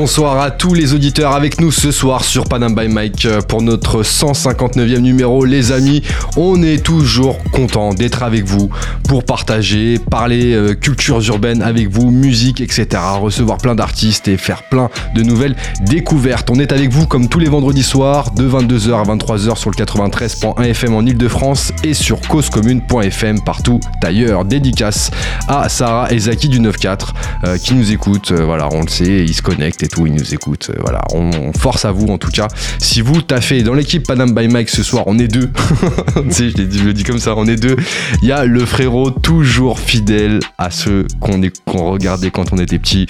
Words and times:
Bonsoir 0.00 0.40
à 0.40 0.52
tous 0.52 0.74
les 0.74 0.94
auditeurs 0.94 1.32
avec 1.32 1.60
nous 1.60 1.72
ce 1.72 1.90
soir 1.90 2.22
sur 2.22 2.44
Panam 2.44 2.72
by 2.72 2.86
Mike 2.86 3.24
euh, 3.24 3.40
pour 3.40 3.62
notre 3.62 4.04
159e 4.04 4.98
numéro. 4.98 5.44
Les 5.44 5.72
amis, 5.72 6.02
on 6.36 6.62
est 6.62 6.84
toujours 6.84 7.42
content 7.50 7.92
d'être 7.94 8.22
avec 8.22 8.44
vous 8.44 8.70
pour 9.08 9.24
partager, 9.24 9.98
parler 9.98 10.54
euh, 10.54 10.74
cultures 10.74 11.20
urbaines 11.26 11.62
avec 11.62 11.88
vous, 11.88 12.12
musique, 12.12 12.60
etc. 12.60 12.86
Recevoir 13.20 13.58
plein 13.58 13.74
d'artistes 13.74 14.28
et 14.28 14.36
faire 14.36 14.62
plein 14.68 14.88
de 15.16 15.24
nouvelles 15.24 15.56
découvertes. 15.80 16.48
On 16.50 16.60
est 16.60 16.70
avec 16.70 16.92
vous 16.92 17.08
comme 17.08 17.28
tous 17.28 17.40
les 17.40 17.48
vendredis 17.48 17.82
soirs 17.82 18.30
de 18.30 18.48
22h 18.48 18.92
à 18.92 19.02
23h 19.02 19.56
sur 19.56 19.70
le 19.70 19.84
93.1 19.84 20.62
FM 20.62 20.94
en 20.94 21.04
Ile-de-France 21.04 21.72
et 21.82 21.94
sur 21.94 22.20
causecommune.fm 22.20 23.40
partout 23.42 23.80
ailleurs. 24.04 24.44
Dédicace 24.44 25.10
à 25.48 25.68
Sarah 25.68 26.12
et 26.12 26.20
Zaki 26.20 26.48
du 26.48 26.60
94 26.60 27.14
euh, 27.42 27.58
qui 27.58 27.74
nous 27.74 27.90
écoutent. 27.90 28.30
voilà, 28.30 28.68
on 28.70 28.82
le 28.82 28.88
sait, 28.88 29.24
ils 29.24 29.34
se 29.34 29.42
connectent 29.42 29.87
et 29.88 29.94
tout, 29.94 30.06
ils 30.06 30.12
nous 30.12 30.34
écoutent. 30.34 30.70
Euh, 30.70 30.80
voilà, 30.80 31.00
on, 31.14 31.52
force 31.52 31.84
à 31.84 31.92
vous 31.92 32.06
en 32.08 32.18
tout 32.18 32.30
cas. 32.30 32.48
Si 32.78 33.00
vous 33.00 33.22
taffez 33.22 33.62
dans 33.62 33.74
l'équipe 33.74 34.06
Panam 34.06 34.34
by 34.34 34.48
Mike 34.48 34.68
ce 34.68 34.82
soir, 34.82 35.04
on 35.06 35.18
est 35.18 35.28
deux. 35.28 35.50
tu 36.14 36.30
sais, 36.30 36.50
je, 36.50 36.84
le 36.84 36.92
dis 36.92 37.04
comme 37.04 37.18
ça, 37.18 37.34
on 37.36 37.46
est 37.46 37.56
deux. 37.56 37.76
Il 38.22 38.28
y 38.28 38.32
a 38.32 38.44
le 38.44 38.64
frérot 38.66 39.10
toujours 39.10 39.80
fidèle 39.80 40.40
à 40.58 40.70
ceux 40.70 41.06
qu'on 41.20 41.40
qu'on 41.64 41.90
regardait 41.90 42.30
quand 42.30 42.52
on 42.52 42.58
était 42.58 42.78
petit, 42.78 43.06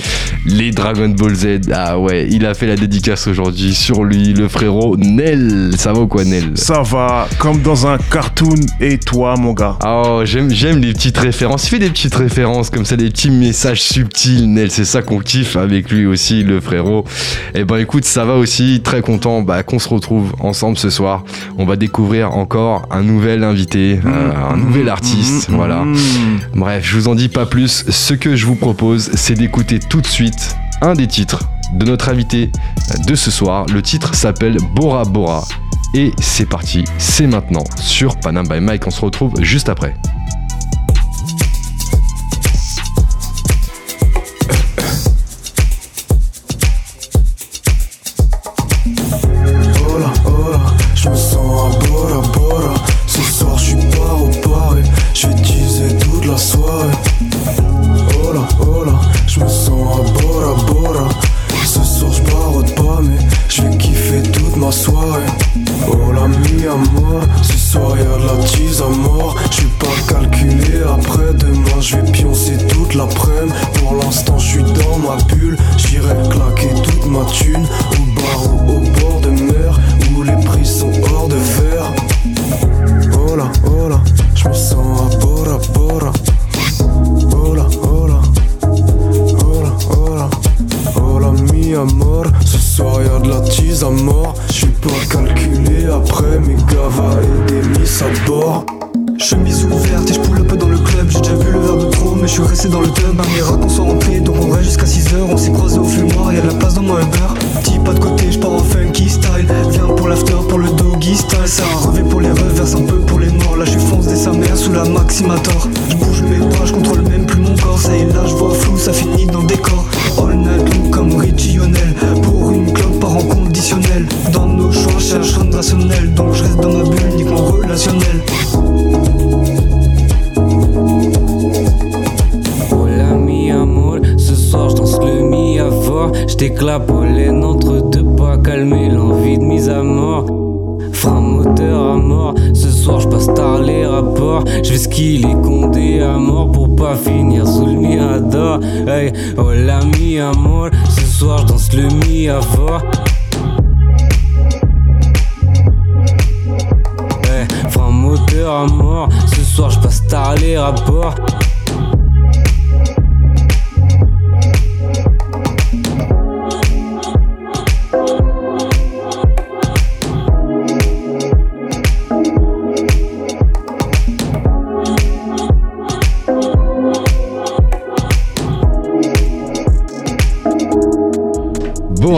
les 0.46 0.70
Dragon 0.70 1.08
Ball 1.08 1.34
Z. 1.34 1.46
Ah 1.72 1.98
ouais, 1.98 2.28
il 2.30 2.46
a 2.46 2.54
fait 2.54 2.66
la 2.66 2.76
dédicace 2.76 3.26
aujourd'hui 3.26 3.74
sur 3.74 4.04
lui, 4.04 4.32
le 4.32 4.48
frérot 4.48 4.96
Nel. 4.96 5.72
Ça 5.76 5.92
va 5.92 6.00
ou 6.00 6.06
quoi, 6.06 6.24
Nel? 6.24 6.52
Ça 6.56 6.82
va, 6.82 7.28
comme 7.38 7.60
dans 7.62 7.86
un 7.86 7.98
cartoon. 7.98 8.54
Et 8.80 8.98
toi, 8.98 9.34
mon 9.36 9.52
gars? 9.52 9.76
Oh, 9.84 10.22
j'aime, 10.24 10.50
j'aime 10.50 10.78
les 10.80 10.92
petites 10.92 11.18
références. 11.18 11.66
Il 11.66 11.70
fait 11.70 11.78
des 11.78 11.90
petites 11.90 12.14
références 12.14 12.70
comme 12.70 12.84
ça, 12.84 12.96
des 12.96 13.10
petits 13.10 13.30
messages 13.30 13.82
subtils, 13.82 14.52
Nel. 14.52 14.70
C'est 14.70 14.84
ça 14.84 15.02
qu'on 15.02 15.18
kiffe 15.18 15.56
avec 15.56 15.90
lui 15.90 16.06
aussi, 16.06 16.42
le 16.42 16.57
frérot. 16.60 17.04
Et 17.54 17.60
eh 17.60 17.64
ben 17.64 17.76
écoute, 17.76 18.04
ça 18.04 18.24
va 18.24 18.34
aussi, 18.34 18.80
très 18.82 19.00
content 19.00 19.42
bah, 19.42 19.62
qu'on 19.62 19.78
se 19.78 19.88
retrouve 19.88 20.34
ensemble 20.40 20.78
ce 20.78 20.90
soir. 20.90 21.24
On 21.58 21.64
va 21.64 21.76
découvrir 21.76 22.32
encore 22.32 22.86
un 22.90 23.02
nouvel 23.02 23.44
invité, 23.44 24.00
euh, 24.04 24.32
un 24.34 24.56
nouvel 24.56 24.88
artiste, 24.88 25.50
voilà. 25.50 25.84
Bref, 26.54 26.84
je 26.84 26.96
vous 26.96 27.08
en 27.08 27.14
dis 27.14 27.28
pas 27.28 27.46
plus. 27.46 27.84
Ce 27.88 28.14
que 28.14 28.36
je 28.36 28.46
vous 28.46 28.56
propose, 28.56 29.10
c'est 29.14 29.34
d'écouter 29.34 29.78
tout 29.78 30.00
de 30.00 30.06
suite 30.06 30.56
un 30.80 30.94
des 30.94 31.06
titres 31.06 31.48
de 31.74 31.84
notre 31.84 32.08
invité 32.08 32.50
de 33.06 33.14
ce 33.14 33.30
soir. 33.30 33.66
Le 33.72 33.82
titre 33.82 34.14
s'appelle 34.14 34.56
Bora 34.74 35.04
Bora. 35.04 35.44
Et 35.94 36.12
c'est 36.20 36.46
parti, 36.46 36.84
c'est 36.98 37.26
maintenant 37.26 37.64
sur 37.76 38.16
Panam 38.18 38.46
by 38.46 38.60
Mike. 38.60 38.86
On 38.86 38.90
se 38.90 39.00
retrouve 39.00 39.32
juste 39.40 39.68
après. 39.68 39.94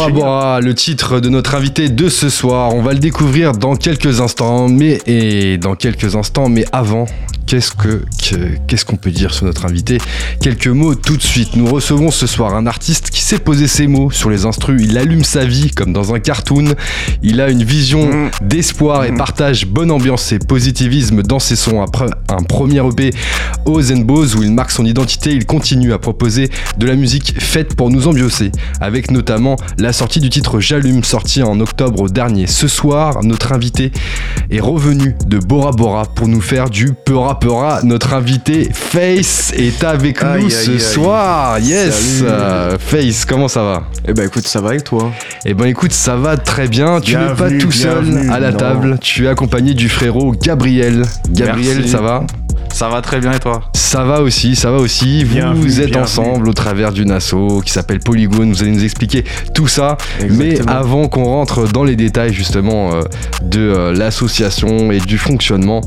Le 0.08 0.72
titre 0.72 1.20
de 1.20 1.28
notre 1.28 1.54
invité 1.54 1.88
de 1.88 2.08
ce 2.08 2.30
soir. 2.30 2.74
On 2.74 2.82
va 2.82 2.92
le 2.92 2.98
découvrir 2.98 3.52
dans 3.52 3.76
quelques 3.76 4.20
instants, 4.20 4.68
mais 4.68 4.98
et 5.06 5.58
dans 5.58 5.74
quelques 5.74 6.16
instants, 6.16 6.48
mais 6.48 6.64
avant, 6.72 7.06
qu'est-ce 7.50 7.72
que 7.72 8.04
qu'est-ce 8.68 8.84
qu'on 8.84 8.94
peut 8.94 9.10
dire 9.10 9.34
sur 9.34 9.44
notre 9.44 9.64
invité? 9.64 9.98
Quelques 10.40 10.68
mots 10.68 10.94
tout 10.94 11.16
de 11.16 11.22
suite. 11.22 11.56
Nous 11.56 11.66
recevons 11.66 12.12
ce 12.12 12.28
soir 12.28 12.54
un 12.54 12.64
artiste 12.64 13.10
qui 13.10 13.22
sait 13.22 13.40
poser 13.40 13.66
ses 13.66 13.88
mots 13.88 14.12
sur 14.12 14.30
les 14.30 14.44
instrus. 14.44 14.80
Il 14.80 14.96
allume 14.96 15.24
sa 15.24 15.44
vie 15.44 15.72
comme 15.72 15.92
dans 15.92 16.14
un 16.14 16.20
cartoon. 16.20 16.76
Il 17.24 17.40
a 17.40 17.50
une 17.50 17.64
vision 17.64 18.06
mm. 18.06 18.30
d'espoir 18.42 19.04
et 19.04 19.10
mm. 19.10 19.16
partage 19.16 19.66
bonne 19.66 19.90
ambiance 19.90 20.30
et 20.30 20.38
positivisme 20.38 21.24
dans 21.24 21.40
ses 21.40 21.56
sons. 21.56 21.82
Après 21.82 22.06
un 22.28 22.44
premier 22.44 22.86
EP 22.86 23.10
aux 23.64 23.82
Zenbos 23.82 24.36
où 24.36 24.44
il 24.44 24.52
marque 24.52 24.70
son 24.70 24.86
identité, 24.86 25.32
il 25.32 25.44
continue 25.44 25.92
à 25.92 25.98
proposer 25.98 26.50
de 26.78 26.86
la 26.86 26.94
musique 26.94 27.34
faite 27.40 27.74
pour 27.74 27.90
nous 27.90 28.06
ambiancer, 28.06 28.52
avec 28.80 29.10
notamment 29.10 29.56
la 29.76 29.92
sortie 29.92 30.20
du 30.20 30.30
titre 30.30 30.60
J'allume 30.60 31.02
sorti 31.02 31.42
en 31.42 31.58
octobre 31.58 32.08
dernier. 32.08 32.46
Ce 32.46 32.68
soir, 32.68 33.24
notre 33.24 33.52
invité 33.52 33.90
est 34.52 34.60
revenu 34.60 35.16
de 35.26 35.38
Bora 35.38 35.72
Bora 35.72 36.06
pour 36.06 36.28
nous 36.28 36.40
faire 36.40 36.70
du 36.70 36.92
Peura 36.92 37.39
Notre 37.84 38.12
invité 38.14 38.68
Face 38.72 39.52
est 39.56 39.82
avec 39.82 40.22
nous 40.22 40.50
ce 40.50 40.78
soir. 40.78 41.58
Yes. 41.58 42.22
Face, 42.78 43.24
comment 43.24 43.48
ça 43.48 43.62
va? 43.62 43.82
Eh 44.06 44.12
ben 44.12 44.26
écoute, 44.26 44.46
ça 44.46 44.60
va 44.60 44.70
avec 44.70 44.84
toi? 44.84 45.10
Eh 45.44 45.54
ben 45.54 45.66
écoute, 45.66 45.92
ça 45.92 46.16
va 46.16 46.36
très 46.36 46.68
bien. 46.68 47.00
Tu 47.00 47.16
n'es 47.16 47.34
pas 47.36 47.50
tout 47.50 47.72
seul 47.72 48.30
à 48.30 48.38
la 48.38 48.52
table. 48.52 48.98
Tu 49.00 49.24
es 49.24 49.28
accompagné 49.28 49.74
du 49.74 49.88
frérot 49.88 50.32
Gabriel. 50.32 51.04
Gabriel, 51.30 51.88
ça 51.88 52.00
va? 52.00 52.24
Ça 52.72 52.88
va 52.88 53.02
très 53.02 53.20
bien 53.20 53.32
et 53.32 53.38
toi 53.38 53.62
Ça 53.74 54.04
va 54.04 54.22
aussi, 54.22 54.56
ça 54.56 54.70
va 54.70 54.78
aussi. 54.78 55.24
Vous, 55.24 55.80
êtes 55.80 55.96
ensemble 55.96 56.48
au 56.48 56.52
travers 56.54 56.92
d'une 56.92 57.10
asso 57.10 57.60
qui 57.64 57.72
s'appelle 57.72 58.00
Polygone. 58.00 58.52
Vous 58.52 58.62
allez 58.62 58.70
nous 58.72 58.84
expliquer 58.84 59.24
tout 59.54 59.68
ça. 59.68 59.96
Mais 60.30 60.58
avant 60.68 61.08
qu'on 61.08 61.24
rentre 61.24 61.64
dans 61.68 61.84
les 61.84 61.96
détails 61.96 62.32
justement 62.32 62.92
euh, 62.94 63.02
de 63.42 63.60
euh, 63.60 63.92
l'association 63.92 64.92
et 64.92 64.98
du 65.00 65.18
fonctionnement, 65.18 65.80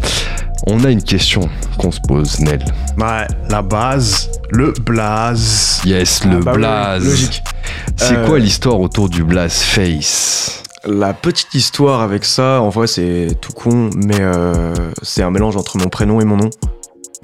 on 0.68 0.84
a 0.84 0.92
une 0.92 1.02
question 1.04 1.50
qu'on 1.78 1.92
se 1.92 2.00
pose, 2.00 2.40
Nel. 2.40 2.64
Ouais, 2.98 3.28
la 3.50 3.62
base, 3.62 4.30
le 4.52 4.74
blaze. 4.86 5.82
Yes, 5.86 6.22
Ah 6.24 6.34
le 6.34 6.40
bah 6.40 6.52
oui, 6.54 6.58
blaze. 6.60 7.06
logique. 7.06 7.44
C'est 7.98 8.16
Euh, 8.18 8.28
quoi 8.28 8.40
l'histoire 8.40 8.80
autour 8.80 9.10
du 9.10 9.24
blaze 9.24 9.60
face? 9.62 10.63
La 10.86 11.14
petite 11.14 11.54
histoire 11.54 12.02
avec 12.02 12.26
ça, 12.26 12.62
en 12.62 12.70
vrai, 12.70 12.88
c'est 12.88 13.38
tout 13.40 13.54
con, 13.54 13.90
mais 13.96 14.20
euh, 14.20 14.74
c'est 15.02 15.24
un 15.24 15.32
mélange 15.32 15.56
entre 15.56 15.78
mon 15.78 15.88
prénom 15.88 16.20
et 16.20 16.26
mon 16.26 16.38
nom. 16.38 16.50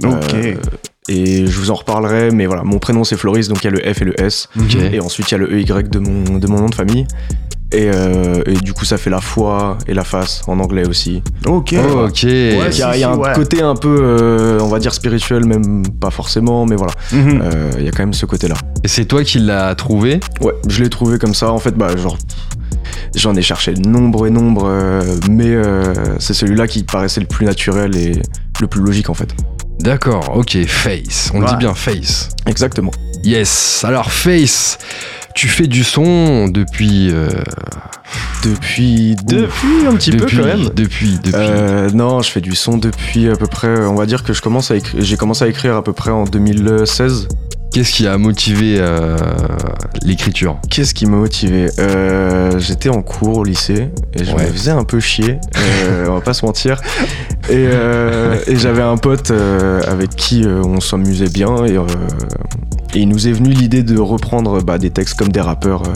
Ok. 0.03 0.33
Euh, 0.33 0.55
et 1.09 1.45
je 1.45 1.59
vous 1.59 1.71
en 1.71 1.75
reparlerai, 1.75 2.31
mais 2.31 2.45
voilà, 2.45 2.63
mon 2.63 2.79
prénom 2.79 3.03
c'est 3.03 3.17
Floris, 3.17 3.47
donc 3.49 3.63
il 3.63 3.65
y 3.65 3.67
a 3.67 3.71
le 3.71 3.93
F 3.93 4.01
et 4.01 4.05
le 4.05 4.21
S. 4.21 4.47
Ok. 4.57 4.75
Et 4.75 4.99
ensuite 5.01 5.29
il 5.29 5.33
y 5.33 5.35
a 5.35 5.37
le 5.39 5.57
EY 5.57 5.83
de 5.83 5.99
mon, 5.99 6.37
de 6.37 6.47
mon 6.47 6.59
nom 6.59 6.69
de 6.69 6.75
famille. 6.75 7.05
Et, 7.71 7.91
euh, 7.93 8.41
et 8.47 8.53
du 8.53 8.73
coup, 8.73 8.83
ça 8.83 8.97
fait 8.97 9.11
la 9.11 9.21
foi 9.21 9.77
et 9.87 9.93
la 9.93 10.03
face 10.03 10.41
en 10.47 10.59
anglais 10.59 10.87
aussi. 10.87 11.21
Ok. 11.45 11.75
Oh, 11.77 12.05
ok. 12.07 12.23
il 12.23 12.55
y 12.55 12.59
a, 12.61 12.71
si, 12.71 12.81
il 12.95 12.99
y 12.99 13.03
a 13.03 13.11
un 13.11 13.17
ouais. 13.17 13.33
côté 13.35 13.61
un 13.61 13.75
peu, 13.75 13.95
euh, 14.01 14.59
on 14.59 14.69
va 14.69 14.79
dire 14.79 14.91
spirituel, 14.91 15.45
même 15.45 15.83
pas 15.99 16.09
forcément, 16.09 16.65
mais 16.65 16.75
voilà. 16.75 16.93
Mhm. 17.11 17.41
Euh, 17.43 17.71
Il 17.77 17.85
y 17.85 17.87
a 17.87 17.91
quand 17.91 17.99
même 17.99 18.13
ce 18.13 18.25
côté-là. 18.25 18.55
Et 18.83 18.87
c'est 18.87 19.05
toi 19.05 19.23
qui 19.23 19.37
l'as 19.37 19.75
trouvé? 19.75 20.19
Ouais, 20.41 20.53
je 20.67 20.81
l'ai 20.81 20.89
trouvé 20.89 21.19
comme 21.19 21.35
ça. 21.35 21.51
En 21.51 21.59
fait, 21.59 21.77
bah, 21.77 21.95
genre, 21.95 22.17
j'en 23.15 23.35
ai 23.35 23.41
cherché 23.41 23.73
nombre 23.73 24.27
et 24.27 24.29
nombre, 24.29 24.65
euh, 24.67 25.01
mais 25.29 25.49
euh, 25.49 25.93
c'est 26.19 26.33
celui-là 26.33 26.67
qui 26.67 26.83
paraissait 26.83 27.21
le 27.21 27.27
plus 27.27 27.45
naturel 27.45 27.95
et 27.95 28.21
le 28.59 28.67
plus 28.67 28.81
logique 28.81 29.09
en 29.09 29.13
fait. 29.13 29.29
D'accord, 29.79 30.35
ok, 30.35 30.57
face. 30.67 31.31
On 31.33 31.41
Ouais. 31.41 31.47
dit 31.49 31.55
bien 31.55 31.73
face. 31.73 32.29
Exactement. 32.45 32.91
Yes. 33.23 33.83
Alors, 33.87 34.11
face, 34.11 34.77
tu 35.35 35.47
fais 35.47 35.67
du 35.67 35.83
son 35.85 36.47
depuis. 36.49 37.09
euh, 37.11 37.29
Depuis, 38.43 39.15
depuis 39.25 39.85
un 39.87 39.95
petit 39.95 40.11
depuis, 40.11 40.37
peu 40.37 40.41
quand 40.41 40.47
même. 40.47 40.69
Depuis, 40.73 41.17
depuis. 41.23 41.33
Euh, 41.35 41.89
non, 41.91 42.21
je 42.21 42.31
fais 42.31 42.41
du 42.41 42.55
son 42.55 42.77
depuis 42.77 43.29
à 43.29 43.35
peu 43.35 43.47
près. 43.47 43.85
On 43.85 43.95
va 43.95 44.05
dire 44.05 44.23
que 44.23 44.31
je 44.33 44.41
commence 44.41 44.71
à 44.71 44.75
écrire. 44.77 45.01
J'ai 45.03 45.17
commencé 45.17 45.43
à 45.43 45.47
écrire 45.47 45.75
à 45.75 45.83
peu 45.83 45.93
près 45.93 46.11
en 46.11 46.23
2016. 46.23 47.27
Qu'est-ce 47.71 47.91
qui 47.91 48.07
a 48.07 48.17
motivé 48.17 48.77
euh, 48.79 49.15
l'écriture 50.03 50.57
Qu'est-ce 50.71 50.93
qui 50.95 51.05
m'a 51.05 51.17
motivé? 51.17 51.69
Euh, 51.77 52.57
J'étais 52.59 52.89
en 52.89 53.01
cours 53.03 53.37
au 53.37 53.43
lycée 53.43 53.89
et 54.13 54.23
je 54.25 54.33
Ouais. 54.33 54.47
me 54.47 54.51
faisais 54.51 54.71
un 54.71 54.83
peu 54.83 54.99
chier, 54.99 55.37
euh, 55.57 56.07
on 56.09 56.15
va 56.15 56.21
pas 56.21 56.33
se 56.33 56.45
mentir. 56.45 56.81
Et, 57.47 57.51
euh, 57.53 58.39
et 58.47 58.55
j'avais 58.55 58.81
un 58.81 58.97
pote 58.97 59.29
euh, 59.31 59.81
avec 59.87 60.09
qui 60.15 60.43
euh, 60.43 60.61
on 60.63 60.79
s'amusait 60.79 61.29
bien 61.29 61.65
et, 61.65 61.77
euh, 61.77 61.85
et 62.95 62.99
il 63.01 63.07
nous 63.07 63.27
est 63.27 63.31
venu 63.33 63.49
l'idée 63.51 63.83
de 63.83 63.99
reprendre 63.99 64.61
bah, 64.63 64.79
des 64.79 64.89
textes 64.89 65.17
comme 65.17 65.29
des 65.29 65.41
rappeurs 65.41 65.83
euh, 65.83 65.93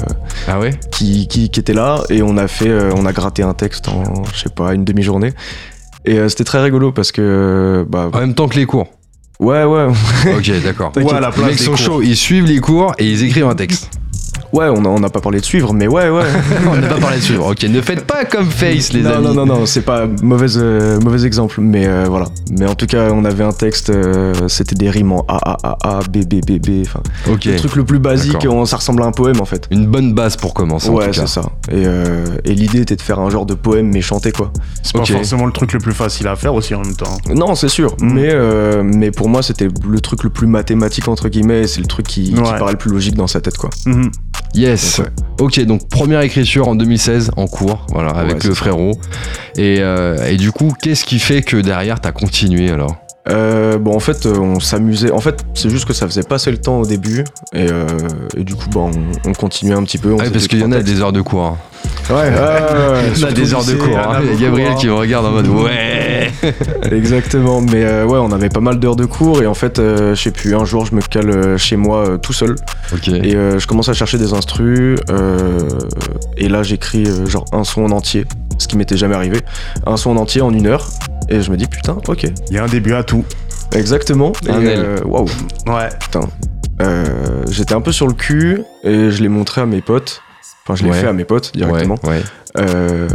Ah 0.47 0.59
ouais? 0.59 0.71
qui, 0.91 1.27
qui, 1.27 1.49
qui 1.49 1.59
étaient 1.59 1.73
là 1.73 2.03
et 2.09 2.21
on 2.21 2.37
a 2.37 2.47
fait, 2.47 2.69
euh, 2.69 2.91
on 2.95 3.05
a 3.07 3.13
gratté 3.13 3.41
un 3.41 3.53
texte 3.55 3.87
en 3.87 4.03
je 4.31 4.39
sais 4.43 4.49
pas 4.49 4.73
une 4.75 4.83
demi-journée. 4.85 5.33
Et 6.05 6.17
euh, 6.19 6.29
c'était 6.29 6.43
très 6.43 6.61
rigolo 6.61 6.91
parce 6.91 7.11
que 7.11 7.83
bah 7.89 8.09
En 8.13 8.19
même 8.19 8.35
temps 8.35 8.47
que 8.47 8.55
les 8.57 8.65
cours. 8.67 8.87
Ouais 9.43 9.63
ouais 9.63 9.87
Ok, 10.37 10.51
d'accord. 10.63 10.91
T'inquiète. 10.91 11.11
Ouais, 11.11 11.17
à 11.17 11.21
la 11.21 11.31
Les 11.35 11.43
mecs 11.43 11.59
sont 11.59 11.71
cours. 11.71 11.77
chauds, 11.77 12.01
ils 12.01 12.15
suivent 12.15 12.45
les 12.45 12.59
cours 12.59 12.93
et 12.97 13.05
ils 13.09 13.23
écrivent 13.23 13.47
un 13.47 13.55
texte. 13.55 13.89
Ouais 14.53 14.67
on 14.69 14.85
a- 14.85 14.87
on 14.89 14.99
n'a 14.99 15.09
pas 15.09 15.19
parlé 15.19 15.39
de 15.39 15.45
suivre 15.45 15.73
mais 15.73 15.87
ouais 15.87 16.09
ouais. 16.09 16.23
On 16.69 16.75
n'a 16.77 16.87
pas 16.87 16.99
parlé 16.99 17.17
de 17.17 17.21
suivre. 17.23 17.47
Ok, 17.51 17.63
ne 17.63 17.81
faites 17.81 18.05
pas 18.05 18.25
comme 18.25 18.49
Face, 18.49 18.93
les 18.93 19.01
non, 19.01 19.11
amis. 19.11 19.25
Non, 19.27 19.33
non, 19.33 19.45
non, 19.45 19.65
c'est 19.65 19.81
pas 19.81 20.07
mauvaise, 20.21 20.57
euh, 20.61 20.99
mauvais 21.01 21.25
exemple, 21.25 21.59
mais 21.61 21.85
euh, 21.87 22.05
voilà. 22.07 22.25
Mais 22.51 22.65
en 22.67 22.75
tout 22.75 22.85
cas, 22.87 23.09
on 23.11 23.25
avait 23.25 23.43
un 23.43 23.51
texte, 23.51 23.89
euh, 23.89 24.47
c'était 24.47 24.75
des 24.75 24.89
rimes 24.89 25.11
en 25.11 25.25
A, 25.27 25.37
A, 25.53 25.57
A, 25.83 25.97
A, 25.97 25.99
B, 26.01 26.19
B, 26.25 26.35
B, 26.45 26.59
B, 26.59 26.81
enfin, 26.85 27.01
Ok. 27.31 27.45
le 27.45 27.55
truc 27.57 27.75
le 27.75 27.83
plus 27.83 27.99
basique, 27.99 28.45
on- 28.49 28.65
ça 28.65 28.77
ressemble 28.77 29.03
à 29.03 29.05
un 29.05 29.11
poème 29.11 29.41
en 29.41 29.45
fait. 29.45 29.67
Une 29.71 29.87
bonne 29.87 30.13
base 30.13 30.37
pour 30.37 30.53
commencer. 30.53 30.89
en 30.89 30.93
ouais, 30.95 31.09
c'est 31.11 31.27
ça. 31.27 31.41
Et, 31.69 31.83
euh, 31.85 32.25
et 32.45 32.53
l'idée 32.53 32.81
était 32.81 32.95
de 32.95 33.01
faire 33.01 33.19
un 33.19 33.29
genre 33.29 33.45
de 33.45 33.53
poème, 33.55 33.91
mais 33.93 34.01
chanté 34.01 34.31
quoi. 34.31 34.51
C'est 34.83 34.93
pas 34.97 35.05
forcément 35.05 35.45
le 35.45 35.51
truc 35.51 35.73
le 35.73 35.79
plus 35.79 35.93
facile 35.93 36.27
à 36.27 36.35
faire 36.35 36.53
aussi 36.53 36.73
en 36.75 36.81
même 36.81 36.95
temps. 36.95 37.17
Non, 37.33 37.55
c'est 37.55 37.69
sûr, 37.69 37.95
Mm. 37.99 38.13
mais, 38.13 38.29
euh, 38.31 38.83
mais 38.83 39.11
pour 39.11 39.29
moi, 39.29 39.41
c'était 39.43 39.67
le 39.87 39.99
truc 39.99 40.23
le 40.23 40.29
plus 40.29 40.47
mathématique, 40.47 41.07
entre 41.07 41.29
guillemets, 41.29 41.61
et 41.61 41.67
c'est 41.67 41.81
le 41.81 41.87
truc 41.87 42.07
qui, 42.07 42.33
qui 42.33 42.39
Ouais. 42.39 42.57
paraît 42.59 42.73
le 42.73 42.77
plus 42.77 42.91
logique 42.91 43.15
dans 43.15 43.27
sa 43.27 43.41
tête 43.41 43.57
quoi. 43.57 43.69
Mhm. 43.85 44.11
Yes. 44.53 44.97
Donc, 44.99 45.07
Ok, 45.41 45.59
donc 45.65 45.89
première 45.89 46.21
écriture 46.21 46.67
en 46.67 46.75
2016 46.75 47.31
en 47.37 47.47
cours, 47.47 47.85
voilà, 47.91 48.11
avec 48.11 48.35
Ouais, 48.43 48.49
le 48.49 48.53
frérot. 48.53 48.91
Et, 49.57 49.77
euh, 49.79 50.15
et 50.29 50.37
du 50.37 50.51
coup, 50.51 50.73
qu'est-ce 50.81 51.05
qui 51.05 51.19
fait 51.19 51.41
que 51.41 51.57
derrière 51.57 51.99
t'as 51.99 52.11
continué 52.11 52.69
alors? 52.69 52.95
Euh, 53.29 53.77
bon, 53.77 53.95
en 53.95 53.99
fait, 53.99 54.25
euh, 54.25 54.35
on 54.37 54.59
s'amusait. 54.59 55.09
En 55.11 55.21
fait, 55.21 55.43
c'est 55.53 55.69
juste 55.69 55.85
que 55.85 55.93
ça 55.93 56.05
faisait 56.07 56.23
passer 56.23 56.51
le 56.51 56.57
temps 56.57 56.79
au 56.79 56.85
début, 56.85 57.23
et, 57.53 57.67
euh, 57.71 57.87
et 58.37 58.43
du 58.43 58.53
coup, 58.53 58.65
bah, 58.69 58.81
on, 58.81 58.91
on 59.29 59.33
continuait 59.33 59.75
un 59.75 59.83
petit 59.83 59.97
peu. 59.97 60.11
on 60.11 60.17
Ah, 60.17 60.23
faisait 60.23 60.31
Parce 60.33 60.47
qu'il 60.47 60.59
y 60.59 60.63
en 60.63 60.71
a 60.73 60.81
des 60.83 61.01
heures 61.01 61.13
de 61.13 61.21
cours. 61.21 61.45
hein. 61.45 61.57
Ouais, 62.09 62.15
ouais, 62.15 62.21
ouais, 62.21 62.29
ouais. 62.29 63.11
On 63.21 63.23
a 63.27 63.31
des 63.31 63.53
heures 63.53 63.63
de 63.63 63.73
cours. 63.75 63.97
hein. 63.97 64.21
Gabriel 64.39 64.75
qui 64.75 64.87
me 64.87 64.93
regarde 64.93 65.25
en 65.25 65.31
mode 65.31 65.47
ouais. 65.47 65.92
Exactement, 66.91 67.61
mais 67.61 67.83
euh, 67.83 68.05
ouais, 68.05 68.19
on 68.19 68.31
avait 68.31 68.49
pas 68.49 68.59
mal 68.59 68.79
d'heures 68.79 68.95
de 68.95 69.05
cours 69.05 69.41
et 69.41 69.47
en 69.47 69.53
fait, 69.53 69.79
euh, 69.79 70.15
je 70.15 70.21
sais 70.23 70.31
plus, 70.31 70.55
un 70.55 70.65
jour 70.65 70.85
je 70.85 70.95
me 70.95 71.01
cale 71.01 71.29
euh, 71.29 71.57
chez 71.57 71.75
moi 71.75 72.07
euh, 72.07 72.17
tout 72.17 72.33
seul 72.33 72.55
Ok. 72.93 73.07
et 73.09 73.35
euh, 73.35 73.59
je 73.59 73.67
commence 73.67 73.89
à 73.89 73.93
chercher 73.93 74.17
des 74.17 74.33
instrus 74.33 74.99
euh, 75.09 75.59
et 76.37 76.47
là 76.49 76.63
j'écris 76.63 77.05
euh, 77.07 77.25
genre 77.25 77.45
un 77.51 77.63
son 77.63 77.83
en 77.83 77.91
entier, 77.91 78.25
ce 78.57 78.67
qui 78.67 78.77
m'était 78.77 78.97
jamais 78.97 79.15
arrivé, 79.15 79.39
un 79.85 79.97
son 79.97 80.11
en 80.11 80.17
entier 80.17 80.41
en 80.41 80.53
une 80.53 80.67
heure 80.67 80.87
et 81.29 81.41
je 81.41 81.51
me 81.51 81.57
dis 81.57 81.67
putain, 81.67 81.97
ok, 82.07 82.23
Il 82.49 82.55
y 82.55 82.59
a 82.59 82.63
un 82.63 82.67
début 82.67 82.93
à 82.93 83.03
tout. 83.03 83.23
exactement. 83.73 84.33
Euh, 84.49 84.97
Waouh, 85.05 85.27
Ouais. 85.67 85.89
putain. 85.99 86.21
Euh, 86.81 87.43
J'étais 87.49 87.73
un 87.75 87.81
peu 87.81 87.91
sur 87.91 88.07
le 88.07 88.13
cul 88.13 88.61
et 88.83 89.11
je 89.11 89.21
l'ai 89.21 89.29
montré 89.29 89.61
à 89.61 89.65
mes 89.65 89.81
potes. 89.81 90.21
Enfin, 90.65 90.75
je 90.75 90.83
l'ai 90.83 90.91
Ouais. 90.91 90.99
fait 91.01 91.07
à 91.07 91.13
mes 91.13 91.23
potes 91.23 91.51
directement. 91.55 91.95
Ouais, 92.03 92.09
ouais. 92.09 92.21
Euh, 92.57 93.07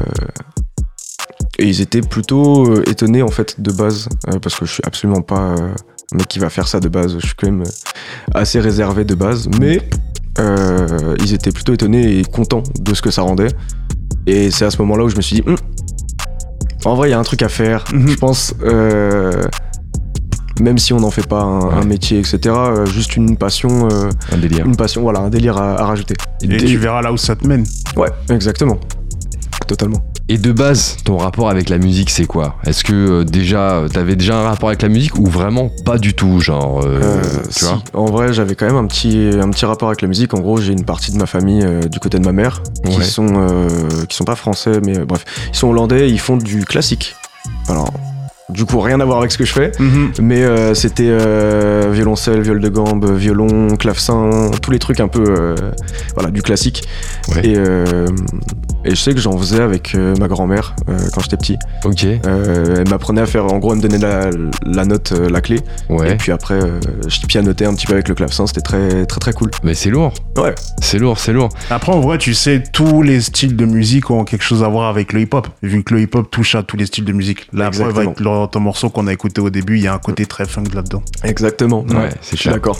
et 1.58 1.66
ils 1.66 1.80
étaient 1.80 2.00
plutôt 2.02 2.66
euh, 2.68 2.82
étonnés 2.88 3.22
en 3.22 3.28
fait 3.28 3.60
de 3.60 3.72
base 3.72 4.08
euh, 4.28 4.38
parce 4.38 4.54
que 4.56 4.64
je 4.64 4.72
suis 4.74 4.82
absolument 4.86 5.22
pas 5.22 5.54
euh, 5.58 5.74
un 6.12 6.16
mec 6.16 6.28
qui 6.28 6.38
va 6.38 6.50
faire 6.50 6.68
ça 6.68 6.80
de 6.80 6.88
base. 6.88 7.18
Je 7.18 7.26
suis 7.26 7.34
quand 7.36 7.48
même 7.50 7.62
euh, 7.62 8.34
assez 8.34 8.60
réservé 8.60 9.04
de 9.04 9.14
base, 9.14 9.48
mais 9.60 9.80
euh, 10.38 11.16
ils 11.20 11.34
étaient 11.34 11.50
plutôt 11.52 11.72
étonnés 11.74 12.18
et 12.18 12.22
contents 12.24 12.62
de 12.80 12.94
ce 12.94 13.02
que 13.02 13.10
ça 13.10 13.22
rendait. 13.22 13.48
Et 14.26 14.50
c'est 14.50 14.64
à 14.66 14.70
ce 14.70 14.78
moment-là 14.82 15.04
où 15.04 15.08
je 15.08 15.16
me 15.16 15.20
suis 15.22 15.36
dit, 15.36 15.42
Hum, 15.46 15.56
en 16.84 16.94
vrai, 16.94 17.08
il 17.08 17.10
y 17.10 17.14
a 17.14 17.18
un 17.18 17.22
truc 17.24 17.42
à 17.42 17.48
faire. 17.48 17.84
Mhm. 17.92 18.08
Je 18.08 18.14
pense, 18.16 18.54
euh, 18.62 19.32
même 20.60 20.78
si 20.78 20.92
on 20.92 21.00
n'en 21.00 21.10
fait 21.10 21.26
pas 21.26 21.42
un, 21.42 21.84
métier, 21.84 22.18
etc., 22.20 22.38
euh, 22.46 22.86
juste 22.86 23.16
une 23.16 23.36
passion, 23.36 23.88
euh, 23.90 24.10
Un 24.32 24.38
délire. 24.38 24.64
une 24.66 24.76
passion, 24.76 25.02
voilà, 25.02 25.20
un 25.20 25.28
délire 25.30 25.56
à, 25.56 25.80
à 25.80 25.86
rajouter. 25.86 26.14
Et 26.42 26.46
de- 26.46 26.56
tu 26.58 26.76
verras 26.78 27.02
là 27.02 27.12
où 27.12 27.16
ça 27.16 27.34
te 27.36 27.46
mène. 27.46 27.64
Ouais, 27.96 28.08
exactement, 28.30 28.78
totalement. 29.66 30.02
Et 30.30 30.36
de 30.36 30.52
base, 30.52 30.98
ton 31.04 31.16
rapport 31.16 31.48
avec 31.48 31.70
la 31.70 31.78
musique, 31.78 32.10
c'est 32.10 32.26
quoi? 32.26 32.56
Est-ce 32.66 32.84
que 32.84 32.92
euh, 32.92 33.24
déjà, 33.24 33.76
euh, 33.76 33.88
t'avais 33.88 34.14
déjà 34.14 34.36
un 34.38 34.42
rapport 34.42 34.68
avec 34.68 34.82
la 34.82 34.90
musique 34.90 35.18
ou 35.18 35.24
vraiment 35.24 35.70
pas 35.86 35.96
du 35.96 36.12
tout, 36.12 36.40
genre, 36.40 36.82
euh, 36.84 37.00
Euh, 37.02 37.22
tu 37.48 37.60
si. 37.60 37.64
vois 37.64 37.82
En 37.94 38.04
vrai, 38.06 38.34
j'avais 38.34 38.54
quand 38.54 38.66
même 38.66 38.76
un 38.76 38.86
petit, 38.86 39.30
un 39.40 39.48
petit 39.48 39.64
rapport 39.64 39.88
avec 39.88 40.02
la 40.02 40.08
musique. 40.08 40.34
En 40.34 40.40
gros, 40.40 40.58
j'ai 40.58 40.72
une 40.74 40.84
partie 40.84 41.12
de 41.12 41.16
ma 41.16 41.24
famille 41.24 41.66
du 41.90 41.98
côté 41.98 42.18
de 42.18 42.26
ma 42.26 42.32
mère 42.32 42.62
Ouais. 42.84 42.90
qui 42.90 43.04
sont, 43.04 43.66
qui 44.06 44.16
sont 44.16 44.24
pas 44.24 44.36
français, 44.36 44.80
mais 44.84 44.98
bref, 44.98 45.24
ils 45.50 45.56
sont 45.56 45.68
hollandais. 45.68 46.10
Ils 46.10 46.20
font 46.20 46.36
du 46.36 46.66
classique. 46.66 47.16
Alors, 47.70 47.90
du 48.50 48.66
coup, 48.66 48.80
rien 48.80 49.00
à 49.00 49.04
voir 49.06 49.18
avec 49.18 49.30
ce 49.32 49.38
que 49.38 49.44
je 49.46 49.52
fais, 49.52 49.72
Mhm. 49.78 50.12
mais 50.20 50.74
c'était 50.74 51.10
violoncelle, 51.90 52.42
viol 52.42 52.60
de 52.60 52.68
gambe, 52.68 53.10
violon, 53.16 53.76
clavecin, 53.76 54.50
tous 54.60 54.70
les 54.72 54.78
trucs 54.78 55.00
un 55.00 55.08
peu, 55.08 55.54
voilà, 56.14 56.30
du 56.30 56.42
classique. 56.42 56.84
Ouais. 57.34 57.46
Et, 57.46 57.54
euh, 57.56 58.06
et 58.88 58.94
je 58.94 58.96
sais 58.96 59.12
que 59.14 59.20
j'en 59.20 59.36
faisais 59.36 59.60
avec 59.60 59.94
euh, 59.94 60.14
ma 60.18 60.28
grand-mère 60.28 60.74
euh, 60.88 60.96
quand 61.12 61.20
j'étais 61.20 61.36
petit. 61.36 61.56
Ok, 61.84 62.04
Euh, 62.04 62.76
elle 62.78 62.88
m'apprenait 62.88 63.20
à 63.20 63.26
faire, 63.26 63.44
en 63.46 63.58
gros, 63.58 63.72
elle 63.72 63.78
me 63.78 63.82
donnait 63.82 63.98
la, 63.98 64.30
la 64.64 64.84
note, 64.84 65.12
euh, 65.12 65.28
la 65.28 65.40
clé. 65.40 65.60
Et 65.88 65.92
ouais. 65.92 66.16
puis 66.16 66.32
après, 66.32 66.54
euh, 66.54 66.80
je 67.06 67.20
pianotais 67.26 67.64
un 67.66 67.74
petit 67.74 67.86
peu 67.86 67.92
avec 67.94 68.08
le 68.08 68.14
clavecin, 68.14 68.46
c'était 68.46 68.60
très 68.62 69.06
très 69.06 69.20
très 69.20 69.32
cool. 69.32 69.50
Mais 69.62 69.74
c'est 69.74 69.90
lourd. 69.90 70.12
Ouais. 70.36 70.54
C'est 70.80 70.98
lourd, 70.98 71.18
c'est 71.18 71.32
lourd. 71.32 71.48
Après, 71.70 71.92
en 71.92 72.00
vrai, 72.00 72.18
tu 72.18 72.34
sais, 72.34 72.62
tous 72.72 73.02
les 73.02 73.20
styles 73.20 73.56
de 73.56 73.64
musique 73.66 74.10
ont 74.10 74.24
quelque 74.24 74.42
chose 74.44 74.62
à 74.62 74.68
voir 74.68 74.88
avec 74.88 75.12
le 75.12 75.20
hip-hop, 75.20 75.48
vu 75.62 75.84
que 75.84 75.94
le 75.94 76.00
hip-hop 76.02 76.30
touche 76.30 76.54
à 76.54 76.62
tous 76.62 76.76
les 76.76 76.86
styles 76.86 77.04
de 77.04 77.12
musique. 77.12 77.48
La 77.52 77.70
preuve, 77.70 77.98
avec 77.98 78.20
le- 78.20 78.46
ton 78.46 78.60
morceau 78.60 78.88
qu'on 78.90 79.06
a 79.06 79.12
écouté 79.12 79.40
au 79.40 79.50
début, 79.50 79.76
il 79.76 79.82
y 79.82 79.86
a 79.88 79.94
un 79.94 79.98
côté 79.98 80.26
très 80.26 80.46
funk 80.46 80.64
là-dedans. 80.74 81.02
Exactement. 81.24 81.80
Ouais, 81.88 82.08
c'est 82.22 82.32
je 82.32 82.36
suis 82.36 82.36
clair. 82.44 82.54
d'accord. 82.54 82.78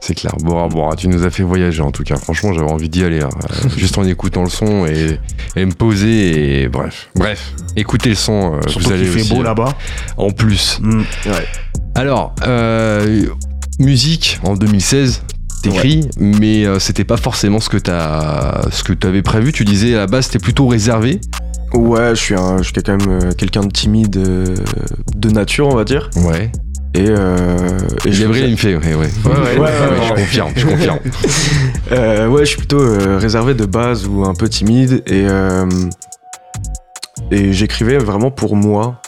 C'est 0.00 0.14
clair. 0.14 0.32
Bora 0.40 0.68
Bora, 0.68 0.96
tu 0.96 1.08
nous 1.08 1.24
as 1.24 1.30
fait 1.30 1.42
voyager 1.42 1.82
en 1.82 1.90
tout 1.90 2.04
cas. 2.04 2.16
Franchement, 2.16 2.52
j'avais 2.54 2.70
envie 2.70 2.88
d'y 2.88 3.04
aller. 3.04 3.20
hein. 3.20 3.28
Juste 3.76 3.98
en 3.98 4.04
écoutant 4.04 4.42
le 4.42 4.48
son 4.48 4.86
et, 4.86 5.18
et 5.56 5.64
me 5.64 5.72
poser 5.72 6.62
et 6.62 6.68
bref. 6.68 7.08
Bref, 7.16 7.52
écoutez 7.76 8.10
le 8.10 8.14
son. 8.14 8.54
euh, 8.54 8.60
Surtout 8.68 8.88
vous 8.88 8.92
allez 8.92 9.02
qu'il 9.04 9.12
fait 9.12 9.20
aussi, 9.20 9.34
beau 9.34 9.40
euh, 9.40 9.44
là-bas. 9.44 9.74
En 10.16 10.30
plus. 10.30 10.78
Mm. 10.82 11.02
Alors, 11.94 12.34
euh, 12.46 13.26
musique 13.78 14.38
en 14.44 14.54
2016. 14.54 15.22
T'écris, 15.62 16.08
mais 16.18 16.64
euh, 16.64 16.78
c'était 16.78 17.04
pas 17.04 17.18
forcément 17.18 17.60
ce 17.60 17.68
que 17.68 17.76
t'as, 17.76 18.62
ce 18.70 18.82
que 18.82 18.94
t'avais 18.94 19.20
prévu. 19.20 19.52
Tu 19.52 19.66
disais 19.66 19.94
à 19.94 19.98
la 19.98 20.06
base, 20.06 20.24
c'était 20.26 20.38
plutôt 20.38 20.66
réservé. 20.66 21.20
Ouais, 21.74 22.10
je 22.10 22.20
suis, 22.20 22.34
un, 22.34 22.56
je 22.58 22.62
suis 22.62 22.72
quand 22.72 22.96
même 22.96 23.34
quelqu'un 23.34 23.60
de 23.60 23.70
timide 23.70 24.10
de 24.10 25.28
nature, 25.30 25.68
on 25.68 25.74
va 25.76 25.84
dire. 25.84 26.08
Ouais. 26.16 26.50
Et, 26.94 27.04
euh, 27.08 27.78
et 28.04 28.12
je 28.12 28.22
Gabriel, 28.22 28.46
il 28.48 28.52
me 28.52 28.56
fait, 28.56 28.74
ouais, 28.76 28.94
ouais. 28.94 28.94
Ouais, 28.94 29.30
ouais, 29.30 29.58
ouais, 29.58 29.58
ouais, 29.60 29.68
je 29.96 30.12
ouais. 30.12 30.20
confirme, 30.20 30.52
je 30.56 30.66
confirme. 30.72 30.98
Euh, 31.92 32.26
ouais, 32.28 32.40
je 32.40 32.46
suis 32.46 32.56
plutôt 32.58 32.80
euh, 32.80 33.16
réservé 33.18 33.54
de 33.54 33.64
base 33.64 34.06
ou 34.06 34.24
un 34.24 34.34
peu 34.34 34.48
timide 34.48 35.02
et 35.06 35.24
euh, 35.28 35.66
et 37.30 37.52
j'écrivais 37.52 37.98
vraiment 37.98 38.30
pour 38.30 38.56
moi. 38.56 39.00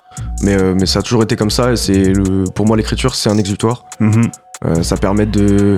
Mais, 0.43 0.55
euh, 0.55 0.75
mais 0.79 0.87
ça 0.87 0.99
a 1.01 1.03
toujours 1.03 1.23
été 1.23 1.37
comme 1.37 1.51
ça 1.51 1.73
et 1.73 1.77
c'est 1.77 2.05
le, 2.13 2.45
pour 2.55 2.67
moi 2.67 2.77
l'écriture 2.77 3.15
c'est 3.15 3.31
un 3.31 3.39
exutoire. 3.39 3.85
Mhm. 3.99 4.31
Euh, 4.65 4.83
ça 4.83 4.97
permet 4.97 5.27
de, 5.27 5.77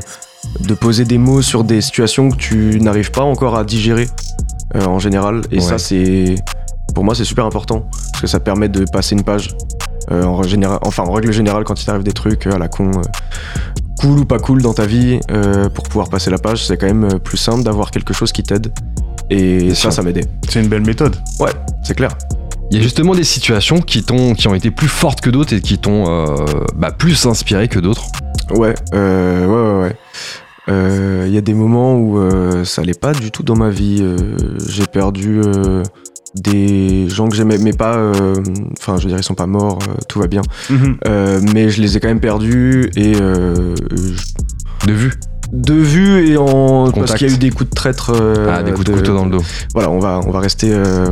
de 0.60 0.74
poser 0.74 1.04
des 1.04 1.16
mots 1.18 1.40
sur 1.40 1.64
des 1.64 1.80
situations 1.80 2.30
que 2.30 2.36
tu 2.36 2.80
n'arrives 2.80 3.12
pas 3.12 3.22
encore 3.22 3.56
à 3.56 3.64
digérer 3.64 4.08
euh, 4.74 4.84
en 4.84 4.98
général. 4.98 5.42
Et 5.50 5.56
Ouais. 5.56 5.60
ça 5.62 5.78
c'est 5.78 6.34
pour 6.94 7.04
moi 7.04 7.14
c'est 7.14 7.24
super 7.24 7.46
important 7.46 7.86
parce 8.10 8.20
que 8.22 8.26
ça 8.26 8.40
permet 8.40 8.68
de 8.68 8.84
passer 8.92 9.14
une 9.14 9.22
page. 9.22 9.54
Euh, 10.10 10.24
en, 10.24 10.42
général, 10.42 10.78
enfin, 10.82 11.02
en 11.04 11.12
règle 11.12 11.32
générale, 11.32 11.64
quand 11.64 11.80
il 11.80 11.86
t'arrive 11.86 12.02
des 12.02 12.12
trucs 12.12 12.46
euh, 12.46 12.52
à 12.52 12.58
la 12.58 12.68
con, 12.68 12.90
euh, 12.90 13.02
cool 14.00 14.18
ou 14.20 14.24
pas 14.24 14.38
cool 14.38 14.62
dans 14.62 14.74
ta 14.74 14.86
vie, 14.86 15.20
euh, 15.30 15.68
pour 15.68 15.84
pouvoir 15.84 16.08
passer 16.08 16.30
la 16.30 16.38
page, 16.38 16.66
c'est 16.66 16.76
quand 16.76 16.86
même 16.86 17.18
plus 17.20 17.38
simple 17.38 17.62
d'avoir 17.62 17.90
quelque 17.90 18.12
chose 18.12 18.32
qui 18.32 18.42
t'aide. 18.42 18.72
Et 19.30 19.74
ça, 19.74 19.90
ça 19.90 20.02
m'aidait. 20.02 20.26
C'est 20.48 20.60
une 20.60 20.68
belle 20.68 20.84
méthode. 20.84 21.16
Ouais, 21.40 21.52
c'est 21.82 21.94
clair. 21.94 22.10
Il 22.70 22.76
y 22.76 22.80
a 22.80 22.82
justement 22.82 23.14
des 23.14 23.24
situations 23.24 23.80
qui, 23.80 24.02
t'ont, 24.02 24.34
qui 24.34 24.48
ont 24.48 24.54
été 24.54 24.70
plus 24.70 24.88
fortes 24.88 25.20
que 25.20 25.30
d'autres 25.30 25.54
et 25.54 25.60
qui 25.60 25.78
t'ont 25.78 26.04
euh, 26.08 26.44
bah, 26.76 26.90
plus 26.90 27.26
inspiré 27.26 27.68
que 27.68 27.78
d'autres. 27.78 28.06
Ouais, 28.50 28.74
euh, 28.94 29.46
ouais, 29.46 29.78
ouais, 29.80 29.88
ouais. 29.88 29.96
Euh, 30.68 31.24
Il 31.26 31.34
y 31.34 31.38
a 31.38 31.42
des 31.42 31.54
moments 31.54 31.96
où 31.96 32.18
euh, 32.18 32.64
ça 32.64 32.82
allait 32.82 32.94
pas 32.94 33.12
du 33.12 33.30
tout 33.30 33.42
dans 33.42 33.56
ma 33.56 33.70
vie. 33.70 33.98
Euh, 34.00 34.16
J'ai 34.68 34.86
perdu 34.86 35.40
euh, 35.44 35.82
des 36.34 37.08
gens 37.08 37.28
que 37.28 37.36
j'aimais, 37.36 37.58
mais 37.58 37.72
pas. 37.72 37.96
euh, 37.96 38.34
Enfin, 38.78 38.96
je 38.98 39.02
veux 39.04 39.08
dire, 39.08 39.18
ils 39.18 39.22
sont 39.24 39.34
pas 39.34 39.46
morts, 39.46 39.78
euh, 39.88 39.94
tout 40.08 40.18
va 40.20 40.26
bien. 40.26 40.42
Mhm. 40.70 40.96
Euh, 41.06 41.40
mais 41.54 41.68
je 41.70 41.80
les 41.80 41.96
ai 41.96 42.00
quand 42.00 42.08
même 42.08 42.20
perdus 42.20 42.90
et 42.96 43.14
euh, 43.20 43.74
je- 43.92 44.86
De 44.86 44.92
vue. 44.92 45.12
de 45.52 45.74
vue 45.74 46.28
et 46.28 46.36
en 46.36 46.90
parce 46.92 47.14
qu'il 47.14 47.28
y 47.28 47.30
a 47.30 47.34
eu 47.34 47.38
des 47.38 47.50
coups 47.50 47.70
de 47.70 47.74
traître. 47.74 48.10
euh, 48.14 48.48
ah, 48.52 48.62
des 48.62 48.72
coups 48.72 48.86
de, 48.86 48.94
couteau 48.94 49.14
dans 49.14 49.24
le 49.24 49.30
dos. 49.30 49.42
Voilà, 49.72 49.90
on 49.90 49.98
va 50.00 50.20
on 50.26 50.30
va 50.30 50.40
rester 50.40 50.72
euh, 50.72 51.06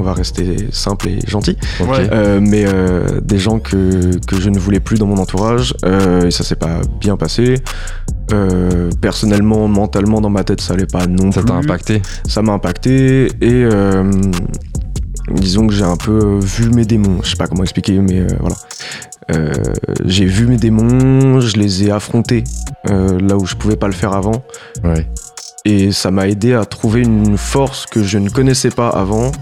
on 0.00 0.02
va 0.02 0.14
rester 0.14 0.68
simple 0.72 1.08
et 1.08 1.18
gentil. 1.26 1.56
Euh, 1.80 2.40
mais 2.42 2.64
euh, 2.66 3.20
des 3.20 3.38
gens 3.38 3.58
que, 3.58 4.18
que 4.26 4.40
je 4.40 4.48
ne 4.48 4.58
voulais 4.58 4.80
plus 4.80 4.98
dans 4.98 5.06
mon 5.06 5.18
entourage 5.18 5.74
euh, 5.84 6.26
et 6.26 6.30
ça 6.30 6.42
s'est 6.42 6.56
pas 6.56 6.80
bien 7.00 7.16
passé. 7.16 7.56
Personnellement, 9.00 9.66
mentalement, 9.66 10.20
dans 10.20 10.30
ma 10.30 10.44
tête, 10.44 10.60
ça 10.60 10.74
allait 10.74 10.86
pas 10.86 11.06
non 11.06 11.32
Ça 11.32 11.40
plus. 11.40 11.48
t'a 11.48 11.54
impacté? 11.54 12.02
Ça 12.28 12.42
m'a 12.42 12.52
impacté 12.52 13.26
et 13.40 13.66
disons 15.32 15.66
que 15.66 15.74
j'ai 15.74 15.84
un 15.84 15.96
peu 15.96 16.38
vu 16.38 16.70
mes 16.70 16.84
démons. 16.84 17.18
Je 17.24 17.30
sais 17.30 17.36
pas 17.36 17.48
comment 17.48 17.64
expliquer, 17.64 17.98
mais 17.98 18.24
voilà. 18.38 18.56
J'ai 20.04 20.26
vu 20.26 20.46
mes 20.46 20.58
démons, 20.58 21.40
je 21.40 21.56
les 21.56 21.84
ai 21.84 21.90
affrontés 21.90 22.44
là 22.86 23.36
où 23.36 23.46
je 23.46 23.56
pouvais 23.56 23.76
pas 23.76 23.88
le 23.88 23.94
faire 23.94 24.12
avant. 24.12 24.44
Ouais. 24.84 25.06
Et 25.64 25.90
ça 25.90 26.12
m'a 26.12 26.28
aidé 26.28 26.54
à 26.54 26.64
trouver 26.64 27.00
une 27.02 27.36
force 27.36 27.84
que 27.84 28.04
je 28.04 28.18
ne 28.18 28.30
connaissais 28.30 28.70
pas 28.70 28.88
avant 28.88 29.32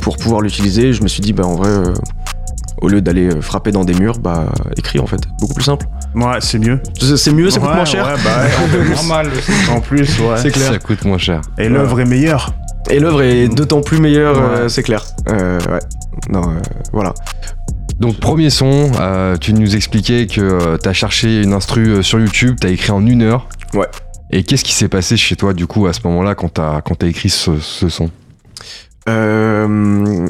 pour 0.00 0.16
pouvoir 0.16 0.40
l'utiliser. 0.40 0.92
Je 0.92 1.02
me 1.02 1.08
suis 1.08 1.20
dit, 1.20 1.32
bah 1.32 1.44
en 1.44 1.54
vrai, 1.54 1.68
euh, 1.68 1.94
au 2.82 2.88
lieu 2.88 3.00
d'aller 3.00 3.28
euh, 3.28 3.40
frapper 3.40 3.72
dans 3.72 3.84
des 3.84 3.94
murs, 3.94 4.18
bah 4.18 4.46
écris 4.76 4.98
en 4.98 5.06
fait. 5.06 5.20
Beaucoup 5.40 5.54
plus 5.54 5.64
simple. 5.64 5.86
Ouais, 6.14 6.38
c'est 6.40 6.58
mieux. 6.58 6.80
C'est 7.16 7.32
mieux, 7.32 7.50
ça 7.50 7.60
coûte 7.60 7.74
moins 7.74 7.84
cher. 7.84 8.04
Ouais, 8.06 8.14
bah 8.24 8.42
ouais, 8.78 8.88
normal. 8.94 9.30
En 9.70 9.80
plus, 9.80 10.18
ouais. 10.20 10.36
C'est 10.36 10.50
clair. 10.50 10.72
Ça 10.72 10.78
coûte 10.78 11.04
moins 11.04 11.18
cher. 11.18 11.40
Et 11.58 11.68
l'œuvre 11.68 12.00
est 12.00 12.04
meilleure. 12.06 12.52
Et 12.90 12.98
l'œuvre 12.98 13.22
est 13.22 13.48
d'autant 13.48 13.82
plus 13.82 14.00
meilleure, 14.00 14.36
euh, 14.38 14.68
c'est 14.68 14.82
clair. 14.82 15.04
Euh, 15.28 15.60
ouais. 15.70 15.78
Non, 16.30 16.42
euh, 16.50 16.60
voilà. 16.92 17.14
Donc 18.00 18.18
premier 18.18 18.48
son, 18.48 18.90
euh, 18.98 19.36
tu 19.36 19.52
nous 19.52 19.76
expliquais 19.76 20.26
que 20.26 20.40
euh, 20.40 20.76
t'as 20.78 20.94
cherché 20.94 21.42
une 21.42 21.52
instru 21.52 21.88
euh, 21.88 22.02
sur 22.02 22.18
YouTube, 22.18 22.56
t'as 22.58 22.70
écrit 22.70 22.90
en 22.92 23.06
une 23.06 23.20
heure. 23.22 23.46
Ouais. 23.74 23.86
Et 24.30 24.42
qu'est-ce 24.42 24.64
qui 24.64 24.72
s'est 24.72 24.88
passé 24.88 25.18
chez 25.18 25.36
toi 25.36 25.52
du 25.52 25.66
coup 25.66 25.86
à 25.86 25.92
ce 25.92 26.00
moment-là 26.04 26.34
quand 26.34 26.54
t'as 26.54 26.80
quand 26.80 26.94
t'as 26.94 27.08
écrit 27.08 27.28
ce, 27.28 27.58
ce 27.60 27.88
son? 27.90 28.08
Euh, 29.08 30.26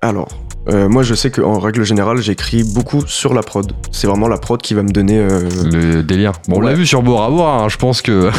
alors, 0.00 0.28
euh, 0.68 0.88
moi 0.88 1.02
je 1.02 1.14
sais 1.14 1.30
qu'en 1.30 1.58
règle 1.58 1.82
générale, 1.84 2.18
j'écris 2.18 2.62
beaucoup 2.62 3.02
sur 3.06 3.34
la 3.34 3.42
prod. 3.42 3.72
C'est 3.90 4.06
vraiment 4.06 4.28
la 4.28 4.36
prod 4.38 4.60
qui 4.60 4.74
va 4.74 4.82
me 4.82 4.90
donner. 4.90 5.18
euh, 5.18 5.48
Le 5.72 6.02
délire. 6.02 6.32
Bon, 6.48 6.58
on 6.58 6.60
l'a 6.60 6.74
vu 6.74 6.86
sur 6.86 7.02
Bora 7.02 7.30
Bora, 7.30 7.62
hein, 7.64 7.68
je 7.68 7.76
pense 7.78 8.02
que 8.02 8.30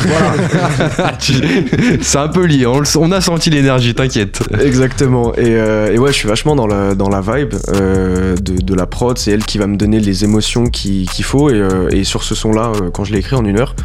Tu- 1.19 1.99
c'est 2.01 2.17
un 2.17 2.27
peu 2.27 2.45
lié. 2.45 2.65
On, 2.65 3.11
a 3.11 3.21
senti 3.21 3.49
l'énergie, 3.49 3.93
t'inquiète. 3.95 4.41
Exactement. 4.61 5.33
Et, 5.35 5.55
euh, 5.55 5.91
et 5.93 5.97
ouais, 5.99 6.11
je 6.11 6.17
suis 6.17 6.27
vachement 6.29 6.55
dans 6.55 6.67
la, 6.67 6.95
dans 6.95 7.09
la 7.09 7.21
vibe 7.21 7.55
de, 7.73 8.35
de 8.61 8.75
la 8.75 8.85
prod. 8.85 9.17
C'est 9.17 9.31
elle 9.31 9.43
qui 9.45 9.57
va 9.57 9.67
me 9.67 9.75
donner 9.75 9.99
les 9.99 10.23
émotions 10.23 10.65
qui- 10.67 11.09
qu'il 11.11 11.25
faut. 11.25 11.49
Et, 11.49 11.61
et 11.91 12.03
sur 12.03 12.23
ce 12.23 12.35
son-là, 12.35 12.71
quand 12.93 13.03
je 13.03 13.11
l'ai 13.13 13.19
écrit 13.19 13.35
en 13.35 13.43
une 13.45 13.59
heure, 13.59 13.75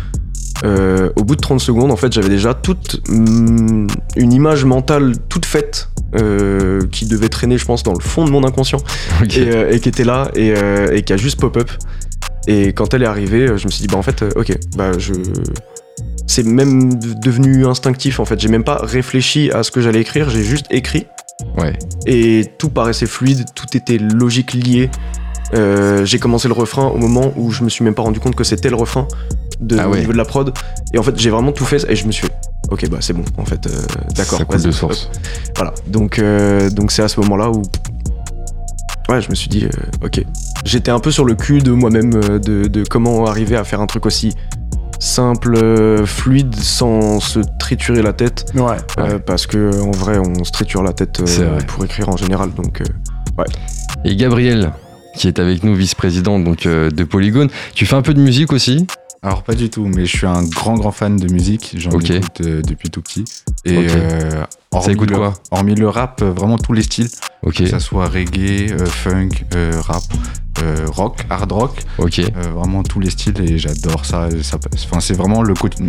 euh, 0.63 1.11
au 1.17 1.25
bout 1.25 1.37
de 1.37 1.41
30 1.41 1.61
secondes, 1.61 1.91
en 1.91 1.97
fait, 1.97 2.13
j'avais 2.13 2.29
déjà 2.29 2.55
toute 2.55 3.01
mm, 3.09 3.89
une 4.17 4.33
image 4.33 4.65
mentale 4.65 5.15
toute 5.29 5.47
faite 5.47 5.89
euh, 6.15 6.81
qui 6.93 7.07
devait 7.07 7.29
traîner, 7.29 7.59
je 7.59 7.65
pense, 7.65 7.83
dans 7.83 7.93
le 7.93 8.01
fond 8.01 8.25
de 8.25 8.31
mon 8.31 8.45
inconscient 8.45 8.79
et, 9.23 9.41
euh, 9.41 9.73
et 9.73 9.81
qui 9.81 9.89
était 9.89 10.05
là 10.05 10.31
et, 10.35 10.55
et 10.93 11.03
qui 11.03 11.13
a 11.13 11.17
juste 11.17 11.41
pop-up. 11.41 11.71
Et 12.47 12.73
quand 12.73 12.95
elle 12.95 13.03
est 13.03 13.07
arrivée, 13.07 13.47
je 13.57 13.67
me 13.67 13.71
suis 13.71 13.83
dit, 13.83 13.87
bah 13.89 13.99
en 13.99 14.03
fait, 14.03 14.25
ok, 14.37 14.57
bah 14.77 14.93
je. 14.99 15.13
C'est 16.27 16.43
même 16.43 16.95
devenu 17.21 17.67
instinctif 17.67 18.19
en 18.19 18.25
fait. 18.25 18.41
J'ai 18.41 18.49
même 18.49 18.65
pas 18.65 18.79
réfléchi 18.83 19.51
à 19.53 19.63
ce 19.63 19.71
que 19.71 19.83
j'allais 19.83 20.01
écrire, 20.01 20.31
j'ai 20.31 20.43
juste 20.43 20.67
écrit 20.71 21.07
Ouais. 21.59 21.73
et 22.07 22.47
tout 22.59 22.71
paraissait 22.71 23.07
fluide, 23.07 23.45
tout 23.55 23.77
était 23.77 23.99
logique 23.99 24.55
lié. 24.55 24.89
Euh, 25.53 26.05
j'ai 26.05 26.19
commencé 26.19 26.49
le 26.49 26.55
refrain 26.55 26.87
au 26.87 26.97
moment 26.97 27.33
où 27.37 27.51
je 27.51 27.63
me 27.65 27.69
suis 27.69 27.85
même 27.85 27.95
pas 27.95 28.03
rendu 28.03 28.19
compte 28.19 28.35
que 28.35 28.45
c'était 28.45 28.71
le 28.71 28.77
refrain 28.77 29.07
de, 29.61 29.77
Ah 29.79 29.89
au 29.89 29.93
ouais. 29.93 30.01
niveau 30.01 30.13
de 30.13 30.19
la 30.19 30.25
prod. 30.25 30.53
Et 30.93 30.99
en 30.99 31.03
fait, 31.03 31.19
j'ai 31.19 31.31
vraiment 31.31 31.53
tout 31.53 31.65
fait 31.65 31.85
et 31.91 31.97
je 31.97 32.07
me 32.07 32.13
suis 32.13 32.27
fait, 32.27 32.33
ok, 32.71 32.89
bah 32.89 32.99
c'est 33.01 33.13
bon, 33.13 33.25
en 33.39 33.45
fait, 33.45 33.67
euh, 33.67 33.71
d'accord. 34.17 34.39
Ça 34.39 34.45
coule 34.45 34.57
vas-y, 34.57 34.65
de 34.65 34.69
hop. 34.69 34.75
source. 34.75 35.11
Voilà. 35.57 35.75
Donc, 35.87 36.19
euh, 36.19 36.71
donc 36.71 36.91
c'est 36.93 37.03
à 37.03 37.09
ce 37.09 37.21
moment-là 37.21 37.51
où, 37.51 37.63
ouais, 39.09 39.21
je 39.21 39.31
me 39.31 39.35
suis 39.35 39.49
dit, 39.49 39.65
euh, 39.65 40.05
ok. 40.07 40.25
J'étais 40.65 40.91
un 40.91 40.99
peu 41.01 41.11
sur 41.11 41.25
le 41.25 41.35
cul 41.35 41.59
de 41.61 41.73
moi-même 41.73 42.11
de, 42.11 42.39
de 42.69 42.85
comment 42.89 43.27
arriver 43.27 43.57
à 43.57 43.65
faire 43.65 43.81
un 43.81 43.87
truc 43.87 44.07
aussi 44.07 44.33
simple, 45.01 45.59
fluide, 46.07 46.55
sans 46.57 47.21
se 47.21 47.41
triturer 47.59 48.01
la 48.01 48.15
tête. 48.15 48.47
Ouais. 48.55 48.77
euh, 48.99 49.19
parce 49.19 49.47
que 49.47 49.83
en 49.83 49.91
vrai, 49.91 50.19
on 50.19 50.43
se 50.45 50.51
triture 50.53 50.83
la 50.83 50.95
tête 50.95 51.21
euh, 51.21 51.61
pour 51.67 51.85
écrire 51.85 52.09
en 52.09 52.17
général. 52.17 52.53
Donc, 52.55 52.81
euh, 52.81 53.45
Et 54.07 54.17
Gabriel, 54.17 54.73
qui 55.17 55.29
est 55.29 55.39
avec 55.39 55.63
nous, 55.65 55.75
vice-président 55.75 56.39
donc 56.39 56.65
euh, 56.65 56.91
de 56.91 57.05
Polygone, 57.05 57.51
tu 57.75 57.85
fais 57.85 57.97
un 57.97 58.03
peu 58.03 58.15
de 58.15 58.21
musique 58.21 58.53
aussi? 58.53 58.87
Alors 59.25 59.43
pas 59.43 59.55
du 59.55 59.71
tout, 59.71 59.87
mais 59.87 60.05
je 60.05 60.15
suis 60.19 60.27
un 60.27 60.43
grand 60.45 60.75
grand 60.75 60.91
fan 60.93 61.17
de 61.17 61.33
musique. 61.33 61.75
J'en 61.79 61.91
écoute 62.19 62.41
euh, 62.43 62.61
depuis 62.61 62.91
tout 62.91 63.01
petit. 63.01 63.25
Et 63.65 63.75
euh, 63.89 64.45
hormis 64.71 64.93
écoute 64.93 65.11
le- 65.11 65.17
quoi 65.17 65.33
Hormis 65.51 65.75
le 65.77 65.89
rap, 65.89 66.21
euh, 66.21 66.31
vraiment 66.31 66.59
tous 66.59 66.75
les 66.75 66.83
styles, 66.83 67.09
que 67.57 67.65
ça 67.67 67.81
soit 67.81 68.07
reggae, 68.07 68.71
euh, 68.73 68.85
funk, 68.85 69.31
rap, 69.81 70.03
rock, 70.95 71.25
hard 71.31 71.53
rock, 71.53 71.83
vraiment 72.55 72.83
tous 72.83 73.01
les 73.01 73.09
styles 73.09 73.41
et 73.41 73.57
j'adore 73.57 74.05
ça. 74.05 74.29
ça 74.43 74.59
c'est 75.01 75.15
vraiment 75.17 75.43
le 75.43 75.55
côté- 75.55 75.83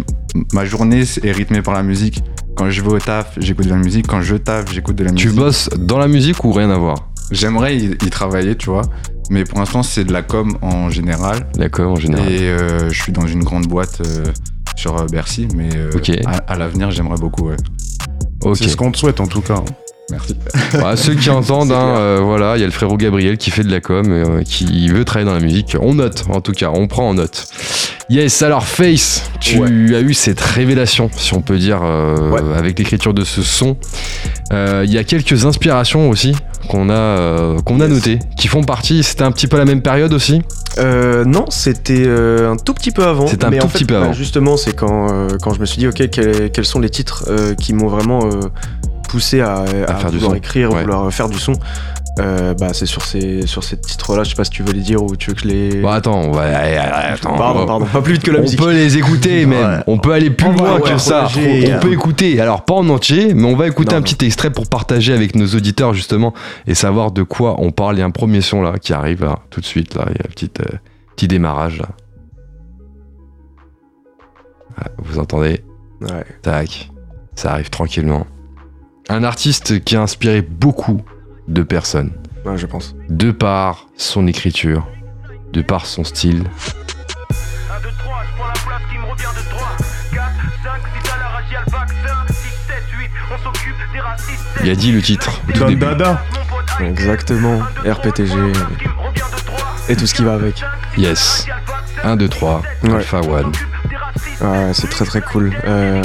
ma 0.54 0.64
journée 0.64 1.04
est 1.24 1.32
rythmée 1.34 1.62
par 1.62 1.74
la 1.74 1.84
musique. 1.84 2.24
Quand 2.56 2.70
je 2.70 2.82
vais 2.82 2.88
au 2.90 3.00
taf, 3.00 3.34
j'écoute 3.38 3.66
de 3.66 3.72
la 3.72 3.76
musique. 3.78 4.08
Quand 4.08 4.22
je 4.22 4.38
taffe, 4.38 4.72
j'écoute 4.72 4.96
de 4.96 5.04
la 5.04 5.12
Tu 5.12 5.26
musique. 5.28 5.38
bosses 5.38 5.70
dans 5.78 5.98
la 5.98 6.08
musique 6.08 6.42
ou 6.46 6.54
rien 6.54 6.70
à 6.70 6.78
voir? 6.78 7.10
J'aimerais 7.32 7.76
y, 7.76 7.86
y 7.92 8.10
travailler, 8.10 8.56
tu 8.56 8.70
vois. 8.70 8.84
Mais 9.30 9.44
pour 9.44 9.60
l'instant, 9.60 9.84
c'est 9.84 10.04
de 10.04 10.14
la 10.14 10.22
com 10.22 10.58
en 10.62 10.90
général. 10.90 11.48
D'accord, 11.56 11.94
en 11.94 11.96
général. 11.96 12.32
Et 12.32 12.42
euh, 12.42 12.90
je 12.90 13.02
suis 13.02 13.12
dans 13.12 13.26
une 13.28 13.44
grande 13.44 13.68
boîte 13.68 14.02
euh, 14.02 14.26
sur 14.76 14.98
euh, 14.98 15.06
Bercy, 15.08 15.48
mais 15.56 15.70
euh, 15.76 15.90
à, 16.26 16.38
à 16.54 16.56
l'avenir, 16.56 16.92
j'aimerais 16.92 17.18
beaucoup. 17.18 17.50
Ouais. 17.50 17.56
C'est 18.54 18.70
ce 18.70 18.78
qu'on 18.78 18.92
te 18.92 18.98
souhaite 18.98 19.20
en 19.20 19.28
tout 19.28 19.42
cas. 19.42 19.64
Merci. 20.12 20.36
Voilà, 20.72 20.96
ceux 20.98 21.16
qui 21.16 21.30
entendent, 21.30 21.72
hein, 21.72 21.96
euh, 21.98 22.20
voilà, 22.24 22.58
il 22.58 22.60
y 22.60 22.64
a 22.64 22.68
le 22.68 22.72
frérot 22.72 22.98
Gabriel 22.98 23.38
qui 23.38 23.50
fait 23.50 23.64
de 23.64 23.72
la 23.72 23.82
com, 23.82 24.06
euh, 24.08 24.44
qui 24.44 24.88
veut 24.90 25.04
travailler 25.04 25.26
dans 25.28 25.34
la 25.34 25.44
musique. 25.44 25.76
On 25.80 25.96
note, 25.96 26.26
en 26.30 26.42
tout 26.42 26.52
cas, 26.52 26.70
on 26.74 26.88
prend 26.88 27.10
en 27.10 27.14
note. 27.16 27.48
Yes, 28.08 28.44
alors 28.44 28.68
Face, 28.68 29.24
tu 29.40 29.58
Ouais. 29.58 29.96
as 29.96 30.02
eu 30.02 30.14
cette 30.14 30.40
révélation, 30.40 31.10
si 31.18 31.34
on 31.34 31.42
peut 31.42 31.58
dire, 31.58 31.80
euh, 31.84 32.30
Ouais. 32.30 32.42
avec 32.56 32.78
l'écriture 32.78 33.16
de 33.16 33.24
ce 33.24 33.42
son. 33.42 33.78
Euh, 34.54 34.84
Il 34.86 34.94
y 34.94 35.00
a 35.00 35.04
quelques 35.04 35.46
inspirations 35.46 36.08
aussi 36.12 36.36
qu'on 36.70 36.90
a, 36.92 37.56
notées, 37.88 38.20
qui 38.38 38.48
font 38.48 38.64
partie. 38.64 39.02
C'était 39.02 39.24
un 39.24 39.32
petit 39.32 39.48
peu 39.48 39.58
la 39.58 39.66
même 39.66 39.82
période 39.82 40.14
aussi? 40.14 40.42
Euh, 40.78 41.26
non, 41.26 41.46
c'était 41.50 42.08
un 42.08 42.58
tout 42.58 42.76
petit 42.76 42.92
peu 42.92 43.04
avant. 43.04 43.26
C'était 43.26 43.46
un 43.46 43.50
mais 43.50 43.58
tout 43.58 43.66
en 43.66 43.70
fait, 43.70 43.80
petit 43.80 43.86
peu 43.86 43.96
bah, 43.96 44.02
avant. 44.04 44.14
Justement, 44.14 44.56
c'est 44.56 44.76
quand, 44.76 45.08
quand 45.42 45.54
je 45.56 45.60
me 45.60 45.66
suis 45.66 45.80
dit, 45.80 45.88
ok, 45.88 46.08
quels, 46.12 46.52
quels 46.52 46.66
sont 46.66 46.80
les 46.80 46.90
titres 46.92 47.26
qui 47.60 47.74
m'ont 47.74 47.88
vraiment 47.88 48.30
poussé 49.16 49.40
à, 49.40 49.60
à 49.62 49.96
faire 49.96 50.10
du 50.12 50.18
vouloir 50.18 50.32
son. 50.32 50.36
écrire, 50.36 50.72
Ouais. 50.74 50.82
vouloir 50.82 51.10
faire 51.14 51.30
du 51.30 51.40
son. 51.40 51.54
Euh, 52.20 52.54
bah, 52.54 52.70
c'est 52.74 52.86
sur 52.86 53.02
ces, 53.04 53.46
sur 53.46 53.64
ces 53.64 53.78
titres-là, 53.80 54.24
je 54.24 54.30
sais 54.30 54.36
pas 54.36 54.44
si 54.46 54.50
tu 54.50 54.64
veux 54.64 54.72
les 54.74 54.82
dire 54.82 55.02
ou 55.04 55.16
tu 55.18 55.30
veux 55.30 55.36
que 55.36 55.42
je 55.42 55.48
les. 55.48 55.82
Bon, 55.82 55.90
attends, 55.90 56.20
on 56.22 56.32
va. 56.32 56.44
allez, 56.44 56.76
allez, 56.78 57.14
attends, 57.14 57.38
pardon, 57.38 57.62
on 57.62 57.66
pardon, 57.66 57.86
pas 57.86 58.02
plus 58.02 58.14
vite 58.14 58.24
que 58.24 58.32
la 58.32 58.40
on 58.40 58.42
musique. 58.44 58.60
peut 58.60 58.72
les 58.72 58.98
écouter 58.98 59.46
même, 59.46 59.60
Ouais. 59.78 59.84
on 59.88 59.98
peut 59.98 60.12
aller 60.14 60.30
plus 60.30 60.48
On 60.48 60.52
va, 60.54 60.64
loin 60.64 60.80
ouais, 60.82 60.92
que 60.94 60.98
ça. 60.98 61.28
On 61.36 61.80
peut 61.80 61.92
écouter, 61.94 62.40
alors 62.42 62.64
pas 62.66 62.74
en 62.74 62.88
entier, 62.90 63.34
mais 63.34 63.46
on 63.46 63.56
va 63.58 63.68
écouter 63.68 63.92
Non, 63.92 63.98
un 63.98 64.00
non. 64.00 64.04
petit 64.06 64.26
extrait 64.26 64.50
pour 64.50 64.68
partager 64.68 65.14
avec 65.14 65.36
nos 65.36 65.48
auditeurs 65.48 65.94
justement 65.94 66.34
et 66.68 66.74
savoir 66.76 67.12
de 67.12 67.24
quoi 67.24 67.56
on 67.60 67.72
parle. 67.72 67.96
Il 67.98 68.00
y 68.00 68.04
a 68.04 68.06
un 68.06 68.12
premier 68.12 68.40
son 68.42 68.62
là 68.62 68.74
qui 68.80 68.94
arrive 68.94 69.24
là, 69.26 69.40
tout 69.50 69.60
de 69.62 69.66
suite 69.66 69.96
là, 69.96 70.06
il 70.10 70.16
y 70.16 70.20
a 70.20 70.26
un 70.26 70.32
petit, 70.32 70.52
euh, 70.62 70.78
petit 71.18 71.28
démarrage 71.28 71.80
là. 71.80 71.88
Ah, 74.78 74.88
Vous 75.00 75.20
entendez? 75.20 75.62
Ouais. 76.02 76.26
Tac, 76.42 76.90
ça 77.36 77.52
arrive 77.52 77.70
tranquillement. 77.70 78.26
Un 79.10 79.24
artiste 79.24 79.84
qui 79.84 79.96
a 79.96 80.02
inspiré 80.02 80.42
beaucoup 80.42 81.02
de 81.48 81.62
personnes, 81.64 82.12
Ouais, 82.44 82.58
je 82.58 82.66
pense. 82.66 82.96
de 83.10 83.32
par 83.32 83.88
son 83.98 84.26
écriture, 84.28 84.88
de 85.54 85.62
par 85.62 85.86
son 85.86 86.04
style. 86.04 86.40
1, 86.40 87.82
2, 87.82 87.90
3, 88.00 88.24
je 88.26 88.36
prends 88.36 88.48
la 88.48 88.54
place 88.54 88.82
qui 88.92 88.98
me 88.98 89.04
revient 89.06 89.24
de 89.38 89.50
droit 89.52 89.76
4, 90.12 90.32
5, 90.64 90.82
6 91.04 91.12
à 91.12 91.18
la 91.20 91.28
rage, 91.28 91.46
y'a 91.52 91.60
le 91.66 91.72
vaccin 91.72 92.34
6, 92.34 92.34
7, 92.34 92.84
8, 92.98 93.10
on 93.32 93.44
s'occupe 93.44 93.76
des 93.94 94.00
racistes 94.00 94.46
Il 94.64 94.70
a 94.72 94.76
dit 94.76 94.92
le 94.92 95.02
titre 95.02 95.42
Don. 95.56 95.72
Dada. 95.74 96.24
Exactement. 96.82 97.60
RPTG 97.86 98.34
et 99.88 99.96
tout 99.96 100.08
ce 100.08 100.14
qui 100.16 100.24
va 100.24 100.34
avec. 100.34 100.62
Yes. 100.98 101.46
1, 102.04 102.16
2, 102.18 102.28
3, 102.28 102.62
Ouais. 102.84 102.94
Alpha 102.96 103.20
One. 103.22 103.52
Ouais, 104.42 104.74
c'est 104.74 104.90
très 104.90 105.06
très 105.06 105.22
cool. 105.22 105.54
Euh, 105.66 106.02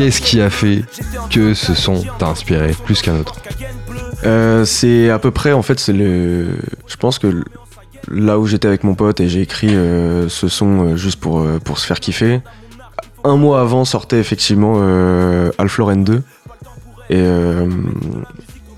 Qu'est-ce 0.00 0.22
qui 0.22 0.40
a 0.40 0.48
fait 0.48 0.82
que 1.30 1.52
ce 1.52 1.74
son 1.74 2.02
t'a 2.18 2.28
inspiré 2.28 2.74
plus 2.86 3.02
qu'un 3.02 3.16
autre 3.20 3.34
euh, 4.24 4.64
c'est 4.64 5.08
à 5.10 5.18
peu 5.18 5.30
près, 5.30 5.52
en 5.52 5.60
fait, 5.62 5.78
c'est 5.78 5.92
le. 5.94 6.48
Je 6.86 6.96
pense 6.96 7.18
que 7.18 7.42
là 8.08 8.38
où 8.38 8.46
j'étais 8.46 8.68
avec 8.68 8.82
mon 8.84 8.94
pote 8.94 9.20
et 9.20 9.28
j'ai 9.28 9.40
écrit 9.42 9.74
euh, 9.74 10.28
ce 10.30 10.48
son 10.48 10.84
euh, 10.92 10.96
juste 10.96 11.20
pour, 11.20 11.44
pour 11.64 11.78
se 11.78 11.86
faire 11.86 12.00
kiffer, 12.00 12.40
un 13.24 13.36
mois 13.36 13.60
avant 13.60 13.84
sortait 13.86 14.18
effectivement 14.18 14.76
euh, 14.78 15.50
Alfloren 15.58 16.02
2. 16.04 16.22
Et 17.10 17.22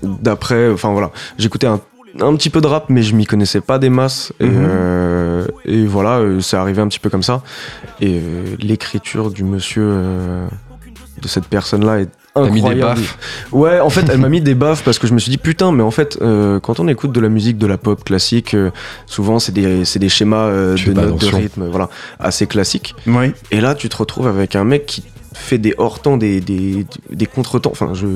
d'après, 0.01 0.69
enfin 0.71 0.91
voilà, 0.91 1.11
j'écoutais 1.37 1.67
un, 1.67 1.79
un 2.19 2.35
petit 2.35 2.49
peu 2.49 2.61
de 2.61 2.67
rap, 2.67 2.85
mais 2.89 3.01
je 3.01 3.15
m'y 3.15 3.25
connaissais 3.25 3.61
pas 3.61 3.79
des 3.79 3.89
masses. 3.89 4.33
Et, 4.39 4.45
Mhm. 4.45 4.53
euh, 4.65 5.47
et 5.65 5.85
voilà, 5.85 6.19
euh, 6.19 6.39
c'est 6.41 6.57
arrivé 6.57 6.81
un 6.81 6.87
petit 6.87 6.99
peu 6.99 7.09
comme 7.09 7.23
ça. 7.23 7.43
Et 8.01 8.19
euh, 8.21 8.55
l'écriture 8.59 9.29
du 9.31 9.43
monsieur, 9.43 9.83
de 11.23 11.27
cette 11.27 11.45
personne-là 11.47 12.01
est 12.01 12.09
T'as 12.35 12.49
mis 12.49 12.61
incroyable. 12.61 12.95
des 12.95 13.01
baffes 13.01 13.47
Ouais, 13.51 13.79
en 13.79 13.89
fait, 13.91 14.09
elle 14.09 14.17
m'a 14.17 14.27
mis 14.29 14.41
des 14.41 14.55
baffes 14.55 14.83
parce 14.83 14.97
que 14.97 15.05
je 15.05 15.13
me 15.13 15.19
suis 15.19 15.29
dit 15.29 15.37
putain, 15.37 15.71
mais 15.71 15.83
en 15.83 15.91
fait, 15.91 16.17
euh, 16.21 16.59
quand 16.59 16.79
on 16.79 16.87
écoute 16.87 17.11
de 17.11 17.19
la 17.19 17.29
musique, 17.29 17.59
de 17.59 17.67
la 17.67 17.77
pop 17.77 18.03
classique, 18.03 18.55
euh, 18.55 18.71
souvent 19.05 19.37
c'est 19.37 19.51
des, 19.51 19.85
c'est 19.85 19.99
des 19.99 20.09
schémas 20.09 20.47
euh, 20.47 20.75
de 20.75 20.93
notes, 20.93 21.21
de 21.21 21.27
rythme, 21.27 21.67
voilà, 21.69 21.89
assez 22.19 22.47
classiques. 22.47 22.95
Oui. 23.05 23.33
Et 23.51 23.61
là, 23.61 23.75
tu 23.75 23.87
te 23.87 23.95
retrouves 23.95 24.25
avec 24.27 24.55
un 24.55 24.63
mec 24.63 24.87
qui 24.87 25.03
fait 25.35 25.59
des 25.59 25.75
hors-temps, 25.77 26.17
des, 26.17 26.39
des, 26.41 26.87
des 27.11 27.25
contre-temps. 27.27 27.71
Enfin, 27.71 27.91
je. 27.93 28.07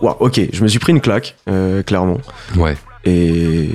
Waouh, 0.00 0.16
ok, 0.18 0.40
je 0.50 0.62
me 0.62 0.68
suis 0.68 0.78
pris 0.78 0.92
une 0.92 1.02
claque, 1.02 1.36
euh, 1.50 1.82
clairement. 1.82 2.18
Ouais. 2.56 2.76
Et, 3.04 3.68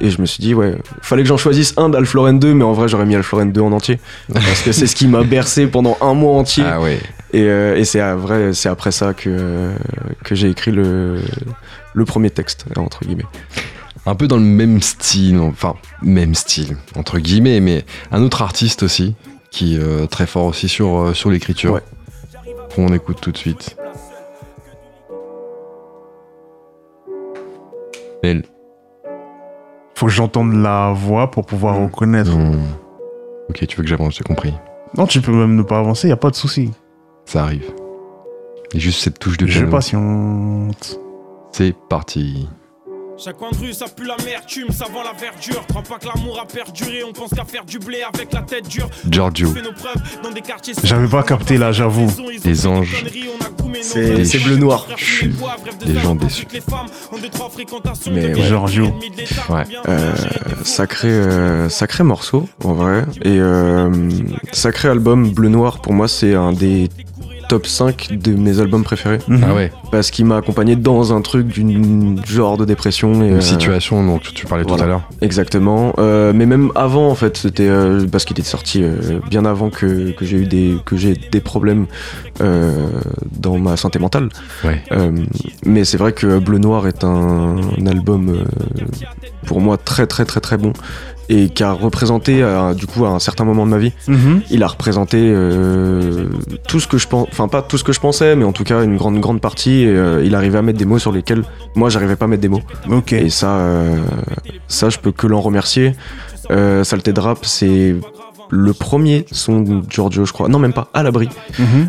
et 0.00 0.10
je 0.10 0.20
me 0.20 0.26
suis 0.26 0.40
dit, 0.40 0.54
ouais, 0.54 0.76
fallait 1.00 1.22
que 1.22 1.28
j'en 1.28 1.36
choisisse 1.36 1.74
un 1.76 1.88
d'Alfloren 1.88 2.38
2, 2.38 2.54
mais 2.54 2.64
en 2.64 2.72
vrai, 2.72 2.88
j'aurais 2.88 3.06
mis 3.06 3.16
Alfloren 3.16 3.50
2 3.50 3.60
en 3.60 3.72
entier. 3.72 3.98
Parce 4.32 4.62
que 4.62 4.72
c'est 4.72 4.86
ce 4.86 4.94
qui 4.94 5.08
m'a 5.08 5.24
bercé 5.24 5.66
pendant 5.66 5.96
un 6.00 6.14
mois 6.14 6.34
entier. 6.36 6.64
Ah 6.66 6.80
ouais. 6.80 7.00
Et, 7.32 7.42
euh, 7.42 7.76
et 7.76 7.84
c'est 7.84 8.00
vrai, 8.12 8.52
c'est 8.52 8.68
après 8.68 8.92
ça 8.92 9.14
que, 9.14 9.72
que 10.22 10.34
j'ai 10.34 10.50
écrit 10.50 10.70
le, 10.70 11.20
le 11.94 12.04
premier 12.04 12.30
texte, 12.30 12.66
entre 12.76 13.04
guillemets. 13.04 13.26
Un 14.04 14.14
peu 14.14 14.26
dans 14.26 14.36
le 14.36 14.42
même 14.42 14.82
style, 14.82 15.38
enfin, 15.38 15.76
même 16.02 16.34
style, 16.34 16.76
entre 16.96 17.18
guillemets, 17.18 17.60
mais 17.60 17.84
un 18.10 18.22
autre 18.22 18.42
artiste 18.42 18.82
aussi, 18.82 19.14
qui 19.50 19.76
est 19.76 19.80
euh, 19.80 20.06
très 20.06 20.26
fort 20.26 20.46
aussi 20.46 20.68
sur, 20.68 20.98
euh, 20.98 21.14
sur 21.14 21.30
l'écriture. 21.30 21.74
Ouais. 21.74 21.82
On 22.78 22.92
écoute 22.92 23.18
tout 23.20 23.32
de 23.32 23.36
suite. 23.36 23.76
Elle. 28.22 28.44
Faut 29.94 30.06
que 30.06 30.12
j'entende 30.12 30.52
la 30.54 30.92
voix 30.92 31.30
pour 31.30 31.44
pouvoir 31.46 31.78
Mm. 31.78 31.84
reconnaître. 31.84 32.36
Hmm. 32.36 32.58
Ok, 33.50 33.66
tu 33.66 33.76
veux 33.76 33.82
que 33.82 33.88
j'avance, 33.88 34.16
j'ai 34.16 34.24
compris. 34.24 34.54
Non, 34.96 35.06
tu 35.06 35.20
peux 35.20 35.32
même 35.32 35.56
ne 35.56 35.62
pas 35.62 35.78
avancer, 35.78 36.08
y 36.08 36.12
a 36.12 36.16
pas 36.16 36.30
de 36.30 36.34
souci. 36.34 36.70
Ça 37.24 37.42
arrive. 37.44 37.70
Et 38.74 38.80
juste 38.80 39.02
cette 39.02 39.18
touche 39.18 39.36
de 39.36 39.46
Je 39.46 39.58
piano. 39.60 39.70
patiente. 39.70 40.98
C'est 41.52 41.74
parti. 41.88 42.48
Chaque 43.24 43.36
coin 43.36 43.50
de 43.52 43.56
rue, 43.56 43.72
ça 43.72 43.86
pue 43.86 44.04
l'amertume, 44.04 44.70
ça 44.70 44.86
vend 44.92 45.02
la 45.04 45.12
verdure. 45.12 45.64
Crois 45.68 45.82
pas 45.82 45.98
que 45.98 46.06
l'amour 46.06 46.40
a 46.40 46.46
perduré, 46.46 47.04
on 47.04 47.12
pense 47.12 47.30
qu'à 47.30 47.44
faire 47.44 47.64
du 47.64 47.78
blé 47.78 47.98
avec 48.02 48.32
la 48.32 48.42
tête 48.42 48.66
dure. 48.68 48.88
Giorgio. 49.08 49.48
On 49.50 49.54
fait 49.54 49.62
nos 49.62 49.72
preuves 49.72 50.02
dans 50.24 50.30
des 50.32 50.40
quartiers 50.40 50.74
J'avais 50.82 51.06
pas 51.06 51.22
capté 51.22 51.56
là, 51.56 51.70
j'avoue. 51.70 52.10
Les 52.44 52.66
anges. 52.66 53.04
C'est- 53.82 54.14
Des 54.14 54.24
c'est 54.24 54.38
bleu 54.40 54.56
noir. 54.56 54.86
chus. 54.96 55.32
Des 55.84 55.98
gens 56.00 56.14
déçus. 56.16 56.46
Mais 58.10 58.34
ouais. 58.34 58.42
Giorgio. 58.42 58.86
Ouais. 59.48 59.62
Euh, 59.88 60.12
sacré, 60.64 61.08
euh, 61.08 61.68
sacré 61.68 62.02
morceau, 62.04 62.48
en 62.64 62.72
vrai. 62.74 63.04
Et 63.22 63.38
euh, 63.38 63.90
sacré 64.52 64.88
album 64.88 65.30
Bleu 65.30 65.48
Noir, 65.48 65.80
pour 65.80 65.92
moi, 65.92 66.08
c'est 66.08 66.34
un 66.34 66.52
des 66.52 66.88
top 67.48 67.66
5 67.66 68.18
de 68.20 68.32
mes 68.32 68.60
albums 68.60 68.84
préférés. 68.84 69.18
Mhm. 69.28 69.44
Ah 69.48 69.54
ouais, 69.54 69.72
Parce 69.90 70.10
qu'il 70.10 70.24
m'a 70.24 70.36
accompagné 70.36 70.76
dans 70.76 71.12
un 71.12 71.20
truc 71.20 71.46
d'une 71.48 72.20
genre 72.24 72.56
de 72.56 72.64
dépression. 72.64 73.22
Et, 73.22 73.28
une 73.28 73.34
euh, 73.34 73.40
situation 73.40 74.04
dont 74.04 74.18
tu 74.18 74.46
parlais 74.46 74.64
tout 74.64 74.74
à 74.74 74.86
l'heure. 74.86 75.08
Exactement. 75.20 75.94
Euh, 75.98 76.32
mais 76.34 76.46
même 76.46 76.70
avant, 76.74 77.08
en 77.08 77.14
fait, 77.14 77.36
c'était 77.36 77.68
euh, 77.68 78.06
parce 78.10 78.24
qu'il 78.24 78.38
était 78.38 78.48
sorti 78.48 78.82
euh, 78.82 79.20
bien 79.28 79.44
avant 79.44 79.70
que, 79.70 80.10
que 80.12 80.24
j'ai 80.24 80.38
eu 80.38 80.46
des 80.46 80.76
que 80.84 80.96
j'ai 80.96 81.14
des 81.14 81.40
problèmes 81.40 81.86
euh, 82.40 82.88
dans 83.38 83.58
ma 83.58 83.76
santé 83.76 83.98
mentale. 83.98 84.28
Ouais. 84.64 84.82
Euh, 84.92 85.12
mais 85.64 85.84
c'est 85.84 85.98
vrai 85.98 86.12
que 86.12 86.38
Bleu 86.38 86.58
Noir 86.58 86.86
est 86.86 87.04
un, 87.04 87.56
un 87.78 87.86
album 87.86 88.30
euh, 88.30 88.44
pour 89.46 89.60
moi 89.60 89.76
très 89.76 90.06
très 90.06 90.24
très 90.24 90.40
très 90.40 90.56
bon 90.56 90.72
et 91.32 91.48
qui 91.48 91.62
a 91.62 91.72
représenté 91.72 92.42
euh, 92.42 92.74
du 92.74 92.86
coup 92.86 93.06
à 93.06 93.08
un 93.08 93.18
certain 93.18 93.44
moment 93.44 93.64
de 93.64 93.70
ma 93.70 93.78
vie. 93.78 93.92
Mhm. 94.06 94.42
Il 94.50 94.62
a 94.62 94.66
représenté 94.66 95.16
euh, 95.18 96.26
tout 96.68 96.78
ce 96.78 96.86
que 96.86 96.98
je 96.98 97.08
pense, 97.08 97.26
enfin 97.32 97.48
pas 97.48 97.62
tout 97.62 97.78
ce 97.78 97.84
que 97.84 97.92
je 97.92 98.00
pensais, 98.00 98.36
mais 98.36 98.44
en 98.44 98.52
tout 98.52 98.64
cas 98.64 98.84
une 98.84 98.96
grande 98.96 99.18
grande 99.18 99.40
partie. 99.40 99.82
Et, 99.82 99.88
euh, 99.88 100.22
il 100.22 100.34
arrivait 100.34 100.58
à 100.58 100.62
mettre 100.62 100.78
des 100.78 100.84
mots 100.84 100.98
sur 100.98 101.10
lesquels 101.10 101.42
moi 101.74 101.88
j'arrivais 101.88 102.16
pas 102.16 102.26
à 102.26 102.28
mettre 102.28 102.42
des 102.42 102.50
mots. 102.50 102.60
Ok. 102.90 103.14
Et 103.14 103.30
ça, 103.30 103.58
ça, 104.68 104.90
je 104.90 104.98
peux 104.98 105.12
que 105.12 105.26
l'en 105.26 105.40
remercier. 105.40 105.94
Saleté 106.50 107.12
de 107.14 107.20
rap, 107.20 107.38
c'est 107.42 107.96
le 108.50 108.72
premier 108.74 109.24
son 109.32 109.60
de 109.62 109.82
Giorgio, 109.88 110.26
je 110.26 110.32
crois. 110.34 110.48
Non, 110.48 110.58
même 110.58 110.74
pas, 110.74 110.88
à 110.92 111.02
l'abri. 111.02 111.30
Mhm. 111.58 111.88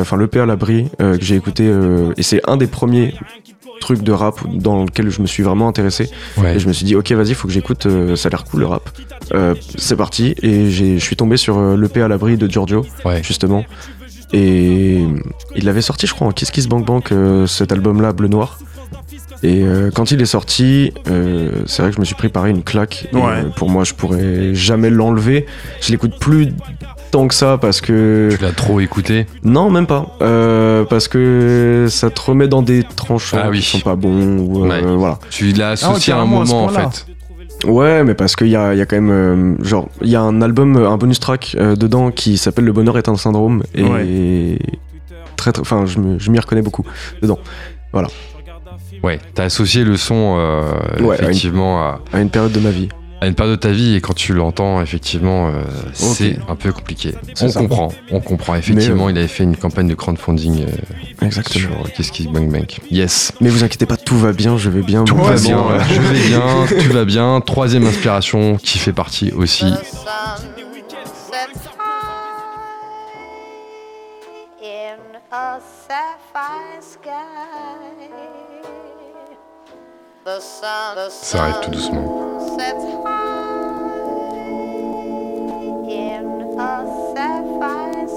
Enfin, 0.00 0.16
l'EP 0.16 0.38
à 0.38 0.46
l'abri 0.46 0.88
que 0.98 1.20
j'ai 1.20 1.34
écouté. 1.34 1.68
et 2.16 2.22
c'est 2.22 2.40
un 2.48 2.56
des 2.56 2.68
premiers 2.68 3.14
trucs 3.80 4.02
de 4.02 4.12
rap 4.12 4.38
dans 4.52 4.84
lequel 4.84 5.10
je 5.10 5.20
me 5.20 5.26
suis 5.26 5.42
vraiment 5.42 5.66
intéressé. 5.68 6.08
Ouais. 6.36 6.54
Et 6.56 6.58
je 6.60 6.68
me 6.68 6.72
suis 6.72 6.84
dit, 6.84 6.94
ok, 6.94 7.10
vas-y, 7.12 7.34
faut 7.34 7.48
que 7.48 7.54
j'écoute. 7.54 7.86
euh, 7.86 8.14
ça 8.14 8.28
a 8.28 8.30
l'air 8.30 8.44
cool 8.44 8.60
le 8.60 8.66
rap. 8.66 8.88
Euh, 9.34 9.54
c'est 9.78 9.96
parti. 9.96 10.34
Et 10.42 10.70
j'ai- 10.70 10.98
je 10.98 11.04
suis 11.04 11.16
tombé 11.16 11.36
sur 11.36 11.58
euh, 11.58 11.76
l'EP 11.76 12.00
à 12.02 12.08
l'abri 12.08 12.36
de 12.36 12.48
Giorgio, 12.48 12.86
Ouais. 13.04 13.22
justement. 13.22 13.64
Et 14.32 15.04
il 15.56 15.64
l'avait 15.64 15.82
sorti, 15.82 16.06
je 16.06 16.14
crois, 16.14 16.26
en 16.28 16.30
Kiss 16.32 16.50
Kiss 16.50 16.68
Bank 16.68 16.86
Bank, 16.86 17.10
euh, 17.10 17.46
cet 17.46 17.72
album-là, 17.72 18.12
Bleu 18.12 18.28
Noir. 18.28 18.58
Et 19.42 19.62
euh, 19.64 19.90
quand 19.90 20.10
il 20.10 20.20
est 20.20 20.26
sorti, 20.26 20.92
euh, 21.08 21.62
c'est 21.66 21.82
vrai 21.82 21.90
que 21.90 21.96
je 21.96 22.00
me 22.00 22.04
suis 22.04 22.14
pris 22.14 22.28
pareil 22.28 22.52
une 22.54 22.62
claque. 22.62 23.08
Ouais. 23.12 23.20
euh, 23.22 23.42
pour 23.48 23.70
moi, 23.70 23.84
je 23.84 23.94
pourrais 23.94 24.54
jamais 24.54 24.90
l'enlever. 24.90 25.46
Je 25.80 25.90
l'écoute 25.92 26.18
plus 26.20 26.52
tant 27.10 27.26
que 27.28 27.34
ça 27.34 27.58
parce 27.58 27.80
que. 27.80 28.28
Tu 28.36 28.42
l'as 28.42 28.52
trop 28.52 28.80
écouté. 28.80 29.26
Non, 29.44 29.70
même 29.70 29.86
pas. 29.86 30.06
Euh, 30.22 30.84
parce 30.84 31.08
que 31.08 31.86
ça 31.88 32.10
te 32.10 32.20
remet 32.20 32.48
dans 32.48 32.62
des 32.62 32.82
tranchants 32.82 33.38
Ah 33.42 33.48
oui. 33.50 33.58
qui 33.60 33.66
sont 33.66 33.80
pas 33.80 33.96
bons. 33.96 34.38
Ou, 34.38 34.64
euh. 34.64 34.96
Voilà. 34.96 35.18
Tu 35.30 35.52
l'as 35.52 35.70
associé 35.70 36.12
à 36.12 36.16
un 36.16 36.18
carrément, 36.20 36.42
à 36.42 36.46
ce 36.46 36.52
moment 36.52 36.66
en 36.66 36.90
fait. 36.90 37.06
Ouais, 37.66 38.04
mais 38.04 38.14
parce 38.14 38.36
qu'il 38.36 38.48
y 38.48 38.56
a, 38.56 38.72
il 38.74 38.78
y 38.78 38.80
a 38.80 38.86
quand 38.86 38.96
même. 38.96 39.10
euh, 39.60 39.64
genre, 39.64 39.88
il 40.00 40.08
y 40.08 40.16
a 40.16 40.22
un 40.22 40.40
album, 40.40 40.76
un 40.76 40.96
bonus 40.96 41.20
track 41.20 41.56
euh, 41.58 41.76
dedans 41.76 42.10
qui 42.10 42.38
s'appelle 42.38 42.64
Le 42.64 42.72
bonheur 42.72 42.96
est 42.96 43.08
un 43.08 43.16
syndrome. 43.16 43.62
Et. 43.74 43.82
Ouais. 43.84 44.58
Très, 45.36 45.52
très. 45.52 45.60
Enfin, 45.60 45.84
je 45.86 45.98
m'y 46.30 46.38
reconnais 46.38 46.62
beaucoup 46.62 46.84
dedans. 47.22 47.38
Ouais, 49.02 49.18
t'as 49.34 49.44
associé 49.44 49.82
le 49.84 49.96
son 49.96 50.36
euh, 50.38 50.72
Ouais, 51.00 51.16
à 51.16 51.22
une- 51.22 51.24
effectivement 51.30 51.80
à, 51.80 52.00
À 52.12 52.20
une 52.20 52.28
période 52.28 52.52
de 52.52 52.60
ma 52.60 52.70
vie. 52.70 52.88
À 53.20 53.26
une 53.26 53.34
période 53.34 53.56
de 53.56 53.60
ta 53.60 53.70
vie 53.70 53.94
et 53.94 54.00
quand 54.00 54.14
tu 54.14 54.32
l'entends 54.32 54.80
effectivement 54.80 55.48
euh, 55.48 55.62
c'est 55.92 56.38
un 56.48 56.56
peu 56.56 56.72
compliqué. 56.72 57.14
On 57.40 57.48
ça. 57.48 57.60
comprend, 57.60 57.92
on 58.10 58.20
comprend. 58.20 58.54
Effectivement, 58.54 59.08
il 59.08 59.18
avait 59.18 59.28
fait 59.28 59.44
une 59.44 59.56
campagne 59.56 59.88
de 59.88 59.94
crowdfunding 59.94 60.64
euh, 60.64 61.24
Exactement. 61.26 61.68
sur 61.68 61.70
euh, 61.70 61.88
Kiss 61.94 62.10
Kiss 62.10 62.26
Bang 62.26 62.50
Bang. 62.50 62.66
Yes. 62.90 63.32
Mais 63.40 63.50
vous 63.50 63.62
inquiétez 63.64 63.86
pas, 63.86 63.96
tout 63.96 64.18
va 64.18 64.32
bien, 64.32 64.56
je 64.56 64.70
vais 64.70 64.82
bien. 64.82 65.04
Tout 65.04 65.16
va 65.16 65.36
bien, 65.36 65.58
euh, 65.58 65.80
je 65.88 66.00
vais 66.00 66.28
bien, 66.28 66.66
tu 66.68 66.88
vas 66.88 67.04
bien. 67.04 67.40
Troisième 67.40 67.86
inspiration 67.86 68.56
qui 68.56 68.78
fait 68.78 68.92
partie 68.92 69.32
aussi. 69.32 69.70
The 69.70 69.84
sun 69.84 70.50
sets 71.30 71.68
high 71.78 72.00
in 74.62 75.18
a 75.30 75.60
sapphire 75.60 76.80
sky. 76.80 78.49
Ça 80.26 81.42
arrive 81.42 81.60
tout 81.62 81.70
doucement. 81.70 82.04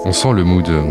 On 0.04 0.12
sent 0.12 0.32
le 0.32 0.44
mood. 0.44 0.68
euh, 0.68 0.82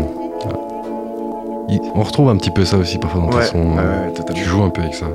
On 1.94 2.02
retrouve 2.02 2.28
un 2.30 2.36
petit 2.36 2.50
peu 2.50 2.64
ça 2.64 2.76
aussi 2.76 2.98
parfois 2.98 3.20
dans 3.20 3.28
tes 3.28 3.36
Ouais, 3.36 3.44
sons. 3.46 3.58
ouais, 3.76 3.82
euh, 3.82 4.06
ouais. 4.08 4.34
Tu 4.34 4.42
joues 4.44 4.62
un 4.62 4.70
peu 4.70 4.82
avec 4.82 4.94
ça. 4.94 5.06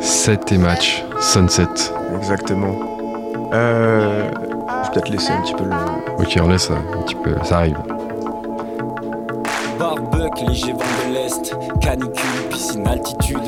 Set 0.00 0.52
et 0.52 0.58
match, 0.58 1.04
Sunset. 1.20 1.66
Exactement. 2.16 2.74
Euh, 3.52 4.30
peut-être 4.94 5.08
laisser 5.08 5.32
un 5.32 5.42
petit 5.42 5.54
peu 5.54 5.64
le. 5.64 6.22
Ok, 6.22 6.38
on 6.40 6.48
laisse 6.48 6.70
un 6.70 7.02
petit 7.02 7.16
peu, 7.16 7.34
ça 7.42 7.58
arrive. 7.58 7.76
Barbecue, 9.78 10.46
léger 10.46 10.72
vent 10.72 11.08
de 11.08 11.14
l'Est, 11.14 11.56
canicule, 11.80 12.48
piscine, 12.48 12.86
altitude. 12.86 13.38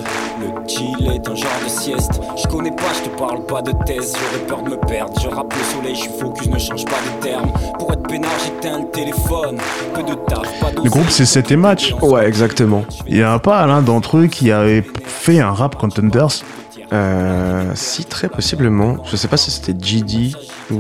Le 0.41 0.69
chill 0.69 1.09
est 1.15 1.29
un 1.29 1.35
genre 1.37 1.51
de 1.65 1.69
sieste. 1.69 2.21
Je 2.37 2.49
connais 2.49 2.73
pas, 2.73 2.93
je 2.95 3.09
te 3.09 3.17
parle 3.17 3.45
pas 3.47 3.63
de 3.63 3.73
thèse. 3.85 4.17
J'aurais 4.17 4.45
peur 4.47 4.63
de 4.63 4.71
me 4.71 4.77
perdre. 4.89 5.13
Je 5.21 5.29
rappe 5.29 5.55
le 5.55 5.63
soleil, 5.63 5.95
je 5.95 6.01
suis 6.01 6.19
focus, 6.19 6.49
ne 6.49 6.59
change 6.59 6.85
pas 6.85 6.91
de 6.91 7.23
terme. 7.23 7.53
Pour 7.79 7.93
être 7.93 8.03
peinard, 8.03 8.31
j'éteins 8.45 8.81
le 8.81 8.91
téléphone. 8.91 9.59
Peu 9.95 10.03
de 10.03 10.15
taf, 10.15 10.61
pas 10.61 10.83
Le 10.83 10.91
groupe, 10.91 11.11
c'est 11.11 11.27
7 11.27 11.53
et 11.53 11.57
match. 11.57 11.95
Ouais, 12.03 12.27
exactement. 12.27 12.85
Il 13.07 13.19
y 13.19 13.23
a 13.23 13.39
pas 13.39 13.65
l'un 13.67 13.83
d'entre 13.83 14.19
eux 14.19 14.27
qui 14.27 14.51
avait 14.51 14.83
fait 15.05 15.39
un 15.39 15.53
rap 15.53 15.77
contenders. 15.77 16.43
Euh, 16.92 17.72
si, 17.75 18.05
très 18.05 18.29
possiblement. 18.29 18.99
Je 19.11 19.16
sais 19.16 19.29
pas 19.29 19.37
si 19.37 19.51
c'était 19.51 19.75
GD 19.79 20.33
ou 20.70 20.79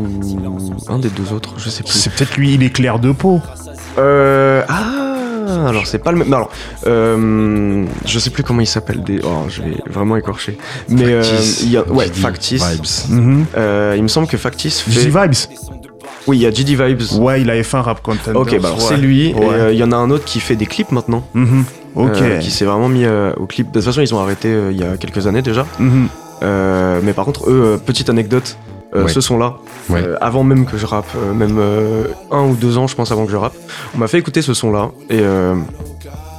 un 0.88 0.98
des 0.98 1.08
deux 1.08 1.32
autres, 1.32 1.54
je 1.58 1.68
sais 1.68 1.82
plus. 1.82 1.92
C'est 1.92 2.10
peut-être 2.10 2.36
lui, 2.36 2.54
il 2.54 2.62
est 2.62 2.70
clair 2.70 2.98
de 2.98 3.12
peau. 3.12 3.40
Euh, 3.98 4.62
ah, 4.68 5.68
alors 5.68 5.86
c'est 5.86 5.98
pas 5.98 6.12
le 6.12 6.18
même. 6.18 6.28
non, 6.28 6.36
alors, 6.36 6.50
euh, 6.86 7.84
je 8.04 8.18
sais 8.18 8.30
plus 8.30 8.42
comment 8.42 8.60
il 8.60 8.66
s'appelle. 8.66 9.02
Des... 9.02 9.20
Oh, 9.24 9.44
je 9.48 9.62
vais 9.62 9.76
vraiment 9.88 10.16
écorcher. 10.16 10.58
Mais 10.88 11.04
euh, 11.06 11.22
il 11.62 11.70
y 11.70 11.76
a, 11.76 11.86
ouais, 11.88 12.06
GD 12.06 12.16
Factice. 12.18 12.64
Vibes. 12.64 13.20
Mhm. 13.20 13.46
Euh, 13.56 13.94
il 13.96 14.02
me 14.02 14.08
semble 14.08 14.28
que 14.28 14.36
Factice 14.36 14.80
fait. 14.80 14.90
GD 14.90 15.08
Vibes. 15.08 15.34
Oui, 16.26 16.38
il 16.38 16.42
y 16.42 16.46
a 16.46 16.50
GD 16.50 16.74
Vibes. 16.74 17.20
Ouais, 17.20 17.40
il 17.40 17.64
fait 17.64 17.76
un 17.76 17.82
rap 17.82 18.02
contenders. 18.02 18.40
Ok, 18.40 18.60
bah 18.60 18.68
alors 18.68 18.78
ouais. 18.78 18.84
c'est 18.88 18.96
lui. 18.96 19.32
Ouais. 19.34 19.46
euh, 19.46 19.72
il 19.72 19.78
y 19.78 19.84
en 19.84 19.92
a 19.92 19.96
un 19.96 20.10
autre 20.10 20.24
qui 20.24 20.40
fait 20.40 20.56
des 20.56 20.66
clips 20.66 20.92
maintenant. 20.92 21.24
Mhm. 21.34 21.64
Ok. 21.64 21.85
Euh, 21.98 22.38
qui 22.38 22.50
s'est 22.50 22.64
vraiment 22.64 22.88
mis 22.88 23.04
euh, 23.04 23.32
au 23.36 23.46
clip. 23.46 23.68
De 23.68 23.72
toute 23.74 23.84
façon, 23.84 24.00
ils 24.00 24.14
ont 24.14 24.18
arrêté 24.20 24.48
euh, 24.48 24.70
il 24.72 24.78
y 24.78 24.84
a 24.84 24.96
quelques 24.96 25.26
années 25.26 25.42
déjà. 25.42 25.66
Mhm. 25.78 26.08
Mais 27.02 27.12
par 27.12 27.24
contre, 27.24 27.48
eux, 27.50 27.80
petite 27.84 28.10
anecdote, 28.10 28.56
Ouais. 28.94 29.08
ce 29.08 29.20
son-là, 29.20 29.56
Ouais. 29.90 30.02
avant 30.22 30.42
même 30.42 30.64
que 30.64 30.78
je 30.78 30.86
rappe, 30.86 31.12
même 31.34 31.60
un 32.30 32.42
ou 32.44 32.54
deux 32.54 32.78
ans, 32.78 32.86
je 32.86 32.94
pense, 32.94 33.12
avant 33.12 33.26
que 33.26 33.32
je 33.32 33.36
rappe, 33.36 33.54
on 33.94 33.98
m'a 33.98 34.06
fait 34.08 34.18
écouter 34.18 34.40
ce 34.42 34.54
son-là. 34.54 34.90
Et 35.10 35.22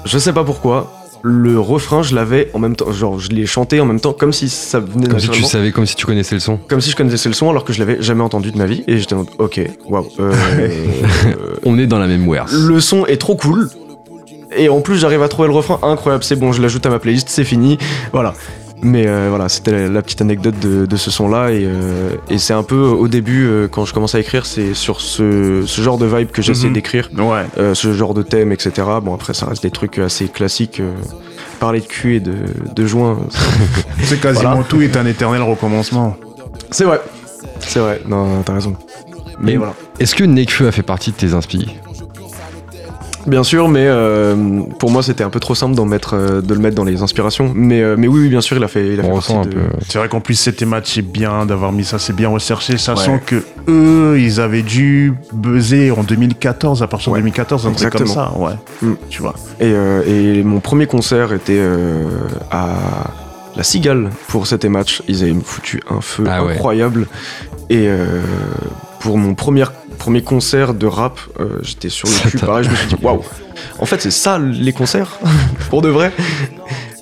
je 0.05 0.17
sais 0.17 0.33
pas 0.33 0.43
pourquoi, 0.43 0.91
le 1.23 1.59
refrain, 1.59 2.03
je 2.03 2.15
l'avais 2.15 2.49
en 2.53 2.59
même 2.59 2.75
temps, 2.75 2.91
genre, 2.91 3.19
je 3.19 3.29
l'ai 3.29 3.45
chanté 3.45 3.79
en 3.81 3.85
même 3.85 3.99
temps, 3.99 4.13
comme 4.13 4.31
si 4.33 4.49
ça 4.49 4.79
venait 4.79 5.07
Comme 5.07 5.19
si 5.19 5.29
tu 5.29 5.43
savais, 5.43 5.71
comme 5.71 5.85
si 5.85 5.95
tu 5.95 6.05
connaissais 6.05 6.35
le 6.35 6.41
son. 6.41 6.57
Comme 6.69 6.81
si 6.81 6.89
je 6.91 6.95
connaissais 6.95 7.29
le 7.29 7.35
son 7.35 7.49
alors 7.49 7.63
que 7.65 7.73
je 7.73 7.79
l'avais 7.79 8.01
jamais 8.01 8.23
entendu 8.23 8.51
de 8.51 8.57
ma 8.57 8.65
vie. 8.65 8.83
Et 8.87 8.97
j'étais 8.97 9.13
en 9.13 9.17
mode, 9.19 9.27
ok, 9.39 9.59
waouh. 9.89 10.07
On 11.65 11.77
est 11.77 11.87
dans 11.87 11.99
la 11.99 12.07
même 12.07 12.27
wares. 12.27 12.47
le 12.51 12.79
son 12.79 13.05
est 13.05 13.17
trop 13.17 13.35
cool. 13.35 13.69
Et 14.57 14.69
en 14.69 14.81
plus, 14.81 14.97
j'arrive 14.97 15.21
à 15.23 15.27
trouver 15.27 15.47
le 15.47 15.53
refrain 15.53 15.79
incroyable. 15.83 16.23
C'est 16.23 16.35
bon, 16.35 16.51
je 16.51 16.61
l'ajoute 16.61 16.85
à 16.85 16.89
ma 16.89 16.99
playlist, 16.99 17.29
c'est 17.29 17.43
fini. 17.43 17.77
Voilà. 18.11 18.33
Mais 18.83 19.07
euh, 19.07 19.27
voilà, 19.29 19.49
c'était 19.49 19.71
la, 19.71 19.87
la 19.87 20.01
petite 20.03 20.21
anecdote 20.21 20.53
de, 20.59 20.85
de 20.85 20.95
ce 20.97 21.09
son-là. 21.09 21.49
Et, 21.51 21.63
euh, 21.65 22.11
et 22.29 22.37
c'est 22.37 22.53
un 22.53 22.61
peu 22.61 22.75
au 22.75 23.07
début, 23.07 23.45
euh, 23.47 23.67
quand 23.67 23.85
je 23.85 23.93
commence 23.93 24.13
à 24.13 24.19
écrire, 24.19 24.45
c'est 24.45 24.75
sur 24.75 25.01
ce, 25.01 25.63
ce 25.65 25.81
genre 25.81 25.97
de 25.97 26.05
vibe 26.05 26.29
que 26.29 26.43
j'essaie 26.43 26.67
Mhm. 26.67 26.73
d'écrire. 26.73 27.09
Ouais. 27.17 27.43
Euh, 27.57 27.73
ce 27.73 27.91
genre 27.93 28.13
de 28.13 28.21
thème, 28.21 28.51
etc. 28.51 28.71
Bon, 29.01 29.15
après, 29.15 29.33
ça 29.33 29.47
reste 29.47 29.63
des 29.63 29.71
trucs 29.71 29.97
assez 29.97 30.27
classiques. 30.27 30.79
euh, 30.79 30.91
parler 31.59 31.81
de 31.81 31.87
cul 31.87 32.17
et 32.17 32.19
de, 32.19 32.33
de 32.75 32.85
joint. 32.85 33.17
C'est 34.03 34.21
quasiment 34.21 34.51
Voilà. 34.51 34.65
tout 34.69 34.79
est 34.83 34.95
un 34.95 35.07
éternel 35.07 35.41
recommencement. 35.41 36.15
C'est 36.69 36.83
vrai. 36.83 37.01
C'est 37.59 37.79
vrai. 37.79 37.99
Non, 38.07 38.43
t'as 38.45 38.53
raison. 38.53 38.75
Mais 39.39 39.55
voilà. 39.55 39.73
Est-ce 39.99 40.13
que 40.13 40.23
Nekfeu 40.23 40.67
a 40.67 40.71
fait 40.71 40.83
partie 40.83 41.09
de 41.11 41.15
tes 41.15 41.33
inspi 41.33 41.75
Bien 43.27 43.43
sûr, 43.43 43.67
mais 43.67 43.85
euh, 43.85 44.61
pour 44.79 44.89
moi 44.89 45.03
c'était 45.03 45.23
un 45.23 45.29
peu 45.29 45.39
trop 45.41 45.53
simple 45.53 45.75
d'en 45.75 45.85
mettre, 45.85 46.15
euh, 46.15 46.41
de 46.41 46.53
le 46.53 46.59
mettre 46.61 46.75
dans 46.75 46.85
les 46.85 47.01
inspirations. 47.01 47.51
Mais, 47.53 47.81
euh, 47.81 47.95
mais 47.97 48.07
oui, 48.07 48.21
oui, 48.21 48.29
bien 48.29 48.39
sûr, 48.41 48.55
il 48.57 48.63
a 48.63 48.67
fait, 48.69 48.93
il 48.93 48.99
a 48.99 49.03
fait 49.03 49.09
On 49.09 49.15
ressent 49.15 49.41
un 49.41 49.45
de- 49.45 49.49
peu. 49.55 49.59
C'est 49.89 49.97
vrai 49.99 50.07
qu'en 50.07 50.21
plus, 50.21 50.35
c'était 50.35 50.65
match, 50.65 50.93
c'est 50.95 51.01
bien 51.01 51.45
d'avoir 51.45 51.71
mis 51.73 51.83
ça, 51.83 51.99
c'est 51.99 52.15
bien 52.15 52.29
recherché, 52.29 52.77
sachant 52.77 53.13
Ouais. 53.15 53.21
que 53.25 53.43
eux, 53.67 54.17
ils 54.19 54.39
avaient 54.39 54.61
dû 54.61 55.13
buzzer 55.33 55.91
en 55.91 56.03
2014, 56.03 56.81
à 56.83 56.87
partir 56.87 57.11
Ouais. 57.11 57.19
de 57.19 57.23
2014, 57.23 57.67
un 57.67 57.71
truc 57.73 57.89
comme 57.91 58.07
ça, 58.07 58.31
ouais. 58.37 58.53
Mm. 58.81 58.93
Tu 59.09 59.21
vois. 59.21 59.35
Et, 59.59 59.65
euh, 59.65 60.03
et 60.07 60.43
mon 60.43 60.61
premier 60.61 60.87
concert 60.87 61.33
était 61.33 61.59
euh, 61.59 62.05
à 62.49 62.75
la 63.57 63.63
Cigale 63.63 64.09
pour 64.29 64.47
cet 64.47 64.63
match. 64.65 65.01
Ils 65.09 65.23
avaient 65.23 65.35
foutu 65.43 65.81
un 65.89 65.99
feu 65.99 66.23
Ah 66.29 66.45
ouais. 66.45 66.53
incroyable. 66.53 67.07
Et 67.69 67.87
euh, 67.89 68.21
pour 69.07 69.17
mon 69.17 69.35
premier, 69.35 69.63
premier 69.99 70.21
concert 70.21 70.73
de 70.73 70.85
rap, 70.85 71.17
euh, 71.39 71.59
j'étais 71.61 71.87
sur 71.87 72.09
le 72.09 72.29
cul. 72.29 72.39
Pareil, 72.39 72.65
je 72.65 72.69
me 72.69 72.75
suis 72.75 72.87
dit, 72.87 72.95
waouh, 73.01 73.23
en 73.79 73.85
fait, 73.85 74.01
c'est 74.01 74.11
ça 74.11 74.37
les 74.37 74.73
concerts, 74.73 75.17
pour 75.69 75.81
de 75.81 75.87
vrai. 75.87 76.11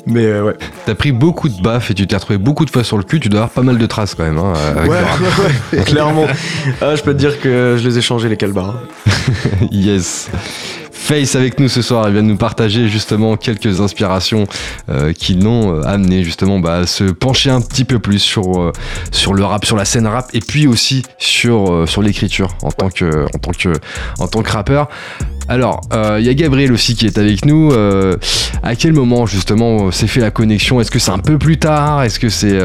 Mais 0.05 0.23
euh, 0.23 0.43
ouais. 0.43 0.53
T'as 0.85 0.93
pris 0.93 1.11
beaucoup 1.11 1.49
de 1.49 1.59
baffes 1.63 1.89
et 1.89 1.95
tu 1.95 2.05
t'es 2.05 2.15
retrouvé 2.15 2.37
beaucoup 2.37 2.63
de 2.63 2.69
fois 2.69 2.83
sur 2.83 2.97
le 2.97 3.03
cul. 3.03 3.19
Tu 3.19 3.27
dois 3.27 3.39
avoir 3.39 3.49
pas 3.49 3.63
mal 3.63 3.79
de 3.79 3.85
traces 3.87 4.13
quand 4.13 4.23
même. 4.23 4.37
Hein, 4.37 4.53
Ouais, 4.83 4.89
ouais, 4.89 5.79
ouais, 5.79 5.83
clairement. 5.83 6.27
Ah, 6.79 6.95
je 6.95 7.01
peux 7.01 7.11
te 7.11 7.17
dire 7.17 7.41
que 7.41 7.75
je 7.79 7.89
les 7.89 7.97
ai 7.97 8.01
changés, 8.01 8.29
les 8.29 8.37
calbars. 8.37 8.75
yes. 9.71 10.29
Face 11.05 11.35
avec 11.35 11.59
nous 11.59 11.69
ce 11.69 11.83
soir, 11.83 12.07
elle 12.07 12.13
vient 12.13 12.23
de 12.23 12.29
nous 12.29 12.35
partager 12.35 12.87
justement 12.87 13.37
quelques 13.37 13.79
inspirations 13.79 14.47
euh, 14.89 15.13
qui 15.13 15.35
l'ont 15.35 15.75
euh, 15.75 15.81
amené 15.83 16.23
justement 16.23 16.59
bah, 16.59 16.77
à 16.77 16.87
se 16.87 17.03
pencher 17.03 17.51
un 17.51 17.61
petit 17.61 17.85
peu 17.85 17.99
plus 17.99 18.17
sur, 18.17 18.59
euh, 18.59 18.71
sur 19.11 19.35
le 19.35 19.43
rap, 19.43 19.65
sur 19.65 19.75
la 19.77 19.85
scène 19.85 20.07
rap 20.07 20.29
et 20.33 20.39
puis 20.39 20.65
aussi 20.65 21.03
sur, 21.19 21.87
sur 21.87 22.01
l'écriture 22.01 22.57
en, 22.63 22.71
tant 22.71 22.89
que, 22.89 23.25
en, 23.25 24.23
en 24.23 24.27
tant 24.27 24.41
que 24.41 24.51
rappeur. 24.51 24.89
Alors, 25.47 25.81
il 26.17 26.25
y 26.25 26.29
a 26.29 26.33
Gabriel 26.33 26.71
aussi 26.71 26.95
qui 26.95 27.05
est 27.05 27.19
avec 27.19 27.45
nous. 27.45 27.71
À 28.63 28.75
quel 28.75 28.93
moment 28.93 29.27
justement 29.27 29.91
s'est 29.91 30.07
fait 30.07 30.21
la 30.21 30.31
connexion? 30.31 30.81
Est-ce 30.81 30.89
que 30.89 30.97
c'est 30.97 31.11
un 31.11 31.19
peu 31.19 31.37
plus 31.37 31.59
tard? 31.59 32.01
Est-ce 32.01 32.19
que 32.19 32.29
c'est... 32.29 32.59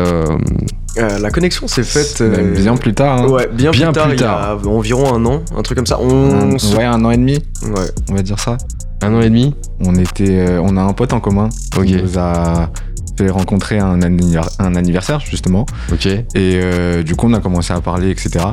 Euh, 0.98 1.18
la 1.18 1.30
connexion 1.30 1.68
s'est 1.68 1.82
faite. 1.84 2.20
Euh, 2.20 2.52
bien 2.54 2.76
plus 2.76 2.94
tard. 2.94 3.20
hein. 3.22 3.28
Ouais, 3.28 3.48
bien, 3.52 3.70
Bien 3.70 3.92
plus 3.92 3.94
tard, 3.94 4.06
plus 4.08 4.16
il 4.16 4.20
y 4.20 4.24
a 4.24 4.56
environ 4.66 5.14
un 5.14 5.24
an, 5.26 5.42
un 5.56 5.62
truc 5.62 5.76
comme 5.78 5.86
ça. 5.86 6.00
On 6.00 6.50
Un- 6.52 6.76
ouais, 6.76 6.84
un 6.84 7.04
an 7.04 7.10
et 7.10 7.16
demi, 7.16 7.38
ouais. 7.62 7.86
on 8.10 8.14
va 8.14 8.22
dire 8.22 8.38
ça. 8.40 8.56
un 9.02 9.14
an 9.14 9.20
et 9.20 9.28
demi 9.30 9.54
On 9.84 9.94
était, 9.94 10.40
euh, 10.40 10.60
on 10.62 10.76
a 10.76 10.82
un 10.82 10.92
pote 10.92 11.12
en 11.12 11.20
commun 11.20 11.48
Ok. 11.76 11.84
qui 11.86 11.94
nous 11.96 12.18
a 12.18 12.70
fait 13.16 13.30
rencontrer 13.30 13.78
un, 13.78 14.00
anniver- 14.02 14.40
un 14.58 14.74
anniversaire 14.74 15.20
justement. 15.20 15.64
Ok. 15.92 16.06
Et 16.34 16.60
du 17.04 17.14
coup, 17.16 17.28
on 17.28 17.32
a 17.34 17.40
commencé 17.40 17.72
à 17.72 17.80
parler, 17.80 18.10
etc. 18.10 18.44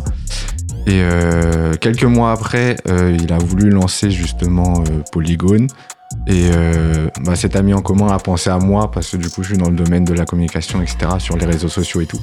Et 0.86 1.02
quelques 1.82 2.04
mois 2.06 2.32
après, 2.32 2.78
il 2.88 3.34
a 3.34 3.38
voulu 3.40 3.70
lancer 3.72 4.10
justement 4.12 4.84
Polygone. 5.12 5.68
Et 6.26 6.50
euh, 6.54 7.08
bah, 7.22 7.36
cet 7.36 7.56
ami 7.56 7.74
en 7.74 7.82
commun 7.82 8.08
a 8.08 8.20
pensé 8.20 8.50
à 8.50 8.58
moi 8.58 8.92
parce 8.92 9.12
que 9.12 9.18
du 9.18 9.30
coup, 9.30 9.44
je 9.44 9.50
suis 9.50 9.58
dans 9.58 9.70
le 9.70 9.76
domaine 9.76 10.04
de 10.04 10.14
la 10.14 10.26
communication, 10.26 10.82
etc., 10.82 10.98
sur 11.20 11.38
les 11.38 11.46
réseaux 11.46 11.70
sociaux 11.70 12.02
et 12.02 12.06
tout. 12.06 12.20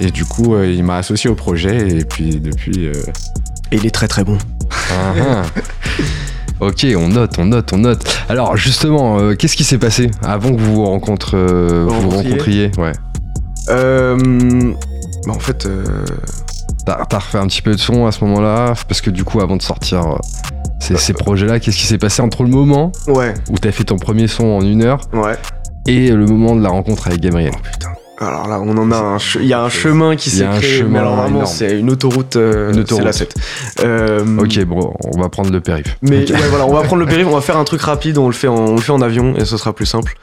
Et 0.00 0.10
du 0.10 0.24
coup, 0.24 0.54
euh, 0.54 0.66
il 0.66 0.84
m'a 0.84 0.96
associé 0.96 1.28
au 1.28 1.34
projet. 1.34 1.98
Et 1.98 2.04
puis, 2.04 2.40
depuis, 2.40 2.86
euh, 2.86 2.92
Et 3.70 3.76
il 3.76 3.86
est 3.86 3.90
très 3.90 4.08
très 4.08 4.24
bon. 4.24 4.38
Ah, 4.90 5.14
ah. 5.20 5.42
Ok, 6.60 6.86
on 6.96 7.08
note, 7.08 7.40
on 7.40 7.46
note, 7.46 7.72
on 7.72 7.78
note. 7.78 8.04
Alors 8.28 8.56
justement, 8.56 9.18
euh, 9.18 9.34
qu'est-ce 9.34 9.56
qui 9.56 9.64
s'est 9.64 9.78
passé 9.78 10.12
avant 10.22 10.54
que 10.54 10.60
vous 10.60 10.76
vous 10.76 10.84
rencontre, 10.84 11.32
euh, 11.34 11.86
Vous 11.88 12.08
rencontriez 12.10 12.30
rencontriez? 12.30 12.70
Ouais. 12.78 12.92
Euh, 13.68 14.16
bah 15.26 15.32
en 15.34 15.40
fait, 15.40 15.66
euh, 15.66 15.82
T'as 16.84 17.18
refait 17.18 17.38
un 17.38 17.46
petit 17.46 17.62
peu 17.62 17.72
de 17.72 17.80
son 17.80 18.06
à 18.06 18.12
ce 18.12 18.24
moment-là, 18.24 18.74
parce 18.88 19.00
que 19.00 19.10
du 19.10 19.24
coup, 19.24 19.40
avant 19.40 19.56
de 19.56 19.62
sortir 19.62 20.00
euh, 20.06 20.16
ces, 20.80 20.96
ces 20.96 21.12
projets-là, 21.12 21.60
qu'est-ce 21.60 21.76
qui 21.76 21.86
s'est 21.86 21.98
passé 21.98 22.22
entre 22.22 22.42
le 22.42 22.48
moment 22.50 22.90
ouais, 23.06 23.34
où 23.50 23.58
t'as 23.58 23.70
fait 23.70 23.84
ton 23.84 23.96
premier 23.96 24.26
son 24.26 24.44
en 24.46 24.62
une 24.62 24.82
heure 24.82 25.00
ouais. 25.12 25.36
et 25.86 26.10
le 26.10 26.26
moment 26.26 26.56
de 26.56 26.62
la 26.62 26.70
rencontre 26.70 27.06
avec 27.06 27.20
Gabriel? 27.20 27.52
Putain. 27.62 27.92
Alors 28.18 28.46
là, 28.46 28.60
on 28.60 28.76
en 28.76 28.92
a 28.92 28.96
un. 28.96 29.16
Il 29.40 29.46
y 29.46 29.52
a 29.52 29.62
un 29.62 29.68
chemin 29.68 30.14
qui 30.16 30.30
s'est 30.30 30.46
créé. 30.58 30.82
mais 30.84 30.98
alors 30.98 31.16
vraiment, 31.16 31.44
c'est 31.46 31.78
une 31.78 31.90
autoroute. 31.90 32.36
euh, 32.36 32.72
Une 32.72 32.80
autoroute. 32.80 33.00
C'est 33.00 33.04
la 33.06 33.12
7. 33.12 33.34
Euh, 33.84 34.38
Ok, 34.38 34.64
bon, 34.64 34.92
on 35.12 35.20
va 35.20 35.28
prendre 35.28 35.50
le 35.50 35.60
périph. 35.60 35.96
Mais 36.02 36.30
ouais, 36.30 36.38
voilà, 36.50 36.66
on 36.66 36.72
va 36.72 36.82
prendre 36.84 37.00
le 37.00 37.06
périph', 37.08 37.26
on 37.26 37.34
va 37.34 37.40
faire 37.40 37.56
un 37.56 37.64
truc 37.64 37.80
rapide, 37.82 38.18
on 38.18 38.26
le 38.28 38.32
fait 38.32 38.48
en, 38.48 38.54
on 38.54 38.74
le 38.76 38.80
fait 38.80 38.92
en 38.92 39.00
avion 39.02 39.34
et 39.36 39.44
ce 39.44 39.56
sera 39.56 39.72
plus 39.72 39.86
simple. 39.86 40.14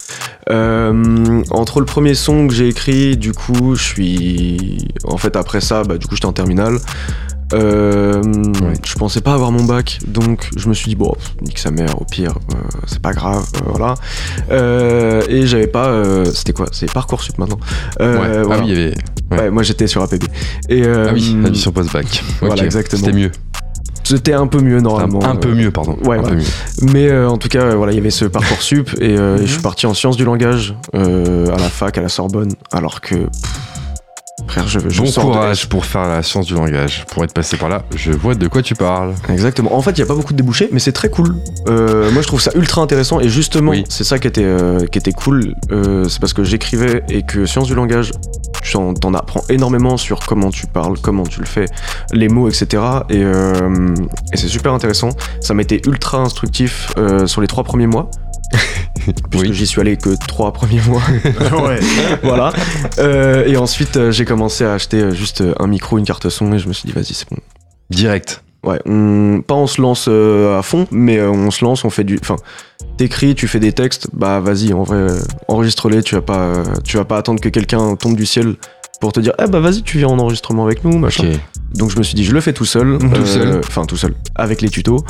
Euh, 0.49 1.41
entre 1.51 1.79
le 1.79 1.85
premier 1.85 2.13
son 2.13 2.47
que 2.47 2.53
j'ai 2.53 2.67
écrit, 2.69 3.17
du 3.17 3.33
coup, 3.33 3.75
je 3.75 3.83
suis. 3.83 4.87
En 5.03 5.17
fait, 5.17 5.35
après 5.35 5.59
ça, 5.59 5.83
bah, 5.83 5.97
du 5.97 6.07
coup, 6.07 6.15
j'étais 6.15 6.25
en 6.27 6.33
terminale. 6.33 6.77
Euh, 7.53 8.21
Je 8.85 8.93
pensais 8.95 9.21
pas 9.21 9.33
avoir 9.33 9.51
mon 9.51 9.63
bac, 9.63 9.99
donc 10.07 10.49
je 10.55 10.69
me 10.69 10.73
suis 10.73 10.89
dit, 10.89 10.95
bon, 10.95 11.13
nique 11.41 11.57
sa 11.59 11.71
mère, 11.71 11.99
au 12.01 12.05
pire, 12.05 12.33
euh, 12.53 12.57
c'est 12.87 13.01
pas 13.01 13.13
grave, 13.13 13.45
euh, 13.55 13.71
voilà. 13.73 13.95
Et 15.29 15.45
j'avais 15.47 15.67
pas. 15.67 15.87
euh, 15.87 16.25
C'était 16.25 16.53
quoi 16.53 16.67
C'est 16.71 16.91
Parcoursup 16.91 17.37
maintenant. 17.37 17.59
Ouais. 17.99 18.15
voilà. 18.15 18.41
Ah 18.51 18.57
oui, 18.59 18.65
il 18.65 18.69
y 18.69 18.71
avait. 18.73 18.95
ouais. 19.31 19.39
Ouais, 19.39 19.49
moi 19.51 19.63
j'étais 19.63 19.87
sur 19.87 20.01
APB. 20.01 20.23
Et, 20.69 20.83
Ah 20.85 21.11
oui, 21.13 21.35
admission 21.45 21.71
post-bac. 21.71 22.23
voilà, 22.41 22.63
exactement. 22.63 23.03
C'était 23.03 23.17
mieux. 23.17 23.31
C'était 24.03 24.33
un 24.33 24.47
peu 24.47 24.59
mieux 24.59 24.79
normalement. 24.79 25.23
Un 25.23 25.35
peu 25.35 25.53
mieux, 25.53 25.69
pardon. 25.69 25.95
Ouais, 26.03 26.17
un 26.17 26.21
voilà. 26.21 26.29
peu 26.29 26.35
mieux. 26.37 26.91
Mais 26.93 27.09
euh, 27.09 27.29
en 27.29 27.37
tout 27.37 27.47
cas, 27.47 27.61
euh, 27.61 27.75
voilà, 27.75 27.91
il 27.91 27.95
y 27.95 27.99
avait 27.99 28.09
ce 28.09 28.25
parcours 28.25 28.59
sup 28.61 28.89
et, 28.99 29.15
euh, 29.17 29.37
et 29.37 29.41
Mhm. 29.41 29.45
je 29.45 29.51
suis 29.53 29.61
parti 29.61 29.85
en 29.85 29.93
sciences 29.93 30.17
du 30.17 30.23
langage 30.23 30.73
à 30.93 30.99
la 30.99 31.69
fac, 31.69 31.95
à 31.97 32.01
la 32.01 32.09
Sorbonne, 32.09 32.53
alors 32.71 33.01
que 33.01 33.15
pff, 33.15 33.31
frère, 34.47 34.67
je, 34.67 34.79
je 34.87 35.01
Bon 35.01 35.07
de- 35.09 35.13
courage 35.13 35.67
pour 35.69 35.85
faire 35.85 36.07
la 36.07 36.23
science 36.23 36.45
du 36.47 36.53
langage. 36.53 37.05
Pour 37.11 37.23
être 37.23 37.33
passé 37.33 37.57
par 37.57 37.69
là, 37.69 37.83
je 37.95 38.11
vois 38.11 38.35
de 38.35 38.47
quoi 38.47 38.61
tu 38.61 38.73
parles. 38.75 39.13
Exactement. 39.29 39.75
En 39.75 39.81
fait, 39.81 39.91
il 39.91 39.97
n'y 39.97 40.03
a 40.03 40.05
pas 40.05 40.15
beaucoup 40.15 40.33
de 40.33 40.37
débouchés, 40.37 40.69
mais 40.71 40.79
c'est 40.79 40.91
très 40.91 41.09
cool. 41.09 41.35
Euh, 41.67 42.11
moi, 42.11 42.21
je 42.21 42.27
trouve 42.27 42.41
ça 42.41 42.51
ultra 42.55 42.81
intéressant. 42.81 43.19
Et 43.19 43.29
justement, 43.29 43.71
Oui. 43.71 43.83
c'est 43.89 44.03
ça 44.03 44.17
qui 44.19 44.27
était, 44.27 44.43
euh, 44.43 44.85
qui 44.87 44.97
était 44.97 45.11
cool. 45.11 45.55
Euh, 45.71 46.07
c'est 46.09 46.19
parce 46.19 46.33
que 46.33 46.43
j'écrivais 46.43 47.03
et 47.09 47.23
que 47.23 47.45
sciences 47.45 47.67
du 47.67 47.75
langage, 47.75 48.11
tu 48.63 48.77
en, 48.77 48.93
t'en 48.93 49.13
apprends 49.13 49.41
énormément 49.49 49.97
sur 49.97 50.19
comment 50.19 50.49
tu 50.49 50.67
parles, 50.67 50.97
comment 51.01 51.23
tu 51.23 51.39
le 51.39 51.45
fais, 51.45 51.65
les 52.11 52.27
mots, 52.29 52.49
etc. 52.49 52.81
Et, 53.09 53.21
et 53.21 54.37
c'est 54.37 54.47
super 54.47 54.73
intéressant. 54.73 55.09
Ça 55.41 55.53
m'a 55.53 55.61
été 55.61 55.81
ultra 55.87 56.19
instructif 56.19 56.93
sur 57.25 57.41
les 57.41 57.47
trois 57.47 57.63
premiers 57.63 57.87
mois. 57.87 58.09
Puisque 59.29 59.45
Oui. 59.47 59.53
j'y 59.53 59.65
suis 59.65 59.81
allé 59.81 59.97
que 59.97 60.09
trois 60.27 60.51
premiers 60.53 60.81
mois. 60.81 61.01
ouais. 61.67 61.79
voilà. 62.23 62.51
Euh, 62.99 63.45
et 63.45 63.57
ensuite, 63.57 63.97
euh, 63.97 64.11
j'ai 64.11 64.25
commencé 64.25 64.65
à 64.65 64.73
acheter 64.73 65.01
euh, 65.01 65.11
juste 65.11 65.43
un 65.59 65.67
micro, 65.67 65.97
une 65.97 66.05
carte 66.05 66.29
son, 66.29 66.51
et 66.53 66.59
je 66.59 66.67
me 66.67 66.73
suis 66.73 66.87
dit, 66.87 66.93
vas-y, 66.93 67.13
c'est 67.13 67.29
bon. 67.29 67.37
Direct. 67.89 68.43
Ouais, 68.63 68.79
on, 68.85 69.41
pas 69.45 69.55
on 69.55 69.67
se 69.67 69.81
lance 69.81 70.07
euh, 70.09 70.59
à 70.59 70.61
fond, 70.61 70.85
mais 70.91 71.21
on 71.21 71.49
se 71.49 71.63
lance, 71.63 71.85
on 71.85 71.89
fait 71.89 72.03
du. 72.03 72.19
Enfin, 72.21 72.35
t'écris, 72.97 73.33
tu 73.33 73.47
fais 73.47 73.61
des 73.61 73.71
textes, 73.71 74.09
bah 74.11 74.41
vas-y, 74.41 74.73
en 74.73 74.83
vrai, 74.83 75.07
enregistre-les, 75.47 76.03
tu 76.03 76.15
vas 76.15 76.21
pas, 76.21 76.63
tu 76.83 76.97
vas 76.97 77.05
pas 77.05 77.17
attendre 77.17 77.39
que 77.39 77.47
quelqu'un 77.47 77.95
tombe 77.95 78.17
du 78.17 78.25
ciel 78.25 78.55
pour 78.99 79.13
te 79.13 79.19
dire, 79.19 79.33
eh 79.43 79.47
bah 79.49 79.59
vas-y, 79.59 79.81
tu 79.81 79.97
viens 79.97 80.09
en 80.09 80.19
enregistrement 80.19 80.65
avec 80.65 80.83
nous, 80.83 80.97
machin. 80.97 81.23
Ok. 81.31 81.39
Donc 81.75 81.91
je 81.91 81.97
me 81.97 82.03
suis 82.03 82.15
dit, 82.15 82.23
je 82.25 82.33
le 82.33 82.41
fais 82.41 82.51
tout 82.51 82.65
seul. 82.65 82.97
Tout 82.97 83.05
euh, 83.15 83.25
seul. 83.25 83.59
Enfin, 83.59 83.85
tout 83.85 83.95
seul. 83.95 84.15
Avec 84.35 84.61
les 84.61 84.69
tutos. 84.69 85.03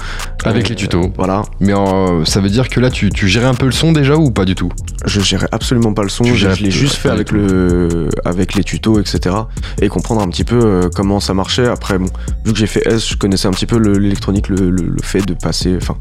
Avec 0.44 0.66
Euh, 0.66 0.70
les 0.70 0.76
tutos. 0.76 1.12
Voilà. 1.18 1.42
Mais 1.62 1.74
euh, 1.74 2.26
ça 2.26 2.42
veut 2.42 2.50
dire 2.50 2.68
que 2.68 2.80
là, 2.82 2.90
tu, 2.92 3.10
tu 3.10 3.28
gérais 3.30 3.46
un 3.48 3.54
peu 3.54 3.66
le 3.66 3.72
son 3.72 3.94
déjà 3.94 4.16
ou 4.18 4.30
pas 4.30 4.44
du 4.46 4.56
tout? 4.56 4.70
Je 5.06 5.22
gérais 5.22 5.48
absolument 5.54 5.94
pas 5.94 6.04
le 6.04 6.10
son, 6.10 6.26
Tu 6.26 6.36
je, 6.36 6.48
l'ai 6.62 6.70
juste 6.70 6.96
fait 6.96 7.10
avec 7.10 7.32
le, 7.32 8.10
avec 8.26 8.54
les 8.56 8.64
tutos, 8.66 9.00
etc. 9.00 9.36
Et 9.82 9.88
comprendre 9.88 10.22
un 10.22 10.28
petit 10.28 10.44
peu 10.44 10.90
comment 10.94 11.20
ça 11.22 11.34
marchait. 11.34 11.66
Après, 11.68 11.98
bon, 11.98 12.10
vu 12.46 12.52
que 12.54 12.60
j'ai 12.60 12.68
fait 12.68 12.86
S, 12.86 13.08
je 13.08 13.16
connaissais 13.16 13.48
un 13.48 13.52
petit 13.52 13.66
peu 13.66 13.78
le- 13.80 13.98
l'électronique, 13.98 14.50
le, 14.50 14.70
le- 14.70 14.90
le 14.90 15.02
fait 15.02 15.22
de 15.22 15.34
passer, 15.34 15.76
enfin, 15.78 15.96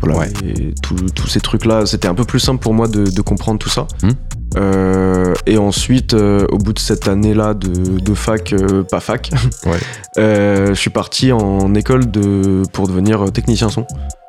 voilà, 0.00 0.18
Ouais. 0.18 0.32
et 0.44 0.74
tous 0.82 1.26
ces 1.28 1.40
trucs-là, 1.40 1.84
c'était 1.84 2.08
un 2.08 2.14
peu 2.14 2.24
plus 2.24 2.40
simple 2.40 2.62
pour 2.62 2.72
moi 2.72 2.88
de, 2.88 3.04
de 3.04 3.20
comprendre 3.20 3.58
tout 3.58 3.68
ça. 3.68 3.86
Hmm. 4.02 4.12
Euh, 4.56 5.34
et 5.46 5.58
ensuite, 5.58 6.14
euh, 6.14 6.46
au 6.50 6.58
bout 6.58 6.72
de 6.72 6.78
cette 6.78 7.06
année-là 7.08 7.54
de, 7.54 7.98
de 8.00 8.14
fac, 8.14 8.52
euh, 8.52 8.82
pas 8.82 9.00
fac, 9.00 9.30
Ouais. 9.66 9.78
je 10.16 10.74
suis 10.74 10.90
parti 10.90 11.32
en 11.32 11.74
école 11.74 12.10
de, 12.10 12.62
pour 12.72 12.88
devenir 12.88 13.30
technicien 13.32 13.68
son. 13.68 13.86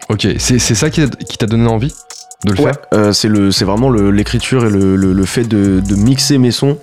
Ok, 0.10 0.28
c'est 0.40 0.60
c'est 0.60 0.76
ça 0.76 0.90
qui 0.90 1.08
t'a- 1.38 1.46
donné 1.46 1.68
envie 1.68 1.94
de 2.46 2.54
le 2.54 2.62
Ouais, 2.62 2.72
faire? 2.92 3.14
c'est 3.14 3.28
le, 3.28 3.52
c'est 3.52 3.66
vraiment 3.66 3.92
l'écriture 3.92 4.66
et 4.66 4.70
le, 4.70 4.96
le- 4.96 5.14
le 5.14 5.26
fait 5.26 5.44
de, 5.44 5.80
de 5.80 5.96
mixer 5.96 6.38
mes 6.38 6.52
sons. 6.52 6.78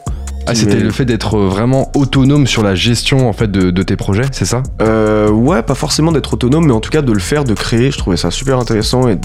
Ah, 0.48 0.54
c'était 0.54 0.76
le 0.78 0.92
fait 0.92 1.04
d'être 1.04 1.36
vraiment 1.38 1.90
autonome 1.96 2.46
sur 2.46 2.62
la 2.62 2.76
gestion 2.76 3.28
en 3.28 3.32
fait 3.32 3.50
de, 3.50 3.72
de 3.72 3.82
tes 3.82 3.96
projets, 3.96 4.26
c'est 4.30 4.44
ça? 4.44 4.62
Ouais, 5.32 5.62
pas 5.64 5.74
forcément 5.74 6.12
d'être 6.12 6.34
autonome, 6.34 6.66
mais 6.66 6.72
en 6.72 6.80
tout 6.80 6.90
cas 6.90 7.02
de 7.02 7.12
le 7.12 7.18
faire, 7.18 7.42
de 7.42 7.52
créer. 7.52 7.90
Je 7.90 7.98
trouvais 7.98 8.16
ça 8.16 8.30
super 8.30 8.58
intéressant. 8.60 9.08
Et 9.08 9.18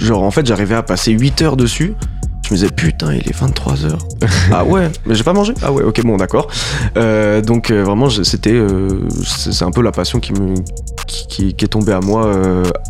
genre, 0.00 0.22
en 0.22 0.30
fait, 0.30 0.46
j'arrivais 0.46 0.76
à 0.76 0.84
passer 0.84 1.10
8 1.10 1.42
heures 1.42 1.56
dessus. 1.56 1.94
Je 2.46 2.50
me 2.52 2.56
disais, 2.58 2.68
putain, 2.70 3.14
il 3.14 3.26
est 3.26 3.34
23 3.34 3.86
heures. 3.86 4.06
ah 4.52 4.64
ouais, 4.64 4.90
mais 5.06 5.14
j'ai 5.14 5.24
pas 5.24 5.32
mangé 5.32 5.54
Ah 5.62 5.72
ouais, 5.72 5.82
ok, 5.82 6.02
bon, 6.04 6.18
d'accord. 6.18 6.46
Euh, 6.98 7.40
donc, 7.40 7.70
euh, 7.70 7.82
vraiment, 7.82 8.10
c'était. 8.10 8.52
euh, 8.52 8.88
c'est 9.24 9.64
un 9.64 9.70
peu 9.70 9.80
la 9.82 9.92
passion 9.92 10.20
qui, 10.20 10.32
me, 10.34 10.54
qui, 11.06 11.26
qui- 11.26 11.54
qui 11.54 11.64
est 11.64 11.68
tombée 11.68 11.92
à 11.94 12.00
moi 12.00 12.30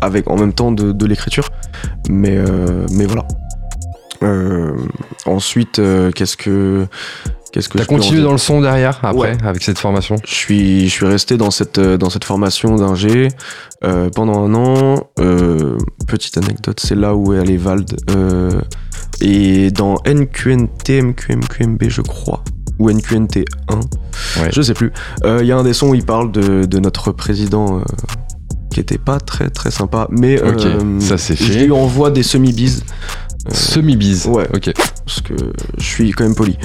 avec, 0.01 0.29
en 0.29 0.35
même 0.37 0.51
temps 0.51 0.71
de, 0.73 0.91
de 0.91 1.05
l'écriture. 1.05 1.47
Mais, 2.09 2.37
mais 2.91 3.05
voilà. 3.05 3.25
Ensuite, 5.25 5.81
qu'est-ce 6.15 6.37
que. 6.37 6.85
Qu'est-ce 7.51 7.69
que 7.69 7.77
T'as 7.77 7.85
continué 7.85 8.21
dans 8.21 8.33
le 8.33 8.37
son 8.37 8.59
derrière 8.59 8.99
après 9.03 9.31
Ouais. 9.31 9.37
avec 9.45 9.63
cette 9.63 9.79
formation? 9.79 10.17
Je 10.25 10.33
suis, 10.33 10.89
je 10.89 10.93
suis 10.93 11.05
resté 11.05 11.37
dans 11.37 11.51
cette, 11.51 11.79
dans 11.79 12.09
cette 12.09 12.25
formation 12.25 12.75
d'ingé 12.75 13.29
pendant 13.81 14.43
un 14.43 14.53
an. 14.55 15.09
Petite 16.07 16.37
anecdote, 16.37 16.79
c'est 16.83 16.95
là 16.95 17.15
où 17.15 17.33
est 17.33 17.39
allé 17.39 17.55
Vald. 17.55 17.95
Euh, 19.21 19.25
et 19.25 19.71
dans 19.71 19.95
NQNT, 20.05 21.01
MQMQMB, 21.01 21.83
je 21.89 22.01
crois, 22.01 22.43
ou 22.79 22.89
NQNT 22.89 23.45
1, 23.69 23.75
Ouais. 24.41 24.49
je 24.53 24.61
sais 24.61 24.73
plus. 24.73 24.91
Euh, 25.23 25.39
Il 25.41 25.47
y 25.47 25.51
a 25.51 25.57
un 25.57 25.63
des 25.63 25.73
sons 25.73 25.89
où 25.89 25.95
il 25.95 26.05
parle 26.05 26.31
de, 26.31 26.65
de 26.65 26.79
notre 26.79 27.11
président. 27.11 27.79
euh, 27.79 27.83
qui 28.71 28.81
était 28.81 28.97
pas 28.97 29.21
très 29.21 29.49
très 29.49 29.71
sympa, 29.71 30.05
mais 30.11 30.37
Ok, 30.41 30.65
euh, 30.65 30.99
ça, 30.99 31.17
c'est 31.17 31.33
je 31.37 31.59
lui 31.59 31.71
envoie 31.71 32.11
des 32.11 32.23
semi-bises. 32.23 32.83
Euh, 32.83 33.24
Semi-bise. 33.51 34.27
ouais. 34.27 34.47
Ok. 34.53 34.71
parce 35.05 35.21
que 35.21 35.33
je 35.77 35.83
suis 35.83 36.11
quand 36.11 36.23
même 36.23 36.35
poli. 36.35 36.57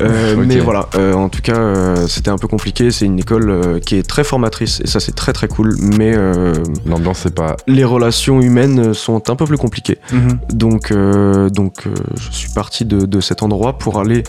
Euh. 0.00 0.36
Mais 0.46 0.58
voilà, 0.60 0.88
euh, 0.94 1.14
en 1.14 1.28
tout 1.28 1.40
cas, 1.40 1.56
euh, 1.58 2.06
c'était 2.06 2.30
un 2.30 2.36
peu 2.36 2.46
compliqué. 2.48 2.90
C'est 2.90 3.06
une 3.06 3.18
école 3.18 3.50
euh, 3.50 3.80
qui 3.80 3.96
est 3.96 4.06
très 4.06 4.24
formatrice 4.24 4.80
et 4.82 4.86
ça, 4.86 5.00
c'est 5.00 5.14
très 5.14 5.32
très 5.32 5.48
cool. 5.48 5.76
Mais 5.80 6.14
euh, 6.16 6.52
L'ambiance 6.86 7.20
c'est 7.22 7.34
pas. 7.34 7.56
les 7.66 7.84
relations 7.84 8.40
humaines 8.40 8.92
sont 8.94 9.30
un 9.30 9.36
peu 9.36 9.46
plus 9.46 9.56
compliquées. 9.58 9.98
Mhm. 10.12 10.38
Donc, 10.52 10.90
euh, 10.90 11.48
donc 11.50 11.86
euh, 11.86 11.94
je 12.20 12.30
suis 12.36 12.50
parti 12.52 12.84
de, 12.84 13.06
de 13.06 13.20
cet 13.20 13.42
endroit 13.42 13.78
pour 13.78 13.98
aller 13.98 14.22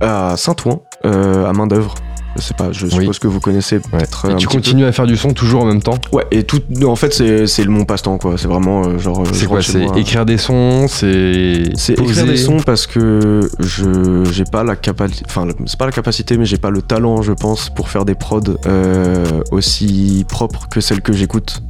à 0.00 0.34
Saint-Ouen, 0.36 0.82
euh, 1.04 1.46
à 1.46 1.52
main 1.52 1.66
d'œuvre. 1.66 1.94
Je 2.36 2.42
sais 2.42 2.54
pas, 2.54 2.70
je 2.70 2.86
suppose 2.86 3.18
que 3.18 3.26
vous 3.26 3.40
connaissez 3.40 3.76
Ouais. 3.76 3.82
peut-être. 3.90 4.30
Et 4.30 4.36
tu 4.36 4.46
peu. 4.46 4.52
continues 4.54 4.84
à 4.84 4.92
faire 4.92 5.06
du 5.06 5.16
son 5.16 5.32
toujours 5.32 5.62
en 5.62 5.66
même 5.66 5.82
temps? 5.82 5.98
Ouais, 6.12 6.24
et 6.30 6.44
tout. 6.44 6.60
En 6.84 6.94
fait, 6.94 7.12
c'est 7.46 7.66
mon 7.66 7.84
passe-temps, 7.84 8.18
quoi. 8.18 8.36
C'est 8.38 8.46
vraiment 8.46 8.84
euh, 8.86 8.98
genre. 8.98 9.20
euh, 9.20 9.24
C'est 9.32 9.46
quoi 9.46 9.60
C'est 9.62 9.84
écrire 9.96 10.24
des 10.24 10.38
sons, 10.38 10.86
c'est 10.88 11.64
C'est 11.76 11.98
écrire 11.98 12.26
des 12.26 12.36
sons 12.36 12.58
parce 12.64 12.86
que 12.86 13.40
je 13.58 14.22
j'ai 14.30 14.44
pas 14.44 14.62
la 14.62 14.76
capacité, 14.76 15.24
enfin 15.28 15.48
c'est 15.66 15.78
pas 15.78 15.86
la 15.86 15.92
capacité, 15.92 16.36
mais 16.38 16.44
j'ai 16.44 16.58
pas 16.58 16.70
le 16.70 16.82
talent, 16.82 17.22
je 17.22 17.32
pense, 17.32 17.70
pour 17.70 17.88
faire 17.88 18.04
des 18.04 18.14
prods 18.14 18.40
euh, 18.66 19.24
aussi 19.50 20.24
propres 20.28 20.68
que 20.68 20.80
celles 20.80 21.00
que 21.02 21.12
j'écoute. 21.12 21.62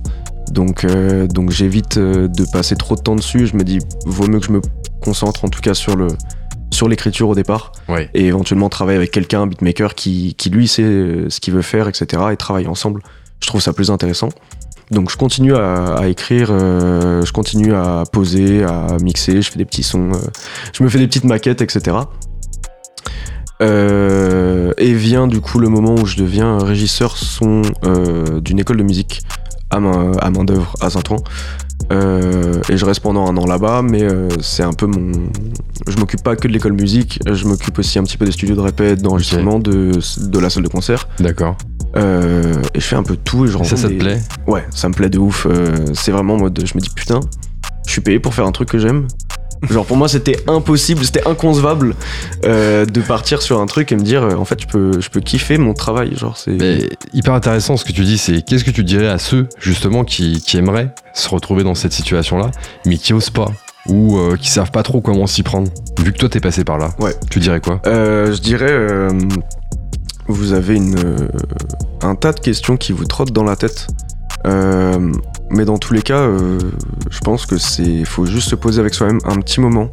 Donc 0.50 0.84
euh, 0.84 1.26
donc 1.26 1.50
j'évite 1.50 1.98
de 1.98 2.50
passer 2.52 2.74
trop 2.76 2.94
de 2.96 3.00
temps 3.00 3.16
dessus. 3.16 3.46
Je 3.46 3.56
me 3.56 3.64
dis 3.64 3.78
vaut 4.06 4.26
mieux 4.26 4.40
que 4.40 4.46
je 4.46 4.52
me 4.52 4.60
concentre 5.00 5.44
en 5.44 5.48
tout 5.48 5.60
cas 5.60 5.74
sur 5.74 5.94
le 5.96 6.08
sur 6.70 6.88
l'écriture 6.88 7.28
au 7.28 7.34
départ 7.34 7.72
Ouais. 7.88 8.10
et 8.14 8.26
éventuellement 8.26 8.68
travailler 8.68 8.96
avec 8.98 9.10
quelqu'un, 9.10 9.42
un 9.42 9.46
beatmaker 9.46 9.94
qui 9.94 10.34
qui 10.36 10.50
lui 10.50 10.68
sait 10.68 10.82
euh, 10.82 11.30
ce 11.30 11.40
qu'il 11.40 11.54
veut 11.54 11.62
faire, 11.62 11.88
etc. 11.88 12.22
et 12.32 12.36
travailler 12.36 12.68
ensemble. 12.68 13.02
Je 13.40 13.46
trouve 13.46 13.60
ça 13.60 13.72
plus 13.72 13.90
intéressant. 13.90 14.28
Donc 14.90 15.10
je 15.10 15.16
continue 15.18 15.54
à, 15.54 15.96
à 15.96 16.06
écrire, 16.08 16.48
euh, 16.50 17.22
je 17.22 17.32
continue 17.32 17.74
à 17.74 18.04
poser, 18.10 18.64
à 18.64 18.96
mixer, 19.02 19.42
je 19.42 19.50
fais 19.50 19.58
des 19.58 19.66
petits 19.66 19.82
sons, 19.82 20.12
euh, 20.14 20.18
je 20.72 20.82
me 20.82 20.88
fais 20.88 20.98
des 20.98 21.06
petites 21.06 21.24
maquettes, 21.24 21.60
etc. 21.60 21.96
Euh, 23.60 24.72
et 24.78 24.92
vient 24.94 25.26
du 25.26 25.40
coup 25.40 25.58
le 25.58 25.68
moment 25.68 25.94
où 25.96 26.06
je 26.06 26.16
deviens 26.16 26.58
régisseur 26.58 27.16
son 27.16 27.62
d'une 28.42 28.58
école 28.60 28.76
de 28.76 28.82
musique 28.84 29.20
à 29.70 29.80
main, 29.80 30.12
à 30.20 30.30
main 30.30 30.44
d'œuvre 30.44 30.74
à 30.80 30.90
Saint-Ouen. 30.90 31.18
Euh, 31.90 32.60
et 32.68 32.76
je 32.76 32.84
reste 32.84 33.00
pendant 33.00 33.26
un 33.26 33.36
an 33.36 33.46
là-bas, 33.46 33.82
mais 33.82 34.02
euh, 34.02 34.28
c'est 34.40 34.62
un 34.62 34.72
peu 34.72 34.86
mon. 34.86 35.12
Je 35.86 35.96
m'occupe 35.96 36.22
pas 36.22 36.36
que 36.36 36.46
de 36.46 36.52
l'école 36.52 36.74
musique, 36.74 37.20
je 37.30 37.46
m'occupe 37.46 37.78
aussi 37.78 37.98
un 37.98 38.02
petit 38.02 38.18
peu 38.18 38.26
des 38.26 38.32
studios 38.32 38.56
de 38.56 38.60
répète, 38.60 39.00
d'enregistrement, 39.00 39.58
de, 39.58 39.92
de 40.20 40.38
la 40.38 40.50
salle 40.50 40.64
de 40.64 40.68
concert. 40.68 41.08
D'accord. 41.18 41.56
Euh, 41.96 42.60
et 42.74 42.80
je 42.80 42.84
fais 42.84 42.96
un 42.96 43.02
peu 43.02 43.14
de 43.14 43.20
tout 43.24 43.46
et 43.46 43.48
je 43.48 43.56
ça, 43.64 43.76
ça 43.76 43.88
te 43.88 43.92
des- 43.94 43.98
plaît? 43.98 44.20
Ouais, 44.46 44.66
ça 44.70 44.88
me 44.90 44.94
plaît 44.94 45.08
de 45.08 45.18
ouf. 45.18 45.46
c'est 45.94 46.12
vraiment 46.12 46.34
en 46.34 46.38
mode, 46.38 46.60
je 46.62 46.74
me 46.74 46.80
dis 46.80 46.90
putain, 46.90 47.20
je 47.86 47.92
suis 47.92 48.02
payé 48.02 48.18
pour 48.18 48.34
faire 48.34 48.46
un 48.46 48.52
truc 48.52 48.68
que 48.68 48.78
j'aime. 48.78 49.06
Genre 49.70 49.84
pour 49.84 49.96
moi 49.96 50.08
c'était 50.08 50.36
impossible, 50.46 51.04
c'était 51.04 51.26
inconcevable 51.26 51.94
euh, 52.44 52.84
de 52.86 53.00
partir 53.00 53.42
sur 53.42 53.60
un 53.60 53.66
truc 53.66 53.90
et 53.92 53.96
me 53.96 54.02
dire 54.02 54.22
euh, 54.22 54.34
en 54.36 54.44
fait 54.44 54.60
je 54.62 54.66
peux, 54.66 55.00
je 55.00 55.08
peux 55.10 55.20
kiffer 55.20 55.58
mon 55.58 55.74
travail. 55.74 56.16
Genre 56.16 56.36
c'est. 56.36 56.52
Mais 56.52 56.88
hyper 57.12 57.34
intéressant 57.34 57.76
ce 57.76 57.84
que 57.84 57.92
tu 57.92 58.04
dis, 58.04 58.18
c'est 58.18 58.42
qu'est-ce 58.42 58.64
que 58.64 58.70
tu 58.70 58.84
dirais 58.84 59.08
à 59.08 59.18
ceux 59.18 59.48
justement 59.60 60.04
qui, 60.04 60.40
qui 60.40 60.56
aimeraient 60.58 60.94
se 61.14 61.28
retrouver 61.28 61.64
dans 61.64 61.74
cette 61.74 61.92
situation-là, 61.92 62.50
mais 62.86 62.96
qui 62.98 63.12
osent 63.12 63.30
pas 63.30 63.50
ou 63.86 64.18
euh, 64.18 64.36
qui 64.36 64.48
savent 64.50 64.70
pas 64.70 64.82
trop 64.82 65.00
comment 65.00 65.26
s'y 65.26 65.42
prendre. 65.42 65.70
Vu 66.00 66.12
que 66.12 66.18
toi 66.18 66.28
t'es 66.28 66.40
passé 66.40 66.62
par 66.64 66.78
là, 66.78 66.90
Ouais. 66.98 67.14
tu 67.30 67.40
dirais 67.40 67.60
quoi? 67.60 67.80
Euh, 67.86 68.32
je 68.34 68.40
dirais, 68.40 69.08
vous 70.28 70.52
avez 70.52 70.76
une, 70.76 71.28
un 72.02 72.14
tas 72.14 72.32
de 72.32 72.40
questions 72.40 72.76
qui 72.76 72.92
vous 72.92 73.06
trottent 73.06 73.32
dans 73.32 73.44
la 73.44 73.56
tête. 73.56 73.86
Euh, 74.46 75.12
mais 75.50 75.64
dans 75.64 75.78
tous 75.78 75.94
les 75.94 76.02
cas, 76.02 76.20
euh, 76.20 76.58
je 77.10 77.20
pense 77.20 77.46
que 77.46 77.56
c'est, 77.58 78.04
faut 78.04 78.26
juste 78.26 78.50
se 78.50 78.54
poser 78.54 78.80
avec 78.80 78.94
soi-même 78.94 79.20
un 79.24 79.36
petit 79.36 79.60
moment 79.60 79.90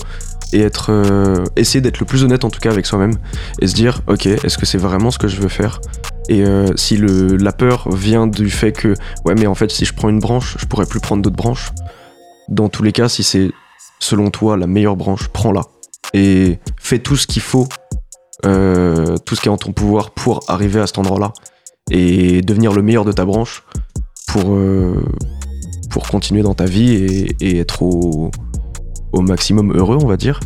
et 0.53 0.61
être, 0.61 0.87
euh, 0.89 1.43
essayer 1.55 1.81
d'être 1.81 1.99
le 1.99 2.05
plus 2.05 2.23
honnête 2.23 2.43
en 2.43 2.49
tout 2.49 2.59
cas 2.59 2.71
avec 2.71 2.85
soi-même 2.85 3.13
et 3.61 3.67
se 3.67 3.73
dire, 3.73 4.01
ok, 4.07 4.25
est-ce 4.25 4.57
que 4.57 4.65
c'est 4.65 4.77
vraiment 4.77 5.11
ce 5.11 5.17
que 5.17 5.27
je 5.27 5.41
veux 5.41 5.47
faire? 5.47 5.79
Et 6.27 6.43
euh, 6.43 6.67
si 6.75 6.97
le, 6.97 7.37
la 7.37 7.51
peur 7.51 7.89
vient 7.91 8.27
du 8.27 8.49
fait 8.49 8.71
que, 8.71 8.95
ouais, 9.25 9.35
mais 9.35 9.47
en 9.47 9.55
fait, 9.55 9.71
si 9.71 9.85
je 9.85 9.93
prends 9.93 10.09
une 10.09 10.19
branche, 10.19 10.57
je 10.59 10.65
pourrais 10.65 10.85
plus 10.85 10.99
prendre 10.99 11.21
d'autres 11.21 11.35
branches. 11.35 11.71
Dans 12.49 12.69
tous 12.69 12.83
les 12.83 12.91
cas, 12.91 13.07
si 13.07 13.23
c'est 13.23 13.51
selon 13.99 14.29
toi 14.29 14.57
la 14.57 14.67
meilleure 14.67 14.97
branche, 14.97 15.29
prends-la 15.29 15.61
et 16.13 16.59
fais 16.77 16.99
tout 16.99 17.15
ce 17.15 17.27
qu'il 17.27 17.41
faut 17.41 17.67
tout 18.43 19.35
ce 19.35 19.41
qui 19.41 19.47
est 19.47 19.51
en 19.51 19.57
ton 19.57 19.71
pouvoir 19.71 20.11
pour 20.11 20.41
arriver 20.47 20.79
à 20.79 20.85
cet 20.85 20.99
endroit-là 20.99 21.33
et 21.89 22.43
devenir 22.43 22.73
le 22.73 22.83
meilleur 22.83 23.03
de 23.03 23.11
ta 23.11 23.25
branche 23.25 23.63
pour, 24.27 24.55
pour 25.95 26.09
continuer 26.09 26.41
dans 26.41 26.53
ta 26.53 26.65
vie 26.65 26.93
et, 26.93 27.37
et 27.39 27.59
être 27.59 27.81
au, 27.81 28.29
au 29.13 29.21
maximum 29.21 29.71
heureux, 29.71 29.97
on 30.01 30.07
va 30.07 30.17
dire. 30.17 30.41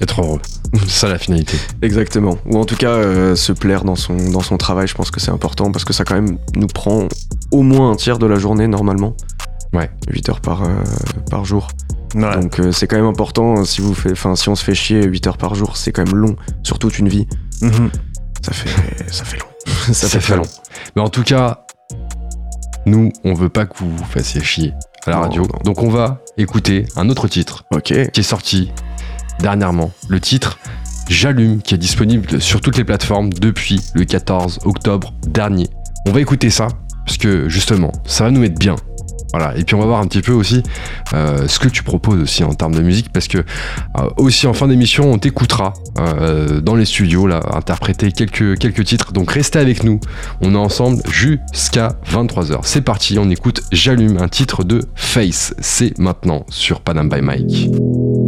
Être 0.00 0.22
heureux. 0.22 0.40
C'est 0.72 0.88
ça 0.88 1.08
la 1.08 1.18
finalité. 1.18 1.58
Exactement. 1.82 2.38
Ou 2.46 2.56
en 2.56 2.64
tout 2.64 2.76
cas, 2.76 2.88
euh, 2.88 3.36
se 3.36 3.52
plaire 3.52 3.84
dans 3.84 3.96
son, 3.96 4.16
dans 4.30 4.40
son 4.40 4.56
travail, 4.56 4.88
je 4.88 4.94
pense 4.94 5.10
que 5.10 5.20
c'est 5.20 5.30
important 5.30 5.72
parce 5.72 5.84
que 5.84 5.92
ça 5.92 6.04
quand 6.04 6.14
même 6.14 6.38
nous 6.56 6.66
prend 6.66 7.06
au 7.50 7.60
moins 7.60 7.90
un 7.90 7.96
tiers 7.96 8.18
de 8.18 8.24
la 8.24 8.36
journée 8.36 8.66
normalement. 8.66 9.14
Ouais. 9.74 9.90
8 10.08 10.30
heures 10.30 10.40
par, 10.40 10.62
euh, 10.62 10.68
par 11.30 11.44
jour. 11.44 11.68
Ouais. 12.14 12.40
Donc 12.40 12.60
euh, 12.60 12.72
c'est 12.72 12.86
quand 12.86 12.96
même 12.96 13.04
important 13.04 13.62
si 13.66 13.82
vous 13.82 13.92
fait, 13.92 14.14
si 14.36 14.48
on 14.48 14.54
se 14.54 14.64
fait 14.64 14.74
chier 14.74 15.04
8 15.04 15.26
heures 15.26 15.36
par 15.36 15.54
jour, 15.54 15.76
c'est 15.76 15.92
quand 15.92 16.06
même 16.06 16.16
long 16.16 16.34
sur 16.62 16.78
toute 16.78 16.98
une 16.98 17.10
vie. 17.10 17.26
Mhm. 17.60 17.90
Ça 18.40 18.52
fait 18.52 18.70
ça 19.12 19.24
fait 19.26 19.36
long. 19.36 19.46
ça 19.92 20.08
fait 20.08 20.36
long. 20.36 20.48
Mais 20.96 21.02
en 21.02 21.10
tout 21.10 21.24
cas, 21.24 21.66
nous, 22.86 23.12
on 23.24 23.34
veut 23.34 23.48
pas 23.48 23.66
que 23.66 23.76
vous 23.78 23.90
vous 23.94 24.04
fassiez 24.04 24.42
chier 24.42 24.72
à 25.06 25.10
la 25.10 25.16
Non, 25.16 25.22
radio. 25.22 25.42
non. 25.42 25.58
Donc 25.64 25.82
on 25.82 25.88
va 25.88 26.20
écouter 26.36 26.86
un 26.96 27.08
autre 27.08 27.28
titre 27.28 27.64
qui 27.82 27.94
est 27.94 28.22
sorti 28.22 28.72
dernièrement. 29.40 29.90
Le 30.08 30.20
titre 30.20 30.58
J'allume, 31.08 31.60
qui 31.60 31.74
est 31.74 31.78
disponible 31.78 32.40
sur 32.40 32.62
toutes 32.62 32.78
les 32.78 32.84
plateformes 32.84 33.30
depuis 33.30 33.78
le 33.92 34.04
14 34.06 34.60
octobre 34.64 35.12
dernier. 35.26 35.68
On 36.06 36.12
va 36.12 36.20
écouter 36.20 36.48
ça, 36.48 36.68
parce 37.04 37.18
que 37.18 37.46
justement, 37.50 37.92
ça 38.06 38.24
va 38.24 38.30
nous 38.30 38.40
mettre 38.40 38.58
bien. 38.58 38.76
Voilà. 39.32 39.56
Et 39.56 39.64
puis 39.64 39.74
on 39.74 39.80
va 39.80 39.86
voir 39.86 40.00
un 40.00 40.06
petit 40.06 40.22
peu 40.22 40.32
aussi 40.32 40.62
euh, 41.12 41.48
ce 41.48 41.58
que 41.58 41.68
tu 41.68 41.82
proposes 41.82 42.20
aussi 42.20 42.44
en 42.44 42.54
termes 42.54 42.74
de 42.74 42.82
musique, 42.82 43.12
parce 43.12 43.28
que 43.28 43.38
euh, 43.38 44.08
aussi 44.16 44.46
en 44.46 44.54
fin 44.54 44.68
d'émission, 44.68 45.10
on 45.10 45.18
t'écoutera 45.18 45.74
euh, 45.98 46.60
dans 46.60 46.76
les 46.76 46.84
studios, 46.84 47.26
là, 47.26 47.40
interpréter 47.52 48.12
quelques, 48.12 48.58
quelques 48.58 48.84
titres. 48.84 49.12
Donc 49.12 49.30
restez 49.32 49.58
avec 49.58 49.84
nous. 49.84 50.00
On 50.40 50.54
est 50.54 50.58
ensemble 50.58 51.02
jusqu'à 51.10 51.96
23h. 52.10 52.60
C'est 52.62 52.82
parti, 52.82 53.18
on 53.18 53.30
écoute 53.30 53.62
J'allume, 53.72 54.18
un 54.18 54.28
titre 54.28 54.64
de 54.64 54.82
Face. 54.94 55.54
C'est 55.58 55.98
maintenant 55.98 56.44
sur 56.48 56.80
Panam 56.80 57.08
by 57.08 57.20
Mike. 57.20 58.23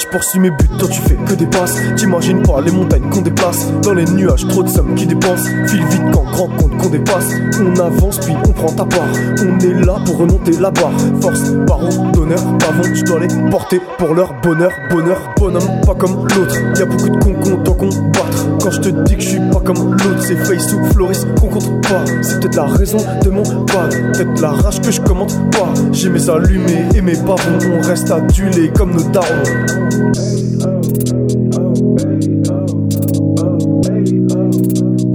Je 0.00 0.06
poursuis 0.08 0.40
mes 0.40 0.50
buts, 0.50 0.68
toi 0.78 0.88
tu 0.88 1.00
fais 1.00 1.14
que 1.14 1.34
des 1.34 1.46
passes. 1.46 1.76
T'imagines 1.96 2.42
pas 2.42 2.60
les 2.60 2.70
montagnes 2.70 3.08
qu'on 3.10 3.20
déplace. 3.20 3.70
Dans 3.82 3.92
les 3.92 4.04
nuages, 4.04 4.46
trop 4.48 4.62
de 4.62 4.68
sommes 4.68 4.94
qui 4.94 5.06
dépensent. 5.06 5.48
File 5.66 5.84
vite 5.90 6.02
quand 6.12 6.24
grand 6.24 6.48
compte 6.48 6.76
qu'on 6.78 6.88
dépasse. 6.88 7.28
On 7.60 7.78
avance 7.78 8.18
puis 8.18 8.34
on 8.46 8.52
prend 8.52 8.72
ta 8.72 8.84
part. 8.84 9.08
On 9.42 9.58
est 9.58 9.84
là 9.84 9.96
pour 10.04 10.18
remonter 10.18 10.52
la 10.52 10.70
barre. 10.70 10.98
Force, 11.20 11.50
barreau, 11.66 12.10
d'honneur, 12.12 12.42
pavon 12.58 12.94
Je 12.94 13.04
dois 13.04 13.20
les 13.20 13.50
porter 13.50 13.80
pour 13.98 14.14
leur 14.14 14.32
bonheur 14.42 14.72
Bonheur, 14.90 15.34
pas 15.58 15.94
comme 15.94 16.26
l'autre 16.28 16.56
Y'a 16.78 16.84
beaucoup 16.86 17.08
de 17.08 17.16
cons 17.24 17.34
qu'on 17.34 17.62
doit 17.62 17.74
combattre 17.74 18.58
Quand 18.62 18.70
je 18.70 18.80
te 18.80 18.88
dis 18.88 19.16
que 19.16 19.22
je 19.22 19.28
suis 19.28 19.40
pas 19.50 19.60
comme 19.60 19.92
l'autre 19.92 20.20
C'est 20.20 20.36
Face 20.36 20.72
ou 20.72 20.84
Floris 20.92 21.26
qu'on 21.40 21.48
compte 21.48 21.82
pas 21.82 22.04
C'est 22.22 22.40
peut-être 22.40 22.56
la 22.56 22.66
raison 22.66 22.98
de 23.22 23.30
mon 23.30 23.42
bad 23.42 23.90
Peut-être 24.12 24.40
la 24.40 24.50
rage 24.50 24.80
que 24.80 24.90
je 24.90 25.00
commente 25.00 25.34
pas 25.50 25.72
J'ai 25.92 26.10
mes 26.10 26.30
allumés 26.30 26.84
et 26.94 27.00
mes 27.00 27.14
pavons 27.16 27.58
On 27.72 27.80
reste 27.86 28.10
adulés 28.10 28.70
comme 28.76 28.94
nos 28.94 29.10
darons 29.10 29.42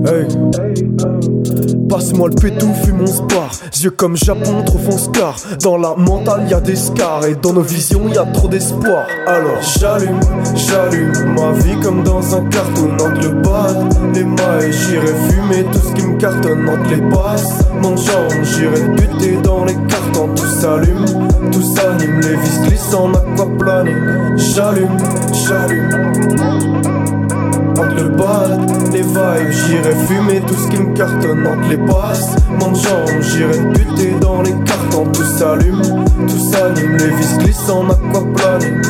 Hey. 0.07 0.27
Passe-moi 1.89 2.29
le 2.29 2.35
pétou, 2.35 2.67
fume 2.83 2.97
mon 2.97 3.07
spar. 3.07 3.51
Yeux 3.81 3.91
comme 3.91 4.17
Japon, 4.17 4.63
trop 4.65 4.77
fonce 4.77 5.09
car 5.13 5.35
Dans 5.63 5.77
la 5.77 5.95
mentale 5.95 6.47
y 6.49 6.61
des 6.61 6.75
scars. 6.75 7.25
Et 7.25 7.35
dans 7.35 7.53
nos 7.53 7.61
visions 7.61 8.07
y 8.09 8.17
a 8.17 8.25
trop 8.25 8.47
d'espoir. 8.47 9.05
Alors 9.25 9.61
j'allume, 9.61 10.19
j'allume 10.55 11.13
Ma 11.35 11.51
vie 11.53 11.79
comme 11.81 12.03
dans 12.03 12.35
un 12.35 12.43
cartoon. 12.49 12.93
Entre 12.93 13.21
le 13.21 13.41
bal, 13.41 13.89
les 14.13 14.23
mailles 14.23 14.71
J'irai 14.71 15.07
fumer 15.07 15.63
tout 15.71 15.79
ce 15.79 15.93
qui 15.93 16.05
me 16.05 16.17
cartonne. 16.17 16.67
Entre 16.69 16.89
les 16.89 17.01
passes, 17.09 17.65
mon 17.81 17.95
jambe 17.95 18.43
J'irai 18.43 18.81
buter 18.89 19.37
dans 19.43 19.65
les 19.65 19.75
cartons. 19.87 20.29
Tout 20.35 20.59
s'allume, 20.59 21.05
tout 21.51 21.75
s'anime. 21.75 22.19
Les 22.21 22.35
vis 22.35 22.67
glissent 22.67 22.93
en 22.93 23.13
aquaplaning. 23.13 24.37
J'allume, 24.37 24.97
j'allume 25.47 26.94
entre 27.79 27.95
le 27.95 28.11
les 28.91 29.01
vibes, 29.01 29.51
j'irai 29.51 29.95
fumer 30.07 30.41
tout 30.47 30.55
ce 30.55 30.67
qui 30.69 30.77
me 30.77 30.95
cartonne 30.95 31.45
entre 31.45 31.69
les 31.69 31.77
passes, 31.77 32.35
mon 32.49 32.73
jambe, 32.73 33.21
j'irai 33.21 33.59
buter 33.73 34.15
dans 34.21 34.41
les 34.41 34.55
cartons, 34.65 35.05
tout 35.11 35.23
s'allume, 35.23 35.81
tout 36.27 36.51
s'anime, 36.51 36.97
les 36.97 37.09
vis 37.09 37.37
glissent 37.39 37.69
en 37.69 37.87
aquaplaning. 37.89 38.81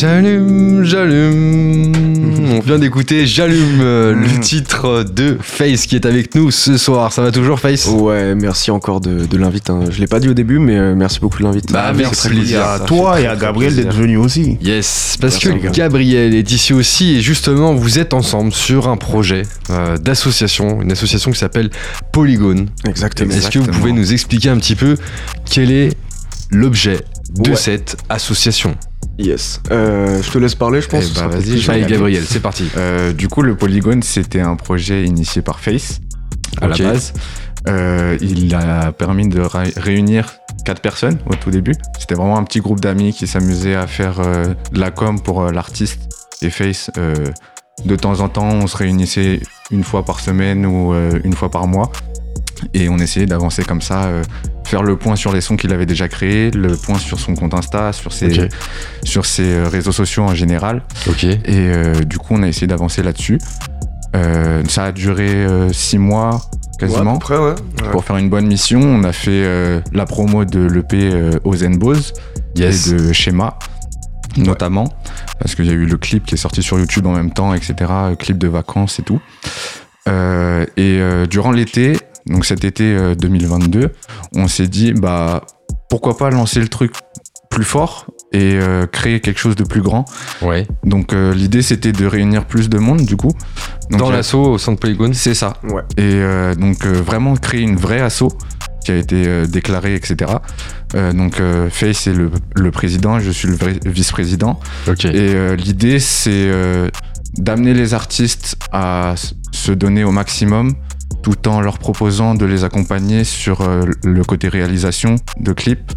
J'allume, 0.00 0.84
j'allume. 0.84 1.92
On 2.56 2.60
vient 2.60 2.78
d'écouter 2.78 3.26
J'allume, 3.26 3.80
euh, 3.80 4.12
le 4.14 4.26
Mhm. 4.28 4.40
titre 4.40 5.04
de 5.04 5.38
Face 5.40 5.86
qui 5.86 5.96
est 5.96 6.04
avec 6.04 6.34
nous 6.34 6.50
ce 6.50 6.76
soir. 6.76 7.12
Ça 7.12 7.22
va 7.22 7.30
toujours, 7.32 7.58
Face? 7.60 7.86
Ouais, 7.86 8.34
merci 8.34 8.70
encore 8.70 9.00
de, 9.00 9.24
de 9.24 9.36
l'invite. 9.38 9.70
hein. 9.70 9.80
Je 9.90 9.98
l'ai 9.98 10.06
pas 10.06 10.20
dit 10.20 10.28
au 10.28 10.34
début, 10.34 10.58
mais 10.58 10.76
euh, 10.76 10.94
merci 10.94 11.18
beaucoup 11.18 11.38
de 11.38 11.44
l'invite. 11.44 11.72
Bah, 11.72 11.92
C'est 11.92 11.98
merci, 11.98 12.54
a 12.54 12.78
ça 12.78 12.84
toi 12.86 13.20
et 13.20 13.26
à 13.26 13.36
Gabriel 13.36 13.72
plaisir. 13.72 13.90
d'être 13.90 13.98
venu 14.00 14.16
aussi. 14.18 14.58
Yes, 14.62 15.16
parce 15.20 15.42
Merci, 15.44 15.60
que. 15.60 15.68
Gabriel 15.70 16.34
est 16.34 16.50
ici 16.52 16.74
aussi 16.74 17.16
et 17.16 17.20
justement 17.20 17.74
vous 17.74 17.98
êtes 17.98 18.12
ensemble 18.12 18.52
sur 18.52 18.88
un 18.88 18.98
projet 18.98 19.42
euh, 19.70 19.96
d'association, 19.96 20.82
une 20.82 20.92
association 20.92 21.30
qui 21.30 21.38
s'appelle 21.38 21.70
Polygone. 22.12 22.68
Exactement. 22.86 23.32
Est-ce 23.32 23.50
que 23.50 23.58
vous 23.60 23.66
pouvez 23.70 23.92
nous 23.92 24.12
expliquer 24.12 24.50
un 24.50 24.58
petit 24.58 24.74
peu 24.76 24.96
quel 25.50 25.70
est 25.70 25.94
l'objet 26.50 26.98
de 27.38 27.50
Ouais. 27.50 27.56
cette 27.56 27.96
association? 28.10 28.76
Yes. 29.18 29.60
Euh, 29.70 30.22
je 30.22 30.30
te 30.30 30.38
laisse 30.38 30.54
parler, 30.54 30.80
je 30.80 30.88
pense. 30.88 31.04
Eh 31.04 31.08
bah, 31.08 31.14
sera 31.14 31.28
vas-y, 31.28 31.70
Allez. 31.70 31.86
Gabriel, 31.86 32.22
c'est 32.26 32.40
parti. 32.40 32.70
Euh, 32.76 33.12
du 33.12 33.28
coup, 33.28 33.42
le 33.42 33.56
Polygone, 33.56 34.02
c'était 34.02 34.40
un 34.40 34.56
projet 34.56 35.04
initié 35.04 35.42
par 35.42 35.60
Face 35.60 36.00
à 36.60 36.68
la 36.68 36.76
base. 36.76 37.12
Euh, 37.68 38.16
il 38.20 38.54
a 38.54 38.92
permis 38.92 39.28
de 39.28 39.40
réunir 39.76 40.34
quatre 40.64 40.80
personnes 40.80 41.18
au 41.26 41.34
tout 41.34 41.50
début. 41.50 41.74
C'était 41.98 42.14
vraiment 42.14 42.38
un 42.38 42.44
petit 42.44 42.60
groupe 42.60 42.80
d'amis 42.80 43.12
qui 43.12 43.26
s'amusaient 43.26 43.74
à 43.74 43.86
faire 43.86 44.20
euh, 44.20 44.54
de 44.72 44.80
la 44.80 44.90
com 44.90 45.20
pour 45.20 45.42
euh, 45.42 45.52
l'artiste 45.52 46.00
et 46.42 46.50
Face. 46.50 46.90
euh, 46.98 47.14
de 47.84 47.96
temps 47.96 48.20
en 48.20 48.28
temps, 48.28 48.48
on 48.48 48.66
se 48.66 48.76
réunissait 48.76 49.40
une 49.70 49.84
fois 49.84 50.04
par 50.04 50.20
semaine 50.20 50.64
ou 50.64 50.94
une 51.24 51.34
fois 51.34 51.50
par 51.50 51.66
mois. 51.66 51.92
Et 52.74 52.88
on 52.88 52.98
essayait 52.98 53.26
d'avancer 53.26 53.62
comme 53.64 53.82
ça, 53.82 54.04
euh, 54.04 54.22
faire 54.64 54.82
le 54.82 54.96
point 54.96 55.16
sur 55.16 55.32
les 55.32 55.40
sons 55.40 55.56
qu'il 55.56 55.72
avait 55.72 55.86
déjà 55.86 56.08
créés, 56.08 56.50
le 56.50 56.76
point 56.76 56.98
sur 56.98 57.20
son 57.20 57.34
compte 57.34 57.54
Insta, 57.54 57.92
sur 57.92 58.12
ses, 58.12 58.48
sur 59.04 59.26
ses 59.26 59.44
euh, 59.44 59.68
réseaux 59.68 59.92
sociaux 59.92 60.22
en 60.24 60.34
général. 60.34 60.82
Et 61.22 61.36
euh, 61.48 61.94
du 62.04 62.18
coup, 62.18 62.34
on 62.34 62.42
a 62.42 62.48
essayé 62.48 62.66
d'avancer 62.66 63.02
là-dessus. 63.02 63.38
Euh, 64.14 64.62
ça 64.68 64.84
a 64.84 64.92
duré 64.92 65.28
euh, 65.28 65.72
six 65.72 65.98
mois 65.98 66.40
Ouais, 66.78 66.84
à 66.84 66.88
quasiment. 66.88 67.12
peu 67.14 67.18
près, 67.20 67.38
ouais. 67.38 67.54
Ouais. 67.82 67.90
Pour 67.90 68.04
faire 68.04 68.16
une 68.18 68.28
bonne 68.28 68.46
mission, 68.46 68.80
on 68.82 69.02
a 69.04 69.12
fait 69.12 69.30
euh, 69.30 69.80
la 69.92 70.04
promo 70.04 70.44
de 70.44 70.60
l'EP 70.60 71.10
euh, 71.10 71.30
Ozenbose 71.44 72.12
Yes. 72.54 72.88
et 72.88 72.92
de 72.92 73.12
Schéma, 73.14 73.58
notamment, 74.36 74.92
parce 75.38 75.54
qu'il 75.54 75.64
y 75.66 75.70
a 75.70 75.72
eu 75.72 75.86
le 75.86 75.96
clip 75.96 76.26
qui 76.26 76.34
est 76.34 76.38
sorti 76.38 76.62
sur 76.62 76.78
YouTube 76.78 77.06
en 77.06 77.12
même 77.12 77.32
temps, 77.32 77.54
etc. 77.54 77.74
Clip 78.18 78.36
de 78.36 78.48
vacances 78.48 78.98
et 78.98 79.02
tout. 79.02 79.20
Euh, 80.08 80.64
et 80.76 80.98
euh, 81.00 81.26
durant 81.26 81.50
l'été, 81.50 81.96
donc 82.26 82.44
cet 82.44 82.64
été 82.64 82.84
euh, 82.84 83.14
2022, 83.14 83.90
on 84.34 84.48
s'est 84.48 84.68
dit, 84.68 84.92
bah, 84.92 85.42
pourquoi 85.88 86.16
pas 86.16 86.30
lancer 86.30 86.60
le 86.60 86.68
truc 86.68 86.92
plus 87.50 87.64
fort 87.64 88.06
et 88.32 88.54
euh, 88.54 88.86
créer 88.86 89.20
quelque 89.20 89.38
chose 89.38 89.56
de 89.56 89.64
plus 89.64 89.80
grand. 89.80 90.04
Ouais. 90.42 90.66
Donc 90.84 91.12
euh, 91.12 91.32
l'idée 91.32 91.62
c'était 91.62 91.92
de 91.92 92.04
réunir 92.06 92.44
plus 92.44 92.68
de 92.68 92.78
monde 92.78 93.02
du 93.02 93.16
coup. 93.16 93.32
Donc, 93.90 94.00
Dans 94.00 94.10
euh, 94.10 94.12
l'assaut 94.12 94.42
au 94.42 94.58
centre 94.58 94.80
Polygone 94.80 95.14
C'est 95.14 95.34
ça. 95.34 95.54
Ouais. 95.64 95.82
Et 95.96 96.02
euh, 96.02 96.54
donc 96.54 96.84
euh, 96.84 96.92
vraiment 96.92 97.34
créer 97.36 97.62
une 97.62 97.76
vraie 97.76 98.00
asso 98.00 98.24
qui 98.84 98.90
a 98.92 98.96
été 98.96 99.26
euh, 99.26 99.46
déclarée, 99.46 99.94
etc. 99.94 100.32
Euh, 100.94 101.12
donc 101.12 101.40
euh, 101.40 101.70
Face 101.70 102.06
est 102.06 102.12
le, 102.12 102.30
le 102.54 102.70
président, 102.70 103.20
je 103.20 103.30
suis 103.30 103.48
le 103.48 103.56
vice-président. 103.90 104.60
Ok. 104.88 105.04
Et 105.06 105.12
euh, 105.14 105.56
l'idée, 105.56 105.98
c'est 105.98 106.30
euh, 106.32 106.88
d'amener 107.38 107.74
les 107.74 107.94
artistes 107.94 108.56
à 108.72 109.14
se 109.52 109.72
donner 109.72 110.04
au 110.04 110.12
maximum 110.12 110.74
tout 111.22 111.48
en 111.48 111.60
leur 111.60 111.78
proposant 111.78 112.34
de 112.34 112.44
les 112.46 112.64
accompagner 112.64 113.24
sur 113.24 113.60
euh, 113.62 113.84
le 114.04 114.24
côté 114.24 114.48
réalisation 114.48 115.16
de 115.40 115.52
clips, 115.52 115.92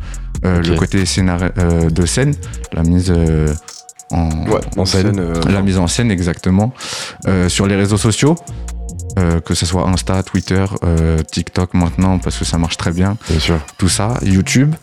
euh, 0.45 0.62
le 0.62 0.76
côté 0.76 1.03
scénar- 1.05 1.51
euh, 1.57 1.89
de 1.89 2.05
scène, 2.05 2.34
la 2.74 2.84
mise 2.84 3.12
en, 4.12 4.30
Ouais, 4.47 4.60
En 4.78 4.86
scène. 4.86 5.20
euh, 5.20 5.34
la 5.49 5.62
mise 5.62 5.78
en 5.78 5.86
scène 5.88 6.10
exactement, 6.12 6.74
sur 7.47 7.68
les 7.68 7.76
réseaux 7.76 7.97
sociaux. 7.97 8.36
euh, 9.18 9.39
que 9.41 9.53
ce 9.53 9.66
soit 9.66 9.88
Insta, 9.89 10.22
Twitter, 10.24 10.66
euh, 10.84 11.18
TikTok 11.20 11.74
maintenant 11.74 12.20
parce 12.20 12.38
que 12.38 12.45
ça 12.45 12.57
marche 12.57 12.78
très 12.78 12.91
bien 12.91 13.18
Bien 13.30 13.39
sûr. 13.39 13.57
tout 13.78 13.89
ça, 13.89 14.14
YouTube, 14.22 14.74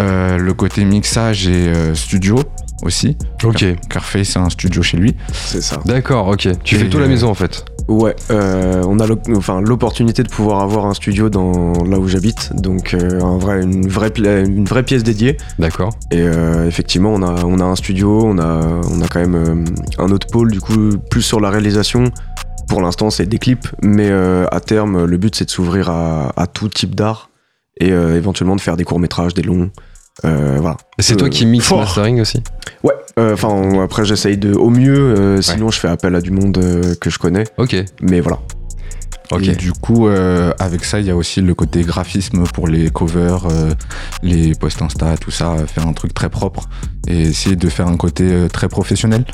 euh, 0.00 0.38
le 0.38 0.54
côté 0.54 0.84
mixage 0.84 1.46
et 1.48 1.72
studio 1.94 2.40
aussi. 2.82 3.16
Ok. 3.44 3.58
Car, 3.58 3.74
car 3.88 4.04
Face 4.04 4.28
c'est 4.28 4.38
un 4.38 4.50
studio 4.50 4.82
chez 4.82 4.96
lui. 4.96 5.14
c'est 5.32 5.60
ça. 5.62 5.80
D'accord, 5.84 6.28
ok. 6.28 6.48
Tu 6.64 6.74
Et, 6.74 6.78
fais 6.78 6.88
tout 6.88 6.98
la 6.98 7.04
euh, 7.06 7.08
maison 7.08 7.28
en 7.30 7.34
fait. 7.34 7.64
Ouais, 7.88 8.14
euh, 8.30 8.82
on 8.86 9.00
a 9.00 9.06
l'opportunité 9.60 10.22
de 10.22 10.28
pouvoir 10.28 10.60
avoir 10.60 10.86
un 10.86 10.94
studio 10.94 11.28
dans 11.28 11.72
là 11.84 11.98
où 11.98 12.06
j'habite, 12.06 12.52
donc 12.54 12.94
euh, 12.94 13.20
un 13.20 13.38
vrai, 13.38 13.62
une, 13.62 13.88
vraie, 13.88 14.10
pla- 14.10 14.40
une 14.40 14.64
vraie 14.64 14.84
pièce 14.84 15.02
dédiée. 15.02 15.36
D'accord. 15.58 15.90
Et 16.12 16.20
euh, 16.20 16.66
effectivement, 16.68 17.12
on 17.12 17.22
a, 17.22 17.44
on 17.44 17.58
a 17.58 17.64
un 17.64 17.74
studio, 17.76 18.22
on 18.24 18.38
a, 18.38 18.80
on 18.88 19.02
a 19.02 19.08
quand 19.08 19.20
même 19.20 19.64
un 19.98 20.10
autre 20.10 20.28
pôle, 20.28 20.52
du 20.52 20.60
coup, 20.60 20.90
plus 21.10 21.22
sur 21.22 21.40
la 21.40 21.50
réalisation. 21.50 22.04
Pour 22.68 22.80
l'instant, 22.80 23.10
c'est 23.10 23.26
des 23.26 23.38
clips, 23.38 23.66
mais 23.82 24.10
à 24.10 24.60
terme, 24.60 25.04
le 25.04 25.16
but, 25.16 25.34
c'est 25.34 25.44
de 25.46 25.50
s'ouvrir 25.50 25.90
à, 25.90 26.32
à 26.36 26.46
tout 26.46 26.68
type 26.68 26.94
d'art 26.94 27.30
et 27.80 27.88
éventuellement 27.88 28.54
de 28.56 28.60
faire 28.60 28.76
des 28.76 28.84
courts-métrages, 28.84 29.34
des 29.34 29.42
longs. 29.42 29.70
Euh, 30.24 30.58
voilà. 30.60 30.76
C'est 30.98 31.14
Euh, 31.14 31.16
toi 31.16 31.28
qui 31.30 31.46
mixe 31.46 31.64
fort. 31.66 31.80
mastering 31.80 32.20
aussi 32.20 32.42
Ouais, 32.84 32.94
euh, 33.18 33.34
enfin, 33.34 33.82
après, 33.82 34.04
j'essaye 34.04 34.36
de 34.36 34.52
au 34.54 34.70
mieux, 34.70 34.94
euh, 35.18 35.40
sinon, 35.42 35.70
je 35.70 35.78
fais 35.80 35.88
appel 35.88 36.14
à 36.14 36.20
du 36.20 36.30
monde 36.30 36.58
euh, 36.58 36.94
que 37.00 37.10
je 37.10 37.18
connais, 37.18 37.44
Ok. 37.58 37.76
mais 38.02 38.20
voilà. 38.20 38.38
Ok. 39.30 39.42
Et 39.48 39.54
du 39.54 39.72
coup, 39.72 40.08
euh, 40.08 40.52
avec 40.58 40.84
ça, 40.84 41.00
il 41.00 41.06
y 41.06 41.10
a 41.10 41.16
aussi 41.16 41.40
le 41.40 41.54
côté 41.54 41.82
graphisme 41.82 42.42
pour 42.52 42.68
les 42.68 42.90
covers, 42.90 43.46
euh, 43.50 43.70
les 44.22 44.54
posts 44.54 44.82
Insta, 44.82 45.16
tout 45.16 45.30
ça, 45.30 45.52
euh, 45.52 45.66
faire 45.66 45.86
un 45.86 45.92
truc 45.94 46.12
très 46.12 46.28
propre 46.28 46.68
et 47.08 47.22
essayer 47.28 47.56
de 47.56 47.68
faire 47.70 47.86
un 47.88 47.96
côté 47.96 48.24
euh, 48.30 48.48
très 48.48 48.68
professionnel 48.68 49.24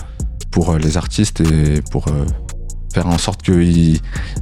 pour 0.52 0.70
euh, 0.70 0.78
les 0.78 0.96
artistes 0.96 1.40
et 1.40 1.82
pour 1.90 2.06
euh, 2.08 2.24
faire 3.02 3.06
en 3.06 3.18
sorte 3.18 3.42
que 3.42 3.52
ils- 3.52 4.00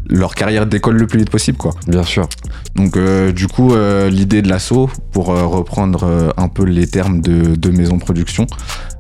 leur 0.09 0.35
carrière 0.35 0.67
décolle 0.67 0.97
le 0.97 1.07
plus 1.07 1.19
vite 1.19 1.31
possible, 1.31 1.59
quoi. 1.59 1.73
Bien 1.87 2.03
sûr. 2.05 2.29
Donc 2.75 2.97
euh, 2.97 3.33
du 3.33 3.49
coup, 3.49 3.75
euh, 3.75 4.09
l'idée 4.09 4.41
de 4.43 4.49
l'assaut, 4.49 4.89
pour 5.13 5.31
euh, 5.31 5.45
reprendre 5.47 6.05
euh, 6.05 6.31
un 6.39 6.49
peu 6.49 6.65
les 6.65 6.87
termes 6.87 7.21
de, 7.21 7.55
de 7.55 7.71
maison 7.71 7.99
production, 7.99 8.47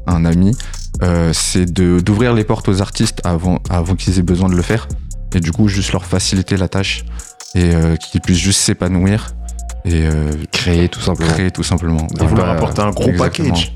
un 0.06 0.24
ami, 0.26 0.54
euh, 1.02 1.32
c'est 1.32 1.64
de- 1.72 2.00
d'ouvrir 2.00 2.34
les 2.34 2.44
portes 2.44 2.68
aux 2.68 2.82
artistes 2.82 3.20
avant, 3.24 3.60
avant 3.70 3.94
qu'ils 3.94 4.18
aient 4.18 4.22
besoin 4.22 4.48
de 4.50 4.54
le 4.56 4.62
faire, 4.62 4.88
et 5.34 5.40
du 5.40 5.52
coup 5.52 5.68
juste 5.68 5.92
leur 5.92 6.04
faciliter 6.04 6.56
la 6.58 6.68
tâche, 6.68 7.04
et 7.54 7.74
euh, 7.74 7.96
qu'ils 7.96 8.20
puissent 8.20 8.38
juste 8.38 8.60
s'épanouir, 8.60 9.34
et 9.86 10.06
euh, 10.06 10.32
Créer 10.52 10.88
tout 10.90 11.00
simplement. 11.00 11.32
créer 11.32 11.50
tout 11.50 11.62
simplement. 11.62 12.06
Et 12.20 12.24
vous 12.26 12.34
leur 12.36 12.44
Voilà, 12.46 12.52
apportez 12.52 12.82
un 12.82 12.90
gros 12.90 13.08
exactement. 13.08 13.50
package. 13.50 13.72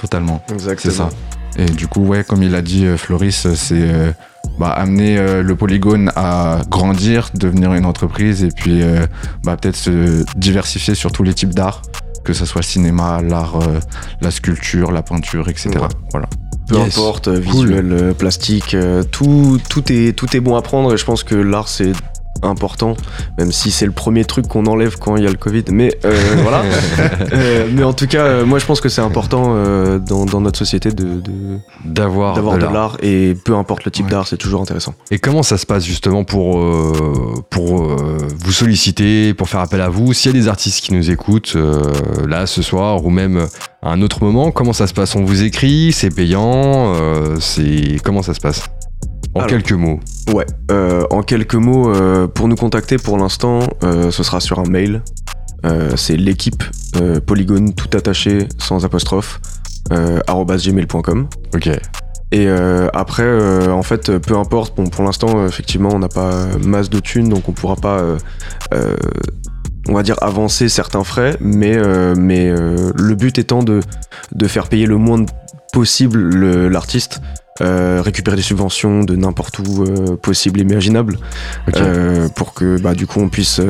Totalement. 0.00 0.42
C'est 0.78 0.90
ça. 0.90 1.08
Et 1.56 1.66
du 1.66 1.86
coup, 1.86 2.04
ouais, 2.06 2.24
comme 2.24 2.42
il 2.42 2.54
a 2.54 2.62
dit 2.62 2.84
Floris, 2.96 3.46
c'est 3.54 3.74
euh, 3.74 4.10
bah, 4.58 4.68
amener 4.68 5.18
euh, 5.18 5.42
le 5.42 5.56
polygone 5.56 6.10
à 6.16 6.58
grandir, 6.68 7.30
devenir 7.34 7.74
une 7.74 7.84
entreprise 7.84 8.44
et 8.44 8.48
puis 8.54 8.82
euh, 8.82 9.06
bah, 9.44 9.56
peut-être 9.56 9.76
se 9.76 10.24
diversifier 10.38 10.94
sur 10.94 11.10
tous 11.12 11.22
les 11.22 11.34
types 11.34 11.54
d'art, 11.54 11.82
que 12.24 12.32
ce 12.32 12.44
soit 12.44 12.60
le 12.60 12.66
cinéma, 12.66 13.20
l'art, 13.22 13.56
euh, 13.62 13.80
la 14.20 14.30
sculpture, 14.30 14.92
la 14.92 15.02
peinture, 15.02 15.48
etc. 15.48 15.70
Ouais. 15.74 15.80
Voilà. 16.12 16.28
Peu 16.68 16.76
Yes. 16.76 16.96
importe, 16.96 17.24
Cool. 17.26 17.66
visuel, 17.66 18.14
plastique, 18.18 18.72
euh, 18.74 19.02
tout, 19.02 19.60
tout, 19.68 19.92
est, 19.92 20.16
tout 20.16 20.34
est 20.34 20.40
bon 20.40 20.56
à 20.56 20.62
prendre 20.62 20.94
et 20.94 20.96
je 20.96 21.04
pense 21.04 21.22
que 21.22 21.34
l'art 21.34 21.68
c'est 21.68 21.92
important, 22.44 22.96
même 23.38 23.52
si 23.52 23.70
c'est 23.70 23.86
le 23.86 23.92
premier 23.92 24.24
truc 24.24 24.46
qu'on 24.48 24.66
enlève 24.66 24.96
quand 24.98 25.16
il 25.16 25.24
y 25.24 25.26
a 25.26 25.30
le 25.30 25.36
Covid. 25.36 25.64
Mais 25.70 25.96
euh, 26.04 26.14
voilà. 26.42 26.62
Euh, 27.32 27.66
mais 27.72 27.82
en 27.82 27.92
tout 27.92 28.06
cas, 28.06 28.24
euh, 28.24 28.44
moi 28.44 28.58
je 28.58 28.66
pense 28.66 28.80
que 28.80 28.88
c'est 28.88 29.00
important 29.00 29.54
dans, 29.98 30.24
dans 30.26 30.40
notre 30.40 30.58
société 30.58 30.90
de, 30.92 31.20
D'avoir 31.84 32.34
d'avoir 32.34 32.58
de 32.58 32.64
l'art. 32.64 32.96
et 33.02 33.34
peu 33.44 33.54
importe 33.56 33.84
le 33.84 33.90
type 33.90 34.04
Ouais. 34.06 34.10
d'art, 34.10 34.26
c'est 34.28 34.36
toujours 34.36 34.60
intéressant. 34.60 34.94
Et 35.10 35.18
comment 35.18 35.42
ça 35.42 35.56
se 35.58 35.66
passe 35.66 35.84
justement 35.84 36.24
pour, 36.24 36.60
pour 37.50 37.82
vous 37.86 38.52
solliciter, 38.52 39.34
pour 39.34 39.48
faire 39.48 39.60
appel 39.60 39.80
à 39.80 39.88
vous? 39.88 40.12
S'il 40.12 40.32
y 40.34 40.36
a 40.36 40.40
des 40.40 40.48
artistes 40.48 40.84
qui 40.84 40.92
nous 40.94 41.10
écoutent 41.10 41.56
là 42.26 42.46
ce 42.46 42.62
soir 42.62 43.04
ou 43.04 43.10
même 43.10 43.46
à 43.82 43.90
un 43.90 44.02
autre 44.02 44.22
moment, 44.22 44.50
comment 44.50 44.72
ça 44.72 44.86
se 44.86 44.94
passe? 44.94 45.14
On 45.16 45.24
vous 45.24 45.42
écrit, 45.42 45.92
c'est 45.92 46.10
payant, 46.14 46.94
c'est 47.40 47.96
comment 48.04 48.22
ça 48.22 48.34
se 48.34 48.40
passe? 48.40 48.64
En 49.34 49.40
Alors. 49.40 49.48
quelques 49.50 49.72
mots. 49.72 50.00
Ouais, 50.32 50.46
euh, 50.70 51.04
en 51.10 51.22
quelques 51.22 51.54
mots, 51.56 51.92
euh, 51.94 52.26
pour 52.28 52.48
nous 52.48 52.56
contacter 52.56 52.96
pour 52.98 53.18
l'instant, 53.18 53.60
euh, 53.82 54.10
ce 54.10 54.22
sera 54.22 54.40
sur 54.40 54.58
un 54.60 54.68
mail. 54.68 55.02
Euh, 55.66 55.96
c'est 55.96 56.16
l'équipe 56.16 56.62
euh, 56.96 57.20
polygone 57.20 57.72
tout 57.74 57.88
attaché 57.96 58.46
sans 58.58 58.84
apostrophe 58.84 59.40
euh, 59.92 60.20
gmail.com. 60.28 61.26
Ok. 61.54 61.66
Et 62.32 62.48
euh, 62.48 62.88
après, 62.94 63.22
euh, 63.22 63.70
en 63.72 63.82
fait, 63.82 64.08
euh, 64.08 64.18
peu 64.18 64.36
importe. 64.36 64.76
Bon, 64.76 64.86
pour 64.88 65.04
l'instant, 65.04 65.38
euh, 65.38 65.46
effectivement, 65.48 65.90
on 65.92 65.98
n'a 65.98 66.08
pas 66.08 66.32
euh, 66.32 66.58
masse 66.64 66.90
de 66.90 66.98
thunes, 67.00 67.28
donc 67.28 67.48
on 67.48 67.52
pourra 67.52 67.76
pas, 67.76 67.98
euh, 68.00 68.18
euh, 68.74 68.96
on 69.88 69.94
va 69.94 70.02
dire, 70.02 70.16
avancer 70.20 70.68
certains 70.68 71.04
frais. 71.04 71.36
Mais, 71.40 71.76
euh, 71.76 72.14
mais 72.16 72.48
euh, 72.50 72.92
le 72.94 73.14
but 73.14 73.38
étant 73.38 73.62
de, 73.62 73.80
de 74.34 74.48
faire 74.48 74.68
payer 74.68 74.86
le 74.86 74.96
moins 74.96 75.24
possible 75.72 76.18
le- 76.20 76.68
l'artiste, 76.68 77.20
euh, 77.62 78.02
récupérer 78.04 78.36
des 78.36 78.42
subventions 78.42 79.04
de 79.04 79.14
n'importe 79.14 79.60
où 79.60 79.84
euh, 79.84 80.16
possible, 80.16 80.60
imaginable, 80.60 81.18
euh, 81.76 82.28
pour 82.34 82.52
que, 82.52 82.80
bah, 82.80 82.94
du 82.94 83.06
coup, 83.06 83.20
on 83.20 83.28
puisse 83.28 83.60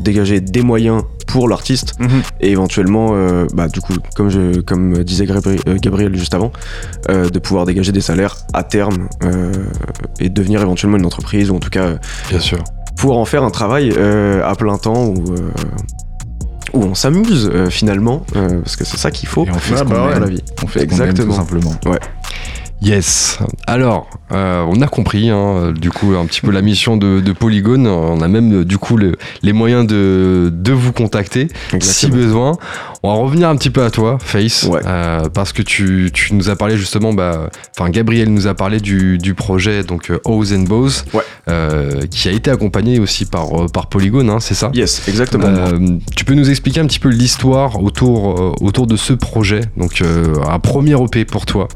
dégager 0.00 0.40
des 0.42 0.60
moyens 0.62 1.02
pour 1.26 1.48
l'artiste 1.48 1.94
Mhm. 1.98 2.08
et 2.40 2.50
éventuellement, 2.50 3.14
bah, 3.54 3.68
du 3.68 3.80
coup, 3.80 3.94
comme, 4.14 4.28
je, 4.28 4.60
comme 4.60 5.02
disait 5.02 5.24
Gabri- 5.24 5.80
Gabriel 5.80 6.14
juste 6.16 6.34
avant, 6.34 6.52
de 7.08 7.38
pouvoir 7.38 7.64
dégager 7.64 7.90
des 7.92 8.02
salaires 8.02 8.36
à 8.52 8.62
terme 8.64 9.08
et 10.20 10.28
devenir 10.28 10.60
éventuellement 10.60 10.98
une 10.98 11.06
entreprise 11.06 11.50
ou 11.50 11.56
en 11.56 11.60
tout 11.60 11.70
cas 11.70 11.94
Bien 12.28 12.40
sûr. 12.40 12.62
pouvoir 12.98 13.18
en 13.18 13.24
faire 13.24 13.44
un 13.44 13.50
travail 13.50 13.96
à 13.96 14.54
plein 14.56 14.76
temps 14.76 15.06
où, 15.06 15.32
euh, 15.32 15.50
où 16.74 16.82
on 16.82 16.94
s'amuse 16.94 17.50
euh, 17.54 17.70
finalement 17.70 18.26
euh, 18.36 18.60
parce 18.60 18.76
que 18.76 18.84
c'est 18.84 18.98
ça 18.98 19.10
qu'il 19.10 19.28
faut 19.28 19.46
Et 19.46 19.50
on 19.50 19.54
fait 19.54 19.74
Ah 19.74 19.78
ce 19.78 19.82
qu'on 19.84 19.90
bah 19.90 19.96
aime. 19.96 20.06
ouais. 20.08 20.14
dans 20.14 20.20
la 20.20 20.26
vie. 20.26 20.42
On 20.62 20.66
fait 20.66 20.80
ce 20.80 20.84
qu'on 20.86 20.96
aime, 20.96 21.02
Exactement. 21.10 21.32
tout 21.34 21.40
simplement. 21.40 21.74
Yes. 22.84 23.38
Alors, 23.66 24.10
euh, 24.30 24.62
on 24.68 24.82
a 24.82 24.86
compris, 24.86 25.30
hein, 25.30 25.72
du 25.72 25.90
coup, 25.90 26.14
un 26.16 26.26
petit 26.26 26.42
peu 26.42 26.50
la 26.50 26.60
mission 26.60 26.98
de, 26.98 27.20
de 27.20 27.32
Polygone. 27.32 27.86
On 27.86 28.20
a 28.20 28.28
même, 28.28 28.64
du 28.64 28.76
coup, 28.76 28.98
le- 28.98 29.16
les 29.42 29.54
moyens 29.54 29.86
de, 29.86 30.50
de 30.52 30.72
vous 30.72 30.92
contacter 30.92 31.48
si 31.80 32.08
besoin. 32.08 32.58
On 33.02 33.12
va 33.14 33.20
revenir 33.22 33.48
un 33.48 33.56
petit 33.56 33.70
peu 33.70 33.82
à 33.84 33.90
toi, 33.90 34.18
Face, 34.20 34.64
Ouais. 34.64 34.80
euh, 34.86 35.28
parce 35.32 35.52
que 35.52 35.62
tu, 35.62 36.10
tu 36.12 36.34
nous 36.34 36.50
as 36.50 36.56
parlé 36.56 36.76
justement, 36.76 37.12
bah, 37.14 37.48
enfin, 37.78 37.88
Gabriel 37.90 38.28
nous 38.32 38.46
a 38.46 38.54
parlé 38.54 38.80
du, 38.80 39.16
du 39.18 39.34
projet, 39.34 39.82
donc, 39.82 40.10
euh, 40.10 40.18
O's 40.24 40.52
and 40.52 40.60
Bows, 40.64 40.90
Ouais. 41.14 41.22
euh, 41.48 42.02
qui 42.10 42.28
a 42.28 42.32
été 42.32 42.50
accompagné 42.50 42.98
aussi 42.98 43.24
par, 43.24 43.48
par 43.72 43.86
Polygone, 43.88 44.28
hein, 44.30 44.40
c'est 44.40 44.54
ça? 44.54 44.70
Yes, 44.74 45.06
exactement. 45.08 45.48
Tu 46.16 46.24
peux 46.26 46.34
nous 46.34 46.50
expliquer 46.50 46.80
un 46.80 46.86
petit 46.86 46.98
peu 46.98 47.08
l'histoire 47.10 47.82
autour, 47.82 48.54
autour 48.62 48.86
de 48.86 48.96
ce 48.96 49.12
projet, 49.14 49.60
donc 49.76 50.02
un 50.02 50.58
premier 50.58 50.94
OP 50.94 51.24
pour 51.24 51.46
toi. 51.46 51.68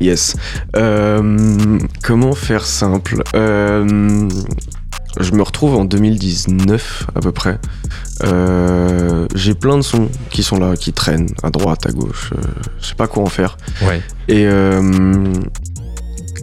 Yes. 0.00 0.36
Euh, 0.76 1.78
comment 2.02 2.34
faire 2.34 2.64
simple 2.66 3.22
Euh, 3.34 4.28
Je 5.20 5.32
me 5.32 5.42
retrouve 5.42 5.76
en 5.76 5.84
2019 5.84 7.06
à 7.14 7.20
peu 7.20 7.30
près. 7.32 7.58
Euh, 8.24 9.26
J'ai 9.34 9.54
plein 9.54 9.76
de 9.76 9.82
sons 9.82 10.08
qui 10.30 10.42
sont 10.42 10.58
là, 10.58 10.76
qui 10.76 10.92
traînent 10.92 11.28
à 11.42 11.50
droite, 11.50 11.86
à 11.86 11.92
gauche. 11.92 12.32
je 12.80 12.86
sais 12.88 12.94
pas 12.96 13.06
quoi 13.06 13.22
en 13.22 13.26
faire. 13.26 13.56
Ouais. 13.86 14.00
Et, 14.28 14.48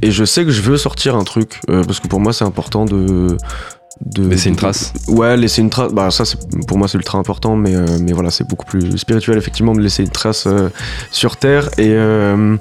et 0.01 0.11
je 0.11 0.23
sais 0.25 0.45
que 0.45 0.51
je 0.51 0.61
veux 0.61 0.77
sortir 0.77 1.15
un 1.15 1.23
truc, 1.23 1.59
parce 1.67 1.99
que 1.99 2.07
pour 2.07 2.19
moi 2.19 2.34
c'est 2.34 2.45
important 2.45 2.86
de... 2.86 3.38
de 4.05 4.27
Laisser 4.29 4.49
une 4.49 4.55
de- 4.55 4.59
trace. 4.59 4.93
Ouais, 5.07 5.36
laisser 5.38 5.61
une 5.61 5.69
trace. 5.69 5.91
Bah 5.93 6.09
ça, 6.11 6.23
pour 6.67 6.77
moi 6.77 6.88
c'est 6.88 6.97
ultra 6.97 7.17
important, 7.19 7.55
mais 7.55 7.75
euh, 7.75 7.86
mais 8.01 8.13
voilà, 8.13 8.32
c'est 8.32 8.47
beaucoup 8.47 8.65
plus 8.65 8.97
spirituel 8.97 9.38
effectivement 9.38 9.73
de 9.73 9.82
laisser 9.82 10.03
une 10.03 10.09
trace 10.09 10.47
euh, 10.47 10.69
sur 11.11 11.38
terre. 11.38 11.69
Et 11.77 11.89
euh, 11.91 12.55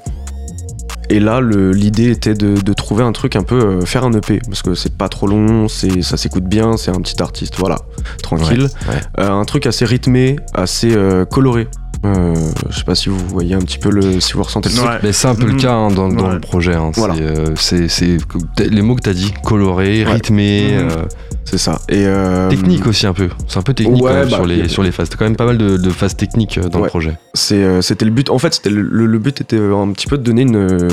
et 1.11 1.19
là, 1.19 1.41
l'idée 1.41 2.09
était 2.09 2.33
de, 2.33 2.55
de 2.55 2.73
trouver 2.73 3.03
un 3.03 3.11
truc 3.11 3.35
un 3.35 3.43
peu 3.43 3.59
euh, 3.59 3.81
faire 3.81 4.05
un 4.05 4.13
EP 4.13 4.39
parce 4.47 4.61
que 4.61 4.75
c'est 4.75 4.97
pas 4.97 5.09
trop 5.09 5.27
long, 5.27 5.67
c'est 5.67 6.01
ça 6.03 6.15
s'écoute 6.15 6.45
bien, 6.45 6.77
c'est 6.77 6.91
un 6.91 7.01
petit 7.01 7.21
artiste, 7.21 7.55
voilà, 7.57 7.79
tranquille, 8.23 8.69
Ouais, 8.87 8.93
ouais. 8.93 9.01
Euh, 9.19 9.29
un 9.29 9.43
truc 9.43 9.65
assez 9.65 9.83
rythmé, 9.83 10.37
assez 10.53 10.95
euh, 10.95 11.25
coloré. 11.25 11.67
Euh, 12.03 12.33
je 12.69 12.77
sais 12.79 12.83
pas 12.83 12.95
si 12.95 13.09
vous 13.09 13.17
voyez 13.27 13.53
un 13.53 13.59
petit 13.59 13.77
peu 13.77 13.91
le, 13.91 14.19
si 14.19 14.33
vous 14.33 14.41
ressentez 14.43 14.69
le 14.69 14.75
truc. 14.75 14.89
Mais 15.03 15.11
c'est 15.13 15.27
un 15.27 15.35
peu 15.35 15.45
le 15.45 15.53
Mhm. 15.53 15.59
cas 15.61 15.73
hein, 15.73 15.91
dans, 15.91 16.09
dans 16.09 16.27
Ouais. 16.29 16.33
le 16.33 16.39
projet. 16.39 16.73
hein. 16.73 16.91
Voilà. 16.95 17.13
C'est, 17.55 17.75
euh, 18.03 18.17
les 18.57 18.81
mots 18.81 18.95
que 18.95 19.01
t'as 19.01 19.13
dit, 19.13 19.31
coloré, 19.43 20.03
Ouais. 20.03 20.11
rythmé, 20.13 20.71
Mhm. 20.73 20.89
euh, 20.89 21.05
C'est 21.43 21.57
ça. 21.57 21.79
Et 21.89 22.05
euh, 22.05 22.49
technique 22.49 22.85
aussi 22.87 23.05
un 23.07 23.13
peu. 23.13 23.27
C'est 23.47 23.57
un 23.57 23.61
peu 23.63 23.73
technique 23.73 24.03
Ouais, 24.03 24.11
quand 24.11 24.17
même 24.19 24.29
bah, 24.29 24.35
sur, 24.37 24.45
les, 24.45 24.67
sur 24.69 24.83
les 24.83 24.91
phases. 24.91 25.09
T'as 25.09 25.17
quand 25.17 25.25
même 25.25 25.35
pas 25.35 25.45
mal 25.47 25.57
de, 25.57 25.75
de 25.75 25.89
phases 25.89 26.15
techniques 26.15 26.59
dans 26.59 26.79
le 26.79 26.85
projet. 26.87 27.17
C'est, 27.33 27.55
euh, 27.63 27.81
c'était 27.81 28.05
le 28.05 28.11
but. 28.11 28.29
En 28.29 28.37
fait, 28.37 28.53
c'était 28.53 28.69
le, 28.69 28.81
le- 28.83 29.07
le 29.07 29.19
but 29.19 29.41
était 29.41 29.57
un 29.59 29.91
petit 29.91 30.05
peu 30.07 30.17
de 30.17 30.23
donner 30.23 30.43
une, 30.43 30.87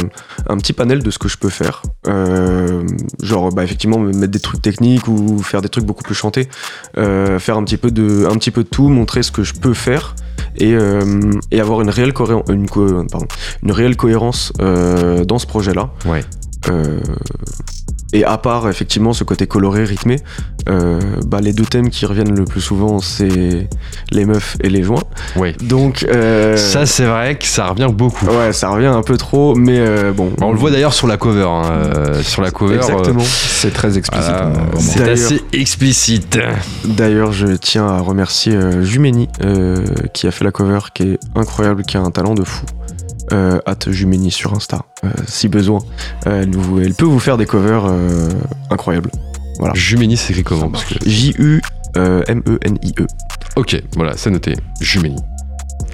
un 0.49 0.57
petit 0.57 0.73
panel 0.73 1.03
de 1.03 1.11
ce 1.11 1.19
que 1.19 1.29
je 1.29 1.37
peux 1.37 1.51
faire. 1.51 1.83
Euh, 2.09 2.83
genre, 3.23 3.51
bah, 3.53 3.63
effectivement, 3.63 3.99
me 3.99 4.11
mettre 4.13 4.33
des 4.33 4.41
trucs 4.41 4.63
techniques 4.63 5.07
ou 5.07 5.39
faire 5.43 5.61
des 5.63 5.69
trucs 5.69 5.85
beaucoup 5.85 6.03
plus 6.03 6.15
chantés. 6.15 6.49
Euh, 6.97 7.39
faire 7.39 7.57
un 7.57 7.63
petit 7.65 7.77
peu 7.77 7.91
de, 7.91 8.27
un 8.29 8.35
petit 8.37 8.51
peu 8.51 8.63
de 8.65 8.69
tout, 8.69 8.89
montrer 8.89 9.23
ce 9.23 9.31
que 9.31 9.45
je 9.45 9.53
peux 9.55 9.75
faire 9.75 10.17
et, 10.57 10.75
euh, 10.75 11.01
et 11.51 11.61
avoir 11.61 11.81
une 11.81 11.91
réelle, 11.91 12.13
une, 12.49 12.67
pardon, 12.67 13.27
une 13.63 13.73
réelle 13.73 13.97
cohérence 13.97 14.53
euh, 14.61 15.25
dans 15.25 15.39
ce 15.39 15.47
projet-là. 15.47 15.91
Ouais. 16.07 16.25
Euh, 16.71 16.99
et 18.15 18.25
à 18.25 18.39
part 18.39 18.69
effectivement 18.71 19.13
ce 19.13 19.23
côté 19.23 19.47
coloré, 19.47 19.85
rythmé, 19.85 20.17
euh, 20.71 20.99
bah, 21.27 21.41
les 21.43 21.53
deux 21.53 21.67
thèmes 21.67 21.91
qui 21.91 22.07
reviennent 22.07 22.35
le 22.35 22.45
plus 22.47 22.63
souvent, 22.63 23.01
c'est 23.01 23.69
les 24.11 24.25
meufs 24.25 24.57
et 24.63 24.71
les 24.71 24.83
joints. 24.83 25.03
Ouais. 25.37 25.55
Donc 25.63 26.07
euh, 26.09 26.57
Ça, 26.57 26.87
c'est 26.87 27.05
vrai 27.05 27.37
que 27.37 27.45
ça 27.45 27.67
revient 27.67 27.91
beaucoup. 27.93 28.25
ouais, 28.27 28.55
ça 28.55 28.71
revient 28.71 28.87
un 28.87 29.03
peu 29.03 29.19
trop, 29.19 29.55
mais 29.55 29.79
euh, 29.79 30.13
bon. 30.13 30.33
On 30.41 30.53
le 30.53 30.59
voit 30.59 30.71
d'ailleurs 30.71 30.95
sur 30.95 31.07
la 31.07 31.19
cover. 31.19 31.43
hein, 31.47 32.23
sur 32.23 32.41
la 32.41 32.51
cover, 32.51 32.77
Exactement. 32.77 33.23
C'est 33.25 33.75
très 33.75 33.99
explicite. 33.99 34.31
hein, 34.31 34.53
c'est 34.79 35.11
assez 35.11 35.43
explicite. 35.53 36.39
D'ailleurs, 36.87 37.33
je 37.33 37.49
tiens 37.49 37.87
à 37.89 37.99
remercier 38.01 38.59
Jumeni 38.83 39.29
qui 40.15 40.27
a 40.27 40.31
fait 40.31 40.45
la 40.45 40.51
cover, 40.51 40.79
qui 40.95 41.03
est 41.03 41.19
incroyable, 41.35 41.83
qui 41.83 41.99
a 41.99 42.01
un 42.01 42.11
talent 42.11 42.35
de 42.35 42.45
fou. 42.45 42.65
Euh, 43.33 43.59
at 43.67 43.77
Jumeni 43.89 44.31
sur 44.31 44.55
Insta, 44.55 44.83
euh, 45.05 45.09
si 45.27 45.49
besoin. 45.49 45.81
Euh, 46.27 46.43
elle, 46.43 46.57
vous- 46.57 46.81
elle 46.81 46.95
peut 46.95 47.05
vous 47.05 47.19
faire 47.19 47.37
des 47.37 47.47
covers 47.47 47.85
euh, 47.87 48.31
incroyables. 48.71 49.11
Voilà. 49.59 49.75
Jumeni 49.75 50.17
s'écrit 50.17 50.45
comment 50.45 50.71
parce 50.71 50.85
que... 50.85 50.95
J-U-M-E-N-I-E. 51.95 53.07
Ok, 53.57 53.83
voilà, 53.97 54.13
c'est 54.17 54.31
noté. 54.31 54.55
Jumeni. 54.81 55.17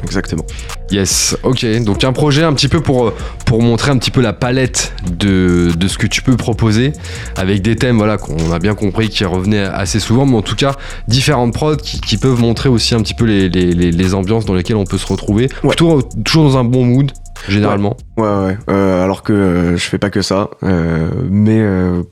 Exactement. 0.03 0.45
Yes, 0.91 1.35
ok. 1.45 1.65
Donc 1.83 2.05
un 2.05 2.13
projet 2.13 2.43
un 2.43 2.53
petit 2.53 2.69
peu 2.69 2.81
pour, 2.81 3.13
pour 3.47 3.63
montrer 3.63 3.91
un 3.91 3.97
petit 3.97 4.11
peu 4.11 4.21
la 4.21 4.35
palette 4.35 4.93
de, 5.11 5.71
de 5.75 5.89
ce 5.89 5.97
que 5.97 6.07
tu 6.07 6.21
peux 6.21 6.37
proposer 6.37 6.93
avec 7.37 7.63
des 7.63 7.75
thèmes 7.75 7.97
voilà, 7.97 8.19
qu'on 8.19 8.53
a 8.53 8.59
bien 8.59 8.75
compris 8.75 9.09
qui 9.09 9.25
revenaient 9.25 9.65
assez 9.65 9.99
souvent, 10.01 10.27
mais 10.27 10.37
en 10.37 10.43
tout 10.43 10.57
cas 10.57 10.77
différentes 11.09 11.55
prods 11.55 11.77
qui, 11.77 12.01
qui 12.01 12.19
peuvent 12.19 12.39
montrer 12.39 12.69
aussi 12.69 12.95
un 12.95 13.01
petit 13.01 13.15
peu 13.15 13.25
les, 13.25 13.49
les, 13.49 13.73
les- 13.73 13.93
les 13.93 14.15
ambiances 14.15 14.45
dans 14.45 14.55
lesquelles 14.55 14.77
on 14.77 14.85
peut 14.85 14.99
se 14.99 15.07
retrouver. 15.07 15.49
Ouais. 15.63 15.75
Toujours, 15.75 16.07
toujours 16.23 16.45
dans 16.45 16.59
un 16.59 16.65
bon 16.65 16.85
mood, 16.85 17.11
généralement. 17.49 17.97
Ouais, 18.17 18.25
ouais. 18.25 18.59
Euh, 18.69 19.05
alors 19.05 19.23
que 19.23 19.33
euh, 19.33 19.77
je 19.77 19.85
fais 19.85 19.99
pas 19.99 20.11
que 20.11 20.23
ça. 20.23 20.51
euh, 20.63 21.09
mais 21.31 21.61
euh, 21.61 22.03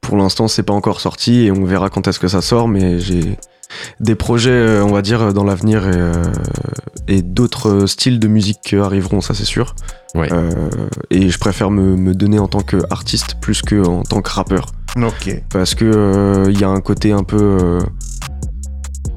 pour 0.00 0.16
l'instant, 0.16 0.48
c'est 0.48 0.62
pas 0.62 0.72
encore 0.74 1.00
sorti 1.00 1.46
et 1.46 1.52
on 1.52 1.64
verra 1.64 1.90
quand 1.90 2.08
est-ce 2.08 2.18
que 2.18 2.28
ça 2.28 2.40
sort. 2.40 2.68
Mais 2.68 2.98
j'ai 2.98 3.36
des 4.00 4.14
projets, 4.14 4.50
euh, 4.50 4.82
on 4.84 4.92
va 4.92 5.02
dire, 5.02 5.34
dans 5.34 5.44
l'avenir 5.44 5.86
et, 5.86 5.92
euh, 5.94 6.22
et 7.06 7.20
d'autres 7.20 7.84
styles 7.86 8.18
de 8.18 8.26
musique 8.28 8.58
qui 8.64 8.76
arriveront, 8.76 9.20
ça 9.20 9.34
c'est 9.34 9.44
sûr. 9.44 9.74
Ouais. 10.14 10.32
Euh, 10.32 10.50
et 11.10 11.28
je 11.28 11.38
préfère 11.38 11.70
me, 11.70 11.94
me 11.96 12.14
donner 12.14 12.38
en 12.38 12.48
tant 12.48 12.60
qu'artiste 12.60 13.34
plus 13.42 13.60
que 13.60 13.86
en 13.86 14.02
tant 14.04 14.22
que 14.22 14.30
rappeur. 14.30 14.66
Ok. 14.96 15.42
Parce 15.50 15.74
que 15.74 15.84
euh, 15.84 16.46
il 16.48 16.58
y 16.58 16.64
a 16.64 16.68
un 16.68 16.80
côté 16.80 17.12
un 17.12 17.24
peu. 17.24 17.78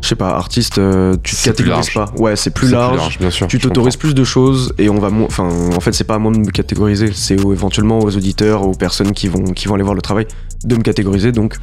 Je 0.01 0.07
sais 0.07 0.15
pas, 0.15 0.29
artiste, 0.31 0.77
euh, 0.77 1.15
tu 1.23 1.35
te 1.35 1.43
catégorises 1.43 1.91
pas. 1.91 2.05
Ouais, 2.17 2.35
c'est 2.35 2.49
plus 2.51 2.69
large 2.71 3.19
bien 3.19 3.29
sûr. 3.29 3.47
tu 3.47 3.59
t'autorises 3.59 3.97
plus 3.97 4.13
de 4.15 4.23
choses 4.23 4.73
et 4.77 4.89
on 4.89 4.99
va 4.99 5.09
enfin 5.23 5.43
en 5.47 5.79
fait 5.79 5.91
c'est 5.93 6.03
pas 6.03 6.15
à 6.15 6.17
moi 6.19 6.31
de 6.31 6.37
me 6.39 6.49
catégoriser 6.51 7.11
c'est 7.13 7.35
éventuellement 7.35 7.99
aux 7.99 8.15
auditeurs 8.15 8.63
aux 8.67 8.73
personnes 8.73 9.11
qui 9.11 9.27
vont 9.27 9.43
qui 9.43 9.67
vont 9.67 9.75
aller 9.75 9.83
voir 9.83 9.95
le 9.95 10.01
travail 10.01 10.25
de 10.63 10.75
me 10.75 10.81
catégoriser 10.81 11.31
donc 11.31 11.55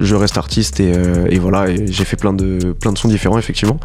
je 0.00 0.14
reste 0.14 0.36
artiste 0.38 0.80
et, 0.80 0.92
euh, 0.94 1.26
et 1.30 1.38
voilà 1.38 1.68
et 1.70 1.86
j'ai 1.86 2.04
fait 2.04 2.16
plein 2.16 2.32
de 2.32 2.72
plein 2.72 2.92
de 2.92 2.98
sons 2.98 3.08
différents 3.08 3.38
effectivement. 3.38 3.78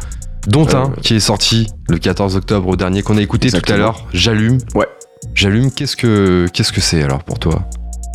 Dont 0.46 0.66
un 0.74 0.84
Euh, 0.84 1.00
qui 1.02 1.14
est 1.16 1.20
sorti 1.20 1.68
le 1.88 1.98
14 1.98 2.34
octobre 2.36 2.74
dernier, 2.76 3.02
qu'on 3.02 3.18
a 3.18 3.22
écouté 3.22 3.50
tout 3.50 3.60
à 3.72 3.76
l'heure. 3.76 4.06
J'allume. 4.14 4.56
Ouais. 4.74 4.86
J'allume, 5.34 5.70
qu'est-ce 5.70 5.96
que 5.96 6.46
qu'est-ce 6.52 6.72
que 6.72 6.80
c'est 6.80 7.02
alors 7.02 7.22
pour 7.24 7.38
toi? 7.38 7.68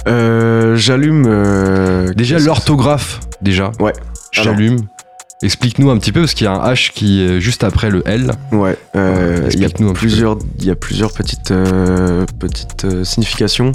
Euh, 0.08 0.76
j'allume 0.76 1.24
Déjà 2.16 2.40
l'orthographe, 2.40 3.20
déjà. 3.42 3.72
Ouais. 3.80 3.94
J'allume. 4.32 4.78
Explique-nous 5.46 5.90
un 5.90 5.98
petit 5.98 6.12
peu 6.12 6.22
parce 6.22 6.34
qu'il 6.34 6.46
y 6.46 6.48
a 6.48 6.54
un 6.54 6.74
H 6.74 6.92
qui 6.92 7.22
est 7.24 7.40
juste 7.40 7.64
après 7.64 7.90
le 7.90 8.02
L. 8.08 8.32
Ouais, 8.52 8.78
euh, 8.96 9.36
Ouais, 9.44 9.50
il 9.54 9.60
y 9.60 9.64
a 9.64 9.68
explique-nous 9.68 9.90
un 9.90 9.94
petit 9.94 10.00
plusieurs, 10.08 10.38
il 10.60 10.66
y 10.66 10.72
a 10.72 10.76
plusieurs 10.76 11.12
petites, 11.14 11.52
euh, 11.52 12.26
petites 12.40 12.86
euh, 12.86 13.04
significations. 13.04 13.72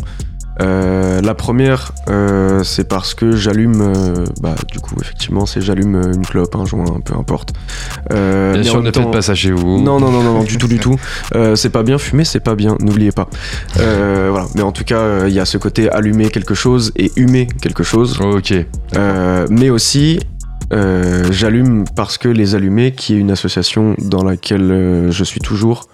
Euh, 0.60 1.22
la 1.22 1.32
première, 1.34 1.92
euh, 2.10 2.62
c'est 2.64 2.86
parce 2.86 3.14
que 3.14 3.34
j'allume, 3.34 3.80
euh, 3.80 4.24
bah 4.42 4.54
du 4.70 4.78
coup 4.78 4.94
effectivement 5.00 5.46
c'est 5.46 5.62
j'allume 5.62 5.94
euh, 5.94 6.12
une 6.12 6.26
clope, 6.26 6.54
un 6.54 6.66
joint, 6.66 7.00
peu 7.02 7.14
importe. 7.14 7.54
Euh, 8.12 8.52
Bien 8.52 8.62
sûr, 8.64 8.80
ne 8.80 8.86
faites 8.86 8.94
temps- 9.02 9.10
pas 9.10 9.22
ça 9.22 9.34
chez 9.34 9.52
vous. 9.52 9.80
Non, 9.80 9.98
non, 9.98 10.10
non, 10.10 10.22
non, 10.22 10.34
non, 10.34 10.42
du 10.42 10.58
tout, 10.58 10.66
du 10.68 10.78
tout. 10.80 10.96
Euh, 11.34 11.56
c'est 11.56 11.70
pas 11.70 11.82
bien, 11.82 11.96
fumer, 11.96 12.24
c'est 12.24 12.40
pas 12.40 12.56
bien, 12.56 12.76
n'oubliez 12.80 13.12
pas. 13.12 13.28
Euh, 13.78 14.28
voilà, 14.30 14.48
mais 14.54 14.60
en 14.62 14.72
tout 14.72 14.84
cas, 14.84 14.98
euh, 14.98 15.24
il 15.28 15.34
y 15.34 15.40
a 15.40 15.46
ce 15.46 15.56
côté 15.56 15.88
allumer 15.88 16.28
quelque 16.28 16.54
chose 16.54 16.92
et 16.96 17.10
humer 17.16 17.48
quelque 17.62 17.82
chose. 17.84 18.20
Ok. 18.20 18.52
Euh, 18.96 19.46
mais 19.48 19.70
aussi, 19.70 20.20
euh, 20.72 21.30
j'allume 21.30 21.84
parce 21.96 22.18
que 22.18 22.28
Les 22.28 22.54
Allumés, 22.54 22.92
qui 22.92 23.14
est 23.14 23.18
une 23.18 23.30
association 23.30 23.94
dans 23.98 24.24
laquelle 24.24 24.70
euh, 24.70 25.10
je 25.10 25.24
suis 25.24 25.40
toujours, 25.40 25.88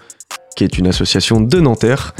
qui 0.55 0.63
est 0.63 0.77
une 0.77 0.87
association 0.87 1.39
de 1.39 1.59
Nanterre, 1.59 2.15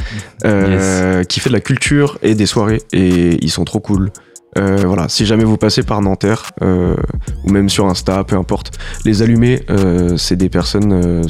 euh, 0.45 1.23
qui 1.23 1.39
fait 1.39 1.49
de 1.49 1.55
la 1.55 1.61
culture 1.61 2.17
et 2.21 2.35
des 2.35 2.45
soirées, 2.45 2.81
et 2.93 3.43
ils 3.43 3.51
sont 3.51 3.65
trop 3.65 3.79
cool. 3.79 4.11
Euh, 4.57 4.83
voilà, 4.85 5.07
si 5.07 5.25
jamais 5.25 5.43
vous 5.43 5.57
passez 5.57 5.83
par 5.83 6.01
Nanterre, 6.01 6.51
euh, 6.61 6.95
ou 7.43 7.51
même 7.51 7.69
sur 7.69 7.85
Insta, 7.85 8.23
peu 8.23 8.35
importe, 8.37 8.71
Les 9.05 9.21
Allumés, 9.21 9.63
euh, 9.69 10.17
c'est 10.17 10.35
des 10.35 10.49
personnes, 10.49 10.93
euh, 10.93 11.23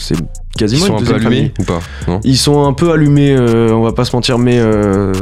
Ils 0.65 0.77
sont 0.79 0.97
une 0.97 1.03
un 1.03 1.05
peu 1.05 1.13
allumés 1.15 1.23
famille. 1.35 1.51
ou 1.59 1.63
pas 1.63 1.79
Non 2.07 2.19
Ils 2.23 2.37
sont 2.37 2.65
un 2.65 2.73
peu 2.73 2.91
allumés, 2.91 3.35
euh, 3.35 3.71
on 3.71 3.81
va 3.83 3.91
pas 3.93 4.05
se 4.05 4.15
mentir, 4.15 4.37
mais 4.39 4.57
euh, 4.59 5.13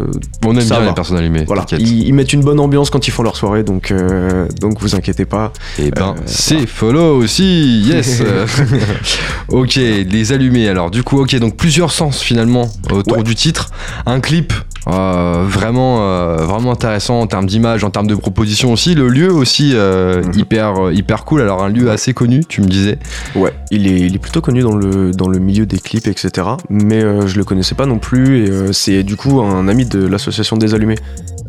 On 0.45 0.53
aime 0.55 0.61
Ça 0.61 0.75
bien 0.75 0.83
va. 0.83 0.89
les 0.89 0.93
personnes 0.95 1.17
allumées. 1.17 1.43
voilà, 1.47 1.65
ils, 1.77 2.07
ils 2.07 2.13
mettent 2.13 2.33
une 2.33 2.41
bonne 2.41 2.59
ambiance 2.59 2.89
quand 2.89 3.07
ils 3.07 3.11
font 3.11 3.23
leur 3.23 3.35
soirée, 3.35 3.63
donc 3.63 3.91
euh, 3.91 4.47
donc 4.61 4.79
vous 4.81 4.95
inquiétez 4.95 5.25
pas. 5.25 5.51
Et 5.79 5.91
ben, 5.91 6.15
Euh, 6.17 6.21
c'est 6.25 6.65
follow 6.67 7.17
aussi, 7.17 7.81
yes. 7.81 8.21
ok, 9.49 9.75
les 9.75 10.31
allumés. 10.31 10.67
Alors, 10.69 10.91
du 10.91 11.03
coup, 11.03 11.19
ok, 11.21 11.35
donc 11.39 11.57
plusieurs 11.57 11.91
sens 11.91 12.19
finalement 12.21 12.69
autour 12.91 13.17
Ouais. 13.17 13.23
du 13.23 13.35
titre. 13.35 13.69
Un 14.05 14.19
clip 14.19 14.53
vraiment, 14.87 15.97
vraiment 16.45 16.71
intéressant 16.71 17.19
en 17.21 17.27
termes 17.27 17.45
d'image, 17.47 17.83
en 17.83 17.89
termes 17.89 18.07
de 18.07 18.15
proposition 18.15 18.71
aussi. 18.73 18.93
Le 18.95 19.07
lieu 19.09 19.31
aussi 19.31 19.73
Mhm. 19.73 20.31
hyper, 20.37 20.91
hyper 20.91 21.25
cool. 21.25 21.41
Alors, 21.41 21.63
un 21.63 21.69
lieu 21.69 21.89
assez 21.89 22.13
connu, 22.13 22.41
tu 22.47 22.61
me 22.61 22.67
disais. 22.67 22.99
Ouais, 23.35 23.51
il 23.71 23.87
est, 23.87 23.99
il 23.99 24.15
est 24.15 24.19
plutôt 24.19 24.41
connu 24.41 24.61
dans 24.61 24.75
le, 24.75 25.11
dans 25.11 25.24
le 25.27 25.39
milieu 25.39 25.65
des 25.65 25.79
clips, 25.79 26.07
etc. 26.07 26.47
Mais 26.69 27.03
euh, 27.03 27.27
je 27.27 27.37
le 27.37 27.43
connaissais 27.43 27.75
pas 27.75 27.85
non 27.85 27.99
plus. 27.99 28.45
Et 28.45 28.49
euh, 28.51 28.71
c'est 28.73 29.03
du 29.03 29.15
coup 29.15 29.41
un 29.41 29.67
ami 29.67 29.85
de 29.85 30.05
l'association 30.05 30.57
des 30.57 30.73
Allumés 30.73 30.97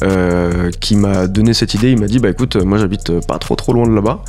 euh, 0.05 0.71
qui 0.81 0.97
m'a 0.97 1.27
donné 1.27 1.55
cette 1.55 1.75
idée. 1.75 1.91
Il 1.93 2.01
m'a 2.01 2.07
dit 2.07 2.19
Bah 2.19 2.31
écoute, 2.31 2.57
moi 2.57 2.79
j'habite 2.79 3.27
pas 3.27 3.39
trop 3.39 3.57
trop 3.57 3.73
loin 3.73 3.87
de 3.87 3.95
là-bas. 3.95 4.23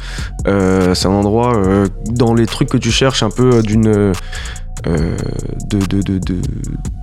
C'est 0.93 1.07
un 1.07 1.11
endroit 1.11 1.61
dans 2.09 2.33
les 2.33 2.45
trucs 2.45 2.69
que 2.69 2.77
tu 2.77 2.91
cherches, 2.91 3.23
un 3.23 3.29
peu 3.29 3.61
d'une. 3.61 4.13
de, 4.85 5.85
de, 5.87 6.01
de, 6.01 6.19
de, 6.19 6.35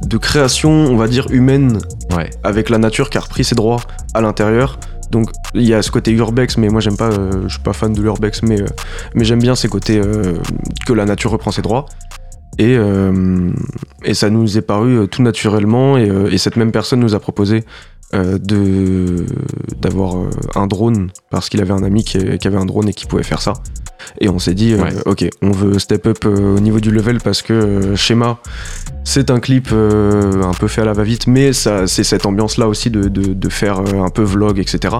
de 0.07 0.17
création, 0.17 0.71
on 0.71 0.97
va 0.97 1.09
dire, 1.09 1.27
humaine 1.31 1.79
Ouais. 2.17 2.31
avec 2.45 2.71
la 2.71 2.79
nature 2.79 3.11
qui 3.11 3.19
a 3.19 3.21
repris 3.21 3.45
ses 3.45 3.55
droits 3.55 3.81
à 4.15 4.21
l'intérieur. 4.21 4.79
Donc 5.11 5.31
il 5.55 5.63
y 5.63 5.75
a 5.75 5.83
ce 5.83 5.91
côté 5.91 6.13
urbex, 6.13 6.57
mais 6.57 6.69
moi 6.69 6.81
j'aime 6.81 6.97
pas, 6.97 7.11
euh, 7.11 7.43
je 7.47 7.55
suis 7.55 7.63
pas 7.63 7.73
fan 7.73 7.93
de 7.93 8.01
l'urbex, 8.01 8.43
mais, 8.43 8.61
euh, 8.61 8.67
mais 9.15 9.25
j'aime 9.25 9.41
bien 9.41 9.55
ces 9.55 9.69
côtés 9.69 10.01
euh, 10.01 10.39
que 10.87 10.93
la 10.93 11.05
nature 11.05 11.31
reprend 11.31 11.51
ses 11.51 11.63
droits. 11.63 11.87
Et, 12.59 12.77
euh, 12.77 13.51
et 14.05 14.15
ça 14.15 14.31
nous 14.31 14.59
est 14.59 14.63
paru 14.63 14.97
euh, 14.97 15.07
tout 15.07 15.23
naturellement, 15.23 15.97
et, 15.97 16.09
euh, 16.09 16.31
et 16.31 16.39
cette 16.39 16.57
même 16.57 16.73
personne 16.73 17.01
nous 17.01 17.15
a 17.15 17.21
proposé 17.21 17.65
de 18.13 19.27
d'avoir 19.81 20.15
un 20.55 20.69
drone 20.69 21.11
parce 21.31 21.49
qu'il 21.49 21.61
avait 21.61 21.73
un 21.73 21.83
ami 21.83 22.05
qui 22.05 22.17
avait 22.17 22.57
un 22.57 22.65
drone 22.65 22.89
et 22.89 22.95
qui 22.95 23.07
pouvait 23.07 23.25
faire 23.25 23.43
ça. 23.43 23.55
Et 24.21 24.29
on 24.29 24.39
s'est 24.39 24.55
dit, 24.55 24.75
euh, 24.75 24.79
ok, 25.07 25.29
on 25.43 25.51
veut 25.51 25.79
step 25.79 26.07
up 26.07 26.19
euh, 26.25 26.57
au 26.57 26.61
niveau 26.61 26.81
du 26.81 26.91
level 26.91 27.19
parce 27.21 27.43
que 27.43 27.53
euh, 27.53 27.97
schéma, 27.97 28.39
c'est 29.05 29.31
un 29.31 29.41
clip 29.41 29.69
un 29.73 30.53
peu 30.59 30.69
fait 30.69 30.83
à 30.83 30.85
la 30.85 30.93
va-vite, 30.93 31.27
mais 31.27 31.53
ça, 31.53 31.87
c'est 31.87 32.05
cette 32.05 32.27
ambiance-là 32.27 32.69
aussi 32.69 32.91
de, 32.91 33.09
de, 33.09 33.33
de 33.33 33.49
faire 33.49 33.81
un 33.81 34.09
peu 34.09 34.23
vlog, 34.23 34.59
etc. 34.59 34.97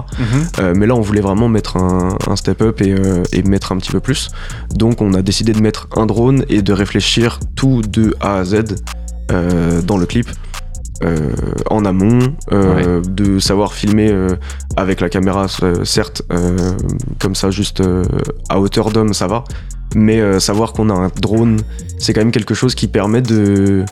Euh, 0.59 0.73
mais 0.75 0.85
là, 0.85 0.95
on 0.95 1.01
voulait 1.01 1.21
vraiment 1.21 1.47
mettre 1.49 1.77
un, 1.77 2.17
un 2.27 2.35
step 2.35 2.61
up 2.61 2.81
et, 2.81 2.95
et 3.31 3.43
mettre 3.43 3.71
un 3.71 3.77
petit 3.77 3.91
peu 3.91 3.99
plus. 3.99 4.29
Donc, 4.75 5.01
on 5.01 5.13
a 5.13 5.21
décidé 5.21 5.53
de 5.53 5.59
mettre 5.59 5.87
un 5.95 6.05
drone 6.05 6.45
et 6.49 6.61
de 6.61 6.73
réfléchir 6.73 7.39
tout 7.55 7.81
de 7.81 8.15
A 8.19 8.37
à 8.37 8.43
Z 8.43 8.75
dans 9.85 9.97
le 9.97 10.05
clip. 10.05 10.29
Euh, 11.03 11.33
en 11.69 11.83
amont, 11.85 12.33
euh, 12.51 13.01
de 13.07 13.39
savoir 13.39 13.73
filmer 13.73 14.09
euh, 14.11 14.29
avec 14.77 15.01
la 15.01 15.09
caméra, 15.09 15.47
certes, 15.83 16.21
euh, 16.31 16.71
comme 17.19 17.35
ça, 17.35 17.51
juste 17.51 17.81
euh, 17.81 18.03
à 18.49 18.59
hauteur 18.59 18.91
d'homme, 18.91 19.13
ça 19.13 19.27
va. 19.27 19.43
Mais 19.95 20.19
euh, 20.19 20.39
savoir 20.39 20.73
qu'on 20.73 20.89
a 20.89 20.93
un 20.93 21.09
drone, 21.21 21.61
c'est 21.99 22.13
quand 22.13 22.21
même 22.21 22.31
quelque 22.31 22.53
chose 22.53 22.75
qui 22.75 22.87
permet 22.87 23.21
de 23.21 23.85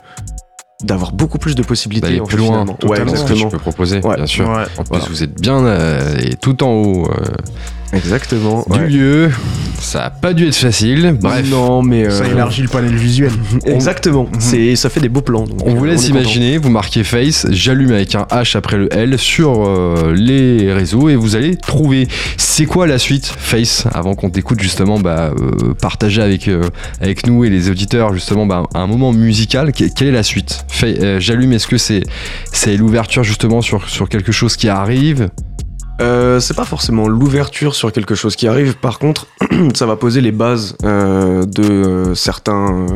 d'avoir 0.82 1.12
beaucoup 1.12 1.38
plus 1.38 1.54
de 1.54 1.62
possibilités. 1.62 2.08
D'aller 2.08 2.20
plus 2.20 2.36
loin. 2.36 2.66
Ouais, 2.84 3.00
exactement. 3.00 3.48
Je 3.48 3.48
peux 3.48 3.58
proposer, 3.58 4.00
Ouais. 4.02 4.16
bien 4.16 4.26
sûr. 4.26 4.46
Ouais. 4.48 4.64
En 4.76 4.82
plus, 4.82 4.88
Voilà. 4.90 5.04
vous 5.08 5.22
êtes 5.22 5.40
bien 5.40 5.64
euh, 5.64 6.16
et 6.18 6.34
tout 6.36 6.62
en 6.62 6.68
haut 6.72 7.06
euh, 7.06 7.24
Exactement. 7.92 8.64
du 8.70 8.78
ouais. 8.78 8.88
lieu. 8.88 9.30
Ça 9.80 10.04
a 10.04 10.10
pas 10.10 10.32
dû 10.32 10.46
être 10.48 10.56
facile. 10.56 11.16
Bref, 11.20 11.46
Non, 11.50 11.82
mais. 11.82 12.08
Ça 12.10 12.24
euh, 12.24 12.32
élargit 12.32 12.62
le 12.62 12.68
panel 12.68 12.94
visuel. 12.94 13.30
Exactement. 13.66 14.28
C'est, 14.38 14.76
ça 14.76 14.88
fait 14.88 15.00
des 15.00 15.08
beaux 15.08 15.20
plans. 15.20 15.44
donc, 15.44 15.58
on 15.64 15.74
vous 15.74 15.84
euh, 15.84 15.88
laisse 15.88 16.06
content. 16.08 16.20
imaginer, 16.20 16.58
vous 16.58 16.70
marquez 16.70 17.04
Face, 17.04 17.46
j'allume 17.50 17.92
avec 17.92 18.14
un 18.14 18.22
H 18.30 18.56
après 18.56 18.78
le 18.78 18.92
L 18.92 19.18
sur 19.18 19.64
euh, 19.66 20.14
les 20.14 20.72
réseaux 20.72 21.08
et 21.08 21.16
vous 21.16 21.36
allez 21.36 21.56
trouver. 21.56 22.08
C'est 22.36 22.66
quoi 22.66 22.86
la 22.86 22.98
suite 22.98 23.26
Face 23.26 23.86
Avant 23.92 24.14
qu'on 24.14 24.30
t'écoute 24.30 24.60
justement 24.60 24.98
bah, 24.98 25.32
euh, 25.38 25.74
partager 25.80 26.22
avec, 26.22 26.48
euh, 26.48 26.62
avec 27.00 27.26
nous 27.26 27.44
et 27.44 27.50
les 27.50 27.68
auditeurs 27.70 28.14
justement 28.14 28.46
bah, 28.46 28.62
un 28.74 28.86
moment 28.86 29.12
musical. 29.12 29.72
Que- 29.72 29.92
quelle 29.94 30.08
est 30.08 30.12
la 30.12 30.22
suite? 30.22 30.64
Euh, 30.82 31.20
J'allume, 31.20 31.52
est-ce 31.52 31.66
que 31.66 31.78
c'est 31.78 32.02
c'est 32.52 32.76
l'ouverture 32.76 33.22
justement 33.24 33.60
sur, 33.60 33.88
sur 33.88 34.08
quelque 34.08 34.32
chose 34.32 34.56
qui 34.56 34.68
arrive? 34.68 35.28
Euh, 36.00 36.40
c'est 36.40 36.54
pas 36.54 36.64
forcément 36.64 37.08
l'ouverture 37.08 37.74
sur 37.74 37.92
quelque 37.92 38.14
chose 38.14 38.36
qui 38.36 38.48
arrive. 38.48 38.76
Par 38.76 38.98
contre, 38.98 39.26
ça 39.74 39.86
va 39.86 39.96
poser 39.96 40.20
les 40.20 40.32
bases 40.32 40.76
euh, 40.84 41.44
de 41.44 41.62
euh, 41.62 42.14
certains 42.14 42.86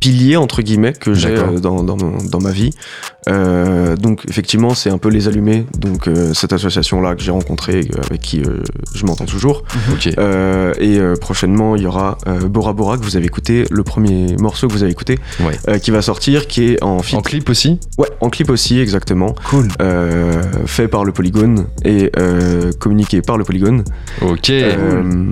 piliers 0.00 0.36
entre 0.36 0.62
guillemets 0.62 0.92
que 0.92 1.14
j'ai 1.14 1.36
euh, 1.36 1.58
dans, 1.58 1.82
dans, 1.82 2.40
ma 2.40 2.50
vie. 2.50 2.70
Euh, 3.28 3.96
donc 3.96 4.22
effectivement, 4.28 4.74
c'est 4.74 4.90
un 4.90 4.98
peu 4.98 5.08
les 5.08 5.28
allumés. 5.28 5.66
Donc 5.78 6.08
euh, 6.08 6.34
cette 6.34 6.52
association 6.52 7.00
là 7.00 7.14
que 7.14 7.22
j'ai 7.22 7.30
rencontrée, 7.30 7.88
euh, 7.94 8.00
avec 8.08 8.20
qui 8.20 8.40
euh, 8.40 8.62
je 8.94 9.04
m'entends 9.06 9.24
toujours. 9.24 9.62
Ok. 9.92 10.10
Euh, 10.18 10.72
et 10.78 10.98
euh, 10.98 11.14
prochainement, 11.16 11.76
il 11.76 11.82
y 11.82 11.86
aura 11.86 12.18
euh, 12.26 12.48
Bora 12.48 12.72
Bora 12.72 12.98
que 12.98 13.02
vous 13.04 13.16
avez 13.16 13.26
écouté, 13.26 13.64
le 13.70 13.82
premier 13.82 14.36
morceau 14.38 14.68
que 14.68 14.72
vous 14.72 14.82
avez 14.82 14.92
écouté, 14.92 15.18
Ouais. 15.40 15.58
euh, 15.68 15.78
qui 15.78 15.90
va 15.90 16.02
sortir, 16.02 16.46
qui 16.46 16.64
est 16.72 16.82
en. 16.82 16.98
En 17.12 17.22
clip 17.22 17.48
aussi? 17.48 17.78
Ouais, 17.98 18.08
en 18.20 18.30
clip 18.30 18.50
aussi, 18.50 18.78
exactement. 18.80 19.34
Cool. 19.50 19.68
Euh, 19.80 20.42
fait 20.66 20.88
par 20.88 21.04
le 21.04 21.12
Polygone 21.12 21.66
et 21.84 22.10
euh, 22.18 22.72
communiqué 22.78 23.22
par 23.22 23.36
le 23.38 23.44
Polygone. 23.44 23.84
Ok. 24.22 24.50
Euh, 24.50 25.30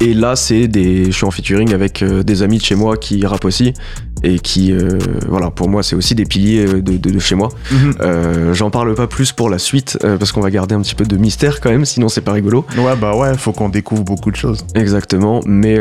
et 0.00 0.14
là, 0.14 0.36
c'est 0.36 0.68
des, 0.68 1.06
je 1.06 1.10
suis 1.10 1.24
en 1.24 1.30
featuring 1.30 1.72
avec 1.74 2.02
euh, 2.02 2.22
des 2.22 2.42
amis 2.42 2.58
de 2.58 2.62
chez 2.64 2.74
moi 2.74 2.96
qui 2.96 3.24
rappent 3.26 3.44
aussi 3.44 3.74
et 4.22 4.38
qui, 4.40 4.72
euh, 4.72 4.98
voilà, 5.28 5.50
pour 5.50 5.68
moi, 5.68 5.82
c'est 5.82 5.94
aussi 5.96 6.14
des 6.14 6.24
piliers 6.24 6.66
euh, 6.66 6.82
de, 6.82 6.96
de- 6.96 7.10
de 7.10 7.18
chez 7.18 7.34
moi. 7.34 7.48
Mhm. 7.70 7.94
Euh, 8.00 8.54
J'en 8.54 8.70
parle 8.70 8.94
pas 8.94 9.06
plus 9.06 9.32
pour 9.32 9.48
la 9.50 9.58
suite 9.58 9.98
euh, 10.04 10.16
parce 10.16 10.32
qu'on 10.32 10.40
va 10.40 10.50
garder 10.50 10.74
un 10.74 10.80
petit 10.82 10.94
peu 10.94 11.04
de 11.04 11.16
mystère 11.16 11.60
quand 11.60 11.70
même, 11.70 11.84
sinon 11.84 12.08
c'est 12.08 12.20
pas 12.20 12.32
rigolo. 12.32 12.64
Ouais, 12.76 12.96
bah 13.00 13.14
ouais, 13.16 13.36
faut 13.36 13.52
qu'on 13.52 13.68
découvre 13.68 14.02
beaucoup 14.04 14.30
de 14.30 14.36
choses. 14.36 14.64
Exactement, 14.74 15.40
mais 15.46 15.78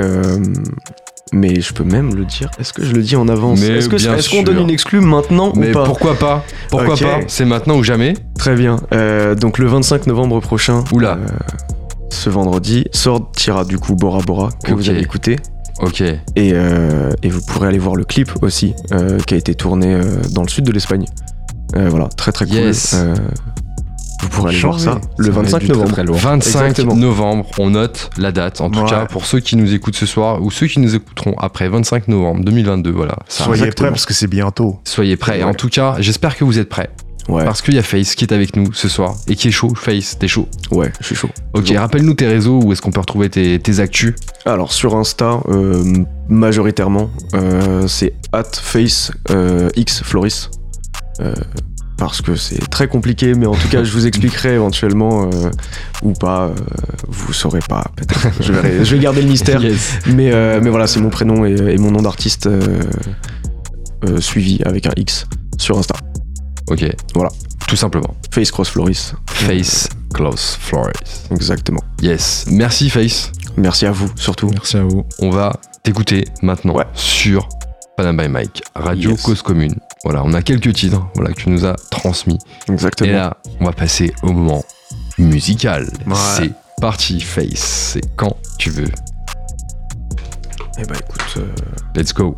mais 1.34 1.59
je 1.59 1.74
peux 1.74 1.84
même 1.84 2.15
le 2.15 2.24
dire. 2.26 2.49
Est-ce 2.59 2.72
que 2.74 2.86
je 2.86 2.93
le 2.93 3.01
dis 3.01 3.15
en 3.18 3.28
avance? 3.28 3.61
Est-ce 3.61 4.30
qu'on 4.30 4.43
donne 4.43 4.59
une 4.59 4.70
exclue 4.70 5.01
maintenant 5.01 5.51
Mais 5.55 5.70
ou 5.70 5.74
pas? 5.74 5.84
pourquoi 5.84 6.15
pas? 6.15 6.45
Pourquoi 6.70 6.95
pas? 6.95 7.20
C'est 7.28 7.45
maintenant 7.45 7.78
ou 7.78 7.84
jamais? 7.84 8.13
Très 8.38 8.55
bien. 8.55 8.78
Donc 9.39 9.57
le 9.57 9.68
25 9.68 10.07
novembre 10.07 10.39
prochain. 10.39 10.84
Oula. 10.93 11.18
Ce 12.10 12.30
vendredi 12.30 12.86
sortira 12.93 13.66
du 13.66 13.78
coup 13.80 13.95
Bora 13.95 14.22
Bora 14.22 14.49
que 14.64 14.74
vous 14.74 14.89
avez 14.89 14.99
écouté 15.01 15.38
Ok. 15.80 16.01
et, 16.01 16.18
euh, 16.53 17.12
et 17.22 17.30
vous 17.30 17.41
pourrez 17.41 17.68
aller 17.68 17.78
voir 17.78 17.95
le 17.95 18.03
clip 18.03 18.32
aussi 18.41 18.74
euh, 18.93 19.20
qui 19.20 19.34
a 19.34 19.38
été 19.38 19.53
tourné 19.55 19.93
euh, 19.93 20.03
dans 20.32 20.41
le 20.43 20.47
sud 20.49 20.66
de 20.66 20.72
l'Espagne. 20.72 21.05
Euh, 21.76 21.89
voilà, 21.89 22.08
très 22.18 22.32
très 22.32 22.45
cool. 22.45 22.55
Yes. 22.55 22.93
Euh, 22.95 23.14
vous 24.24 24.30
pourrez 24.30 24.49
aller 24.53 24.60
voir 24.62 24.80
ça 24.80 24.99
le 25.18 25.26
Ça 25.26 25.32
va 25.32 25.41
25 25.43 25.58
être 25.58 25.62
du 25.62 25.68
très, 25.68 25.74
novembre. 25.76 25.91
très 25.93 26.03
lourd. 26.03 26.16
25 26.18 26.60
Exactement. 26.62 26.95
novembre, 26.95 27.45
on 27.60 27.70
note 27.70 28.10
la 28.18 28.32
date. 28.32 28.62
En 28.62 28.72
tout 28.72 28.80
Ouais. 28.80 28.89
cas, 28.89 29.05
pour 29.05 29.26
ceux 29.28 29.39
qui 29.39 29.55
nous 29.55 29.74
écoutent 29.76 29.95
ce 29.95 30.08
soir 30.08 30.41
ou 30.41 30.49
ceux 30.49 30.66
qui 30.66 30.80
nous 30.80 30.95
écouteront 30.95 31.36
après 31.38 31.70
25 31.70 32.08
novembre 32.08 32.43
2022, 32.43 32.89
voilà. 32.89 33.16
Ça, 33.28 33.43
Soyez 33.43 33.70
prêts 33.70 33.89
parce 33.89 34.08
que 34.08 34.16
c'est 34.16 34.26
bientôt. 34.28 34.80
soyez 34.86 35.18
prêts. 35.18 35.38
Ouais. 35.39 35.43
En 35.43 35.53
tout 35.53 35.70
cas, 35.70 35.97
j'espère 35.99 36.36
que 36.36 36.43
vous 36.43 36.58
êtes 36.58 36.70
prêts. 36.70 36.89
Ouais, 37.28 37.43
Parce 37.43 37.61
qu'il 37.61 37.73
y 37.73 37.78
a 37.80 37.84
Face 37.84 38.15
qui 38.15 38.23
est 38.23 38.34
avec 38.34 38.55
nous 38.55 38.71
ce 38.73 38.88
soir 38.88 39.15
et 39.28 39.36
qui 39.36 39.49
est 39.49 39.51
chaud. 39.51 39.73
Face, 39.75 40.17
t'es 40.17 40.28
chaud? 40.28 40.47
ouais, 40.71 40.91
je 41.01 41.07
suis 41.07 41.15
chaud. 41.15 41.30
Ok, 41.53 41.65
Toujours. 41.65 41.82
rappelle-nous 41.82 42.13
tes 42.13 42.28
réseaux, 42.28 42.61
où 42.63 42.71
est-ce 42.71 42.82
qu'on 42.82 42.91
peut 42.91 43.01
retrouver 43.01 43.30
tes, 43.30 43.59
tes 43.59 43.80
actus? 43.80 44.13
Alors 44.45 44.71
sur 44.71 44.95
Insta, 44.95 45.41
euh, 45.49 45.84
majoritairement, 46.30 47.09
euh, 47.34 47.86
c'est 47.88 48.13
at 48.32 48.43
face 48.53 49.11
euh, 49.30 49.69
x 49.75 50.03
floris. 50.03 50.49
Parce 51.97 52.21
que 52.21 52.36
c'est 52.36 52.59
très 52.69 52.88
compliqué, 52.88 53.34
mais 53.34 53.47
en 53.47 53.55
tout 53.55 53.67
cas, 53.69 53.84
je 53.84 53.91
vous 53.91 54.05
expliquerai 54.07 54.53
éventuellement 54.53 55.30
ou 56.03 56.13
pas. 56.13 56.51
vous 57.07 57.34
saurez 57.34 57.61
pas, 57.67 57.86
peut-être. 57.95 58.28
Je, 58.39 58.53
vais 58.53 58.99
garder 58.99 59.23
le 59.23 59.28
mystère. 59.28 59.61
Yes. 59.63 59.97
Mais, 60.05 60.32
mais 60.61 60.69
voilà, 60.69 60.86
c'est 60.86 60.99
mon 60.99 61.09
prénom 61.09 61.43
et, 61.43 61.55
et 61.55 61.78
mon 61.78 61.89
nom 61.89 62.03
d'artiste 62.03 62.47
suivi 64.19 64.61
avec 64.63 64.86
un 64.86 64.91
X 64.95 65.25
sur 65.57 65.78
Insta. 65.80 65.95
Ok. 66.68 66.86
Voilà. 67.13 67.30
Tout 67.68 67.76
simplement. 67.76 68.15
Face 68.32 68.51
Cross 68.51 68.70
Floris. 68.70 69.13
Face 69.28 69.89
Close 70.13 70.57
Flores. 70.59 70.91
Exactement. 71.32 71.82
Yes. 72.01 72.45
Merci 72.49 72.89
Face. 72.89 73.32
Merci 73.57 73.86
à 73.86 73.91
vous, 73.91 74.09
surtout. 74.15 74.49
Merci 74.51 74.78
à 74.78 74.84
vous. 74.84 75.05
On 75.20 75.30
va 75.30 75.59
t'écouter 75.84 76.26
maintenant 76.41 76.76
Ouais. 76.76 76.86
sur 76.93 77.47
Panama 77.97 78.24
by 78.24 78.30
Mike, 78.30 78.63
Radio 78.76 79.11
Yes. 79.11 79.22
Cause 79.24 79.41
Commune. 79.41 79.76
Voilà, 80.03 80.24
on 80.24 80.34
a 80.34 80.41
quelques 80.43 80.74
titres 80.74 81.05
voilà, 81.15 81.32
que 81.34 81.41
tu 81.41 81.49
nous 81.49 81.65
as 81.65 81.76
transmis. 81.89 82.38
Exactement. 82.72 83.09
Et 83.09 83.13
là, 83.13 83.38
on 83.59 83.65
va 83.65 83.72
passer 83.72 84.13
au 84.22 84.32
moment 84.32 84.63
musical. 85.18 85.88
Ouais. 86.05 86.13
C'est 86.38 86.51
parti, 86.80 87.20
Face. 87.20 87.57
C'est 87.93 88.15
quand 88.15 88.38
tu 88.59 88.70
veux. 88.70 88.89
Eh 90.80 90.84
bah 90.86 90.93
écoute, 90.99 91.38
euh, 91.38 91.47
Let's 91.95 92.13
go. 92.13 92.38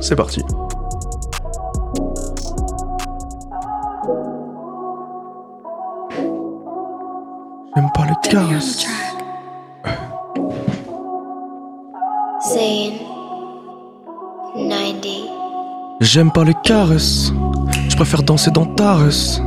c'est 0.00 0.14
parti. 0.14 0.40
J'aime 4.04 4.18
pas 7.94 8.04
les 8.08 8.28
caresses. 8.28 8.84
Zane 12.48 12.98
90. 14.56 15.08
J'aime 16.00 16.32
pas 16.32 16.42
les 16.42 16.54
caresses. 16.64 17.32
Je 17.88 17.94
préfère 17.94 18.24
danser 18.24 18.50
dans 18.50 18.66
ta 18.66 18.94
resse. 18.94 19.40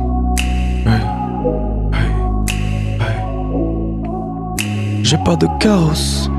J'ai 5.02 5.18
pas 5.18 5.36
de 5.36 5.46
carrosse. 5.60 6.30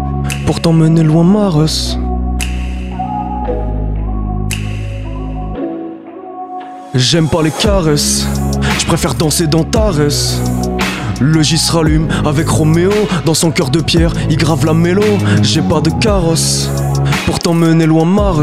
Pour 0.47 0.59
t'emmener 0.59 1.03
loin 1.03 1.23
ma 1.23 1.49
resse. 1.49 1.99
J'aime 6.97 7.29
pas 7.29 7.43
les 7.43 7.51
caresses. 7.51 8.25
Je 8.79 8.85
préfère 8.87 9.13
danser 9.13 9.45
dans 9.45 9.63
ta. 9.63 9.91
Le 11.21 11.43
J 11.43 11.59
se 11.59 11.71
rallume 11.71 12.07
avec 12.25 12.49
Roméo. 12.49 12.91
Dans 13.23 13.35
son 13.35 13.51
cœur 13.51 13.69
de 13.69 13.81
pierre, 13.81 14.13
il 14.31 14.37
grave 14.37 14.65
la 14.65 14.73
mélo. 14.73 15.03
J'ai 15.43 15.61
pas 15.61 15.79
de 15.79 15.91
carrosse. 15.91 16.71
Pour 17.27 17.37
t'emmener 17.37 17.85
loin 17.85 18.03
ma. 18.03 18.33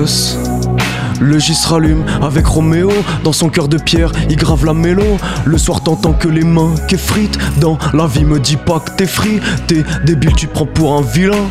Le 1.20 1.38
J 1.40 1.54
se 1.54 1.68
rallume 1.68 2.04
avec 2.22 2.46
Roméo 2.46 2.90
Dans 3.24 3.32
son 3.32 3.48
cœur 3.48 3.68
de 3.68 3.78
pierre, 3.78 4.12
il 4.30 4.36
grave 4.36 4.64
la 4.64 4.74
mélo 4.74 5.16
Le 5.44 5.58
soir 5.58 5.80
t'entends 5.80 6.12
que 6.12 6.28
les 6.28 6.42
mains 6.42 6.74
qu'effritent 6.88 7.38
Dans 7.60 7.78
la 7.92 8.06
vie 8.06 8.24
me 8.24 8.40
dis 8.40 8.56
pas 8.56 8.80
que 8.80 8.90
t'es 8.90 9.06
free 9.06 9.40
T'es 9.68 9.84
débile, 10.04 10.32
tu 10.34 10.48
prends 10.48 10.66
pour 10.66 10.94
un 10.94 11.02
vilain 11.02 11.46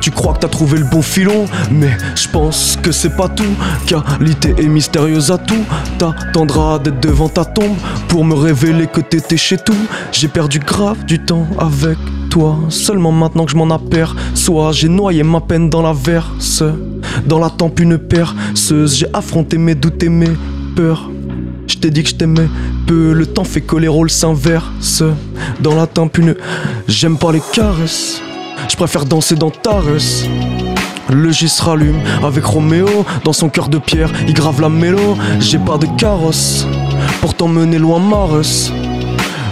tu 0.00 0.10
crois 0.10 0.34
que 0.34 0.40
t'as 0.40 0.48
trouvé 0.48 0.78
le 0.78 0.84
bon 0.84 1.02
filon, 1.02 1.44
mais 1.70 1.96
je 2.14 2.28
pense 2.28 2.78
que 2.82 2.90
c'est 2.92 3.16
pas 3.16 3.28
tout. 3.28 3.54
Qualité 3.86 4.54
est 4.58 4.68
mystérieuse 4.68 5.30
à 5.30 5.38
tout. 5.38 5.64
T'attendras 5.98 6.78
d'être 6.78 7.00
devant 7.00 7.28
ta 7.28 7.44
tombe 7.44 7.76
pour 8.08 8.24
me 8.24 8.34
révéler 8.34 8.86
que 8.86 9.00
t'étais 9.00 9.36
chez 9.36 9.58
tout. 9.58 9.76
J'ai 10.12 10.28
perdu 10.28 10.58
grave 10.58 11.04
du 11.04 11.18
temps 11.18 11.46
avec 11.58 11.98
toi. 12.30 12.56
Seulement 12.68 13.12
maintenant 13.12 13.44
que 13.44 13.52
je 13.52 13.56
m'en 13.56 13.70
aperçois, 13.70 14.72
j'ai 14.72 14.88
noyé 14.88 15.22
ma 15.22 15.40
peine 15.40 15.68
dans 15.68 15.82
la 15.82 15.92
verse. 15.92 16.62
Dans 17.26 17.38
la 17.38 17.50
tempe 17.50 17.80
une 17.80 17.98
perceuse, 17.98 18.96
j'ai 18.96 19.06
affronté 19.12 19.58
mes 19.58 19.74
doutes 19.74 20.02
et 20.02 20.08
mes 20.08 20.30
peurs. 20.74 21.10
Je 21.66 21.76
t'ai 21.76 21.90
dit 21.90 22.02
que 22.02 22.08
je 22.08 22.14
t'aimais 22.14 22.48
peu, 22.86 23.12
le 23.12 23.26
temps 23.26 23.44
fait 23.44 23.60
que 23.60 23.76
les 23.76 23.88
rôles 23.88 24.10
s'inversent. 24.10 25.04
Dans 25.60 25.74
la 25.74 25.86
tempe 25.86 26.18
une, 26.18 26.34
j'aime 26.88 27.18
pas 27.18 27.32
les 27.32 27.42
caresses. 27.52 28.22
Je 28.68 28.76
préfère 28.76 29.04
danser 29.04 29.34
dans 29.34 29.50
ta 29.50 29.80
resse. 29.80 30.24
Le 31.08 31.32
J 31.32 31.48
se 31.48 31.62
rallume 31.62 32.00
avec 32.22 32.44
Roméo. 32.44 33.04
Dans 33.24 33.32
son 33.32 33.48
cœur 33.48 33.68
de 33.68 33.78
pierre, 33.78 34.10
il 34.28 34.34
grave 34.34 34.60
la 34.60 34.68
mélo. 34.68 35.16
J'ai 35.40 35.58
pas 35.58 35.78
de 35.78 35.86
carrosse 35.98 36.66
Pour 37.20 37.34
t'emmener 37.34 37.78
loin 37.78 37.98
ma 37.98 38.24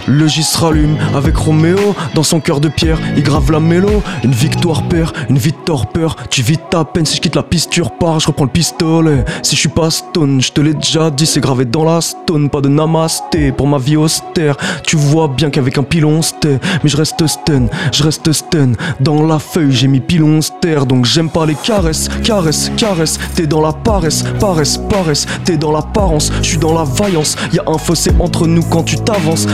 Le 0.08 0.26
se 0.26 0.58
rallume 0.58 0.96
avec 1.14 1.36
Roméo 1.36 1.94
dans 2.14 2.22
son 2.22 2.40
cœur 2.40 2.60
de 2.60 2.68
pierre. 2.68 2.98
Il 3.16 3.22
grave 3.22 3.50
la 3.50 3.60
mélo. 3.60 4.02
Une 4.24 4.32
victoire 4.32 4.84
père, 4.84 5.12
une 5.28 5.36
vie 5.36 5.52
torpeur. 5.52 6.16
Tu 6.30 6.42
vis 6.42 6.58
ta 6.70 6.84
peine 6.84 7.04
si 7.04 7.16
je 7.16 7.20
quitte 7.20 7.34
la 7.34 7.42
piste, 7.42 7.70
tu 7.70 7.82
repars. 7.82 8.20
Je 8.20 8.28
reprends 8.28 8.44
le 8.44 8.50
pistolet. 8.50 9.24
Si 9.42 9.54
je 9.54 9.60
suis 9.60 9.68
pas 9.68 9.90
stone, 9.90 10.40
je 10.40 10.52
te 10.52 10.60
l'ai 10.60 10.74
déjà 10.74 11.10
dit, 11.10 11.26
c'est 11.26 11.40
gravé 11.40 11.64
dans 11.64 11.84
la 11.84 12.00
stone. 12.00 12.48
Pas 12.48 12.60
de 12.60 12.68
namasté 12.68 13.52
pour 13.52 13.66
ma 13.66 13.78
vie 13.78 13.96
austère. 13.96 14.56
Tu 14.86 14.96
vois 14.96 15.28
bien 15.28 15.50
qu'avec 15.50 15.76
un 15.76 15.82
pilon 15.82 16.22
c'était. 16.22 16.58
Mais 16.82 16.88
je 16.88 16.96
reste 16.96 17.26
stun, 17.26 17.66
je 17.92 18.02
reste 18.02 18.32
stun. 18.32 18.72
Dans 19.00 19.26
la 19.26 19.38
feuille, 19.38 19.72
j'ai 19.72 19.88
mis 19.88 20.00
pilon 20.00 20.40
ster. 20.40 20.86
Donc 20.86 21.04
j'aime 21.04 21.30
pas 21.30 21.44
les 21.44 21.54
caresses, 21.54 22.08
caresses, 22.22 22.70
caresses. 22.76 23.18
T'es 23.34 23.46
dans 23.46 23.60
la 23.60 23.72
paresse, 23.72 24.24
paresse, 24.40 24.78
paresse. 24.78 25.26
T'es 25.44 25.56
dans 25.56 25.72
l'apparence, 25.72 26.30
je 26.42 26.48
suis 26.48 26.58
dans 26.58 26.72
la 26.72 26.84
vaillance. 26.84 27.36
Y 27.52 27.58
a 27.58 27.64
un 27.66 27.78
fossé 27.78 28.10
entre 28.20 28.46
nous 28.46 28.62
quand 28.62 28.84
tu 28.84 28.96
t'avances. 28.96 29.46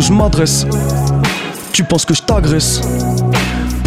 Je 0.00 0.12
m'adresse. 0.12 0.66
Tu 1.72 1.84
penses 1.84 2.04
que 2.04 2.14
je 2.14 2.22
t'agresse 2.22 2.80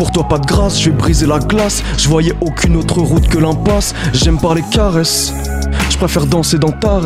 pour 0.02 0.12
toi 0.12 0.28
pas 0.28 0.40
de 0.40 0.48
grâce, 0.48 0.82
je 0.82 0.90
vais 0.90 0.96
briser 0.96 1.28
la 1.28 1.38
glace. 1.38 1.84
Je 1.96 2.10
voyais 2.10 2.34
aucune 2.42 2.76
autre 2.76 2.98
route 3.02 3.28
que 3.28 3.38
l'impasse. 3.38 3.94
J'aime 4.14 4.40
pas 4.40 4.56
les 4.56 4.64
caresses, 4.64 5.32
je 5.92 5.98
préfère 5.98 6.26
danser 6.26 6.58
dans 6.58 6.72
ta. 6.72 7.00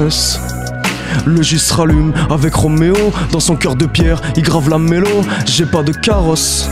Le 1.26 1.42
J 1.42 1.60
se 1.60 1.74
rallume 1.74 2.14
avec 2.30 2.56
Roméo 2.56 2.96
dans 3.34 3.42
son 3.42 3.58
cœur 3.58 3.76
de 3.76 3.86
pierre. 3.86 4.22
Il 4.38 4.44
grave 4.44 4.70
la 4.70 4.78
mélo, 4.78 5.10
j'ai 5.46 5.66
pas 5.66 5.84
de 5.84 5.92
carrosse 5.92 6.70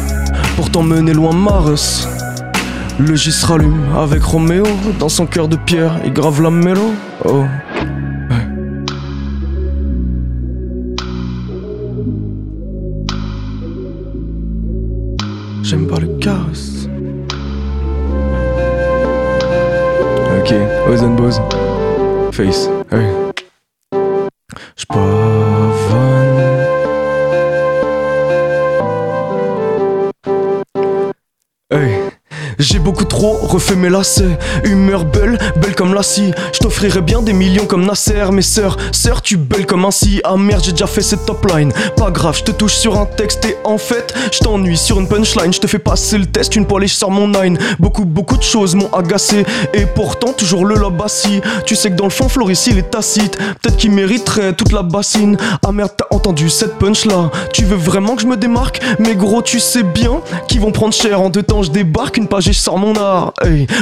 pour 0.56 0.72
t'emmener 0.72 1.12
loin 1.12 1.34
Mares. 1.34 2.08
Le 3.00 3.16
J 3.18 3.32
se 3.34 3.46
rallume 3.46 3.84
avec 3.98 4.24
Roméo 4.24 4.66
dans 5.00 5.10
son 5.10 5.26
cœur 5.26 5.50
de 5.50 5.58
pierre. 5.58 6.00
Il 6.06 6.14
grave 6.14 6.42
la 6.42 6.52
mélo. 6.52 6.94
Oh. 7.26 7.44
J'aime 15.74 15.88
pas 15.88 16.00
les 16.00 16.20
caresses. 16.20 16.88
Ok, 20.38 20.54
Ozone 20.88 21.16
Bose. 21.16 21.42
Face. 22.32 22.70
Ouais. 22.92 23.33
Refait 33.54 33.76
mes 33.76 33.90
lacets. 33.90 34.38
Humeur 34.64 35.06
belle, 35.06 35.38
belle 35.58 35.76
comme 35.76 35.94
la 35.94 36.02
scie. 36.04 36.32
Je 36.54 37.00
bien 37.00 37.22
des 37.22 37.34
millions 37.34 37.66
comme 37.66 37.86
Nasser. 37.86 38.32
Mes 38.32 38.42
sœurs, 38.42 38.78
sœurs, 38.92 39.22
tu 39.22 39.38
belle 39.38 39.66
comme 39.66 39.86
un 39.86 39.92
si. 39.92 40.22
Ah 40.24 40.36
merde, 40.38 40.64
j'ai 40.64 40.72
déjà 40.72 40.88
fait 40.88 41.02
cette 41.02 41.26
top 41.26 41.46
line. 41.52 41.72
Pas 41.96 42.12
grave, 42.12 42.38
je 42.38 42.44
te 42.44 42.52
touche 42.52 42.74
sur 42.74 43.00
un 43.00 43.06
texte 43.06 43.46
et 43.46 43.56
en 43.64 43.78
fait, 43.78 44.14
je 44.32 44.40
t'ennuie 44.40 44.78
sur 44.78 45.00
une 45.00 45.08
punchline. 45.08 45.54
Je 45.54 45.60
te 45.60 45.68
fais 45.68 45.80
passer 45.80 46.18
le 46.18 46.26
test, 46.26 46.56
une 46.56 46.66
poêlée, 46.66 46.88
je 46.88 46.96
sors 46.96 47.12
mon 47.12 47.28
nine. 47.28 47.58
Beaucoup, 47.80 48.06
beaucoup 48.06 48.38
de 48.38 48.44
choses 48.44 48.76
m'ont 48.76 48.92
agacé. 48.92 49.46
Et 49.74 49.86
pourtant, 49.86 50.34
toujours 50.34 50.66
le 50.66 50.76
lobe. 50.76 50.94
Tu 51.66 51.76
sais 51.76 51.90
que 51.90 51.96
dans 51.96 52.06
le 52.06 52.12
fond, 52.12 52.30
Floris, 52.30 52.68
il 52.68 52.78
est 52.78 52.90
tacite. 52.90 53.38
Peut-être 53.38 53.78
qu'il 53.78 53.92
mériterait 53.92 54.54
toute 54.54 54.72
la 54.72 54.84
bassine. 54.84 55.38
Ah 55.66 55.72
merde, 55.72 55.92
t'as 55.98 56.16
entendu 56.16 56.50
cette 56.50 56.76
punch 56.76 57.06
là. 57.06 57.30
Tu 57.52 57.66
veux 57.66 57.76
vraiment 57.76 58.16
que 58.16 58.22
je 58.22 58.28
me 58.28 58.38
démarque? 58.38 58.82
Mais 59.00 59.16
gros, 59.16 59.42
tu 59.42 59.60
sais 59.60 59.84
bien 59.84 60.22
qu'ils 60.48 60.62
vont 60.62 60.72
prendre 60.72 60.94
cher. 60.94 61.22
En 61.22 61.30
deux 61.30 61.44
temps, 61.44 61.62
je 61.64 61.72
débarque 61.72 62.18
une 62.18 62.28
page 62.28 62.48
et 62.48 62.54
je 62.54 62.60
sors 62.60 62.78
mon 62.78 62.96
art. 62.96 63.34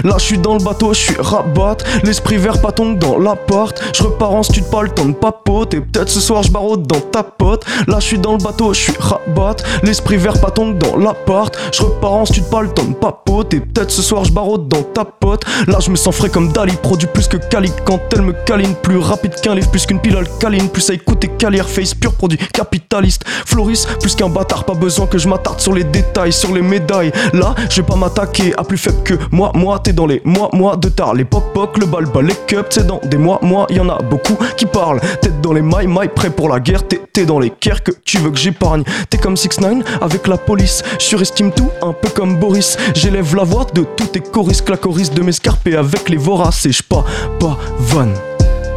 Là, 0.03 0.15
je 0.17 0.23
suis 0.23 0.37
dans 0.37 0.53
le 0.53 0.63
bateau, 0.63 0.93
je 0.93 0.99
suis 0.99 1.15
rabat. 1.19 1.77
L'esprit 2.03 2.37
vert 2.37 2.59
patonne 2.61 2.97
dans 2.97 3.17
l'appart. 3.17 3.79
Je 3.93 4.03
repars 4.03 4.31
en 4.31 4.43
stud, 4.43 4.65
pas 4.65 4.81
le 4.81 4.89
temps 4.89 5.05
de 5.05 5.13
papoter. 5.13 5.81
Peut-être 5.81 6.09
ce 6.09 6.19
soir, 6.19 6.43
je 6.43 6.51
barode 6.51 6.87
dans 6.87 6.99
ta 6.99 7.23
pote. 7.23 7.65
Là, 7.87 7.99
je 7.99 8.05
suis 8.05 8.19
dans 8.19 8.33
le 8.33 8.37
bateau, 8.37 8.73
je 8.73 8.79
suis 8.79 8.93
rabat. 8.99 9.57
L'esprit 9.83 10.17
vert 10.17 10.39
patonne 10.39 10.77
dans 10.77 10.97
l'appart. 10.97 11.55
Je 11.71 11.83
repars 11.83 12.13
en 12.13 12.25
stud, 12.25 12.43
pas 12.45 12.61
le 12.61 12.69
temps 12.69 12.85
de 12.85 12.93
papoter. 12.93 13.59
Peut-être 13.59 13.91
ce 13.91 14.01
soir, 14.01 14.23
je 14.23 14.31
barode 14.31 14.67
dans 14.67 14.83
ta 14.83 15.05
pote. 15.05 15.43
Là, 15.67 15.77
je 15.79 15.91
me 15.91 15.95
sens 15.95 16.15
frais 16.15 16.29
comme 16.29 16.51
Dali. 16.51 16.73
Produit 16.81 17.07
plus 17.07 17.27
que 17.27 17.37
Cali 17.37 17.71
quand 17.85 17.99
elle 18.13 18.21
me 18.21 18.33
câline. 18.45 18.75
Plus 18.75 18.97
rapide 18.97 19.35
qu'un 19.41 19.55
livre, 19.55 19.69
plus 19.69 19.85
qu'une 19.85 19.99
pile 19.99 20.17
alcaline. 20.17 20.69
Plus 20.69 20.89
à 20.89 20.93
écouter 20.93 21.29
Calier 21.37 21.63
Face, 21.63 21.93
pur 21.93 22.13
produit 22.13 22.39
capitaliste. 22.53 23.23
Floris, 23.45 23.85
plus 23.99 24.15
qu'un 24.15 24.29
bâtard, 24.29 24.63
pas 24.63 24.73
besoin 24.73 25.07
que 25.07 25.17
je 25.17 25.27
m'attarde 25.27 25.59
sur 25.59 25.73
les 25.73 25.83
détails, 25.83 26.33
sur 26.33 26.53
les 26.53 26.61
médailles. 26.61 27.11
Là, 27.33 27.55
je 27.69 27.81
vais 27.81 27.87
pas 27.87 27.95
m'attaquer 27.95 28.53
à 28.57 28.63
plus 28.63 28.77
faible 28.77 29.03
que 29.03 29.13
moi, 29.31 29.50
moi, 29.55 29.79
t'es 29.79 29.93
dans 29.93 30.05
les 30.05 30.21
mois, 30.25 30.49
mois 30.53 30.75
de 30.75 30.89
tard. 30.89 31.13
Les 31.13 31.25
poc 31.25 31.53
poc, 31.53 31.77
le 31.77 31.85
bal 31.85 32.05
bal, 32.05 32.25
les 32.25 32.35
cups, 32.47 32.67
c'est 32.69 32.85
dans 32.85 32.99
des 33.03 33.17
mois, 33.17 33.39
mois, 33.41 33.67
y 33.69 33.79
en 33.79 33.89
a 33.89 34.01
beaucoup 34.01 34.37
qui 34.57 34.65
parlent. 34.65 34.99
Tête 35.21 35.41
dans 35.41 35.53
les 35.53 35.61
mailles, 35.61 35.87
mailles, 35.87 36.09
prêt 36.09 36.29
pour 36.29 36.49
la 36.49 36.59
guerre. 36.59 36.87
T'es, 36.87 37.01
t'es 37.11 37.25
dans 37.25 37.39
les 37.39 37.49
que 37.49 37.91
tu 38.05 38.17
veux 38.17 38.31
que 38.31 38.37
j'épargne. 38.37 38.83
T'es 39.09 39.17
comme 39.17 39.37
6 39.37 39.61
9 39.61 40.01
avec 40.01 40.27
la 40.27 40.37
police. 40.37 40.83
Surestime 40.97 41.51
tout, 41.51 41.69
un 41.81 41.93
peu 41.93 42.09
comme 42.09 42.37
Boris. 42.37 42.77
J'élève 42.93 43.35
la 43.35 43.43
voix 43.43 43.65
de 43.73 43.83
tous 43.83 44.07
tes 44.07 44.19
choristes, 44.19 44.65
clacoris 44.65 45.11
de 45.11 45.21
m'escarper 45.21 45.75
avec 45.75 46.09
les 46.09 46.17
voraces. 46.17 46.65
Et 46.65 46.71
j'pas, 46.71 47.05
pas 47.39 47.57
vanne. 47.79 48.13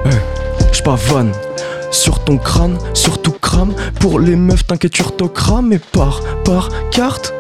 Hey, 0.04 0.18
vanne. 1.08 1.32
Sur 1.90 2.24
ton 2.24 2.38
crâne, 2.38 2.78
sur 2.92 3.20
tout 3.22 3.34
crame. 3.40 3.74
Pour 4.00 4.18
les 4.18 4.36
meufs, 4.36 4.66
t'inquiète, 4.66 4.92
tu 4.92 5.02
retoqueras. 5.02 5.62
Mais 5.62 5.78
par, 5.78 6.20
par 6.44 6.68
carte 6.90 7.32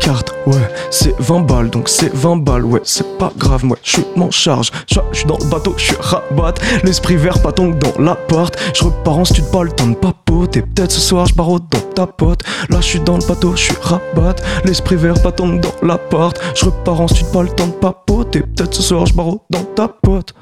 carte, 0.00 0.34
ouais, 0.46 0.68
c'est 0.90 1.14
20 1.20 1.40
balles, 1.40 1.70
donc 1.70 1.88
c'est 1.88 2.12
20 2.14 2.36
balles, 2.38 2.64
ouais, 2.64 2.80
c'est 2.84 3.18
pas 3.18 3.32
grave, 3.36 3.64
moi, 3.64 3.76
je 3.82 4.00
m'en 4.16 4.30
charge, 4.30 4.70
je 4.90 4.98
suis 5.12 5.26
dans 5.26 5.38
le 5.38 5.44
bateau, 5.46 5.74
je 5.76 5.84
suis 5.84 5.96
rabat, 6.00 6.54
l'esprit 6.84 7.16
vert 7.16 7.40
pas 7.42 7.52
donc 7.52 7.78
dans 7.78 8.02
l'appart, 8.02 8.54
je 8.74 8.84
repars 8.84 9.18
en 9.18 9.24
stud, 9.24 9.44
pas 9.50 9.62
le 9.62 9.70
temps 9.70 9.86
de 9.86 9.94
papoter, 9.94 10.62
peut-être 10.62 10.90
ce 10.90 11.00
soir 11.00 11.26
je 11.26 11.34
barode 11.34 11.64
dans 11.70 11.80
ta 11.94 12.06
pote, 12.06 12.42
là 12.70 12.80
je 12.80 12.86
suis 12.86 13.00
dans 13.00 13.18
le 13.18 13.26
bateau, 13.26 13.52
je 13.54 13.64
suis 13.64 13.76
rabat, 13.80 14.36
l'esprit 14.64 14.96
vert 14.96 15.20
pas 15.22 15.32
donc 15.32 15.60
dans 15.60 15.74
l'appart, 15.82 16.38
je 16.54 16.64
repars 16.66 17.00
en 17.00 17.08
stud, 17.08 17.26
pas 17.32 17.42
le 17.42 17.50
temps 17.50 17.68
de 17.68 17.72
papoter, 17.72 18.40
peut-être 18.40 18.74
ce 18.74 18.82
soir 18.82 19.06
je 19.06 19.14
barode 19.14 19.40
dans 19.50 19.64
ta 19.64 19.88
pote. 19.88 20.34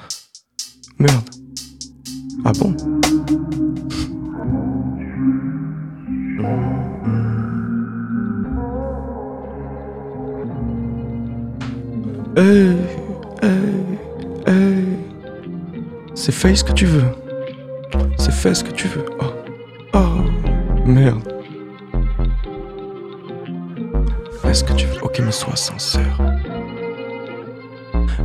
Merde. 0.99 1.28
Ah 2.45 2.53
bon? 2.59 2.74
Hey, 12.39 12.76
hey, 13.43 13.97
hey. 14.47 14.84
C'est 16.14 16.32
fait 16.32 16.55
ce 16.55 16.62
que 16.62 16.72
tu 16.72 16.84
veux. 16.84 17.11
C'est 18.18 18.30
fait 18.30 18.55
ce 18.55 18.62
que 18.62 18.72
tu 18.72 18.89
veux. 18.89 19.07
Oh, 19.20 19.32
oh, 19.95 19.99
merde. 20.84 21.22
Fais 24.43 24.53
ce 24.53 24.64
que 24.64 24.74
tu 24.74 24.84
veux. 24.87 25.03
Ok, 25.03 25.22
mais 25.24 25.32
sois 25.32 25.57
sincère. 25.57 26.20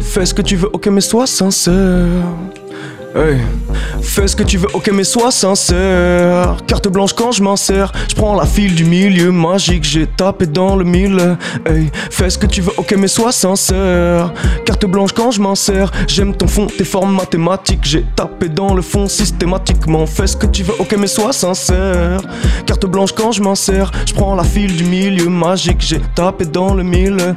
Fais 0.01 0.26
ce 0.26 0.34
que 0.34 0.41
tu 0.41 0.57
veux. 0.57 0.70
Ok, 0.74 0.88
mais 0.88 0.99
sois 0.99 1.26
sincère. 1.26 2.26
Fais 4.01 4.28
ce 4.28 4.36
que 4.36 4.43
tu 4.43 4.57
veux, 4.57 4.68
ok 4.74 4.89
mais 4.93 5.03
sois 5.03 5.32
sincère. 5.32 6.57
Carte 6.68 6.88
blanche 6.88 7.14
quand 7.14 7.32
je 7.32 7.43
m'en 7.43 7.55
sers. 7.55 7.91
Je 8.09 8.16
prends 8.16 8.36
la 8.36 8.45
file 8.45 8.74
du 8.74 8.86
milieu 8.86 9.32
magique. 9.32 9.84
J'ai 9.84 10.07
tapé 10.07 10.47
dans 10.47 10.76
le 10.76 10.84
mille. 10.84 11.38
Fais 12.09 12.30
ce 12.30 12.38
que 12.38 12.45
tu 12.45 12.62
veux, 12.62 12.72
ok 12.78 12.95
mais 12.97 13.07
sois 13.07 13.32
sincère. 13.32 14.34
Carte 14.66 14.86
blanche 14.86 15.12
quand 15.14 15.32
je 15.32 15.41
m'en 15.41 15.55
sers. 15.55 15.91
J'aime 16.07 16.36
ton 16.36 16.47
fond, 16.47 16.68
tes 16.68 16.84
formes 16.84 17.16
mathématiques. 17.16 17.84
J'ai 17.84 18.03
tapé 18.16 18.49
dans 18.49 18.74
le 18.74 18.82
fond 18.82 19.07
systématiquement. 19.07 20.05
Fais 20.05 20.28
ce 20.28 20.38
que 20.38 20.47
tu 20.47 20.64
veux, 20.64 20.76
ok 20.80 20.95
mais 20.97 21.07
sois 21.07 21.34
sincère. 21.34 22.22
Carte 22.66 22.86
blanche 22.86 23.12
quand 23.14 23.32
je 23.32 23.41
m'en 23.41 23.55
sers. 23.55 23.91
Je 24.05 24.14
prends 24.14 24.36
la 24.36 24.43
file 24.43 24.76
du 24.76 24.86
milieu 24.86 25.30
magique. 25.30 25.82
J'ai 25.82 26.01
tapé 26.16 26.45
dans 26.45 26.74
le 26.74 26.84
mille. 26.84 27.36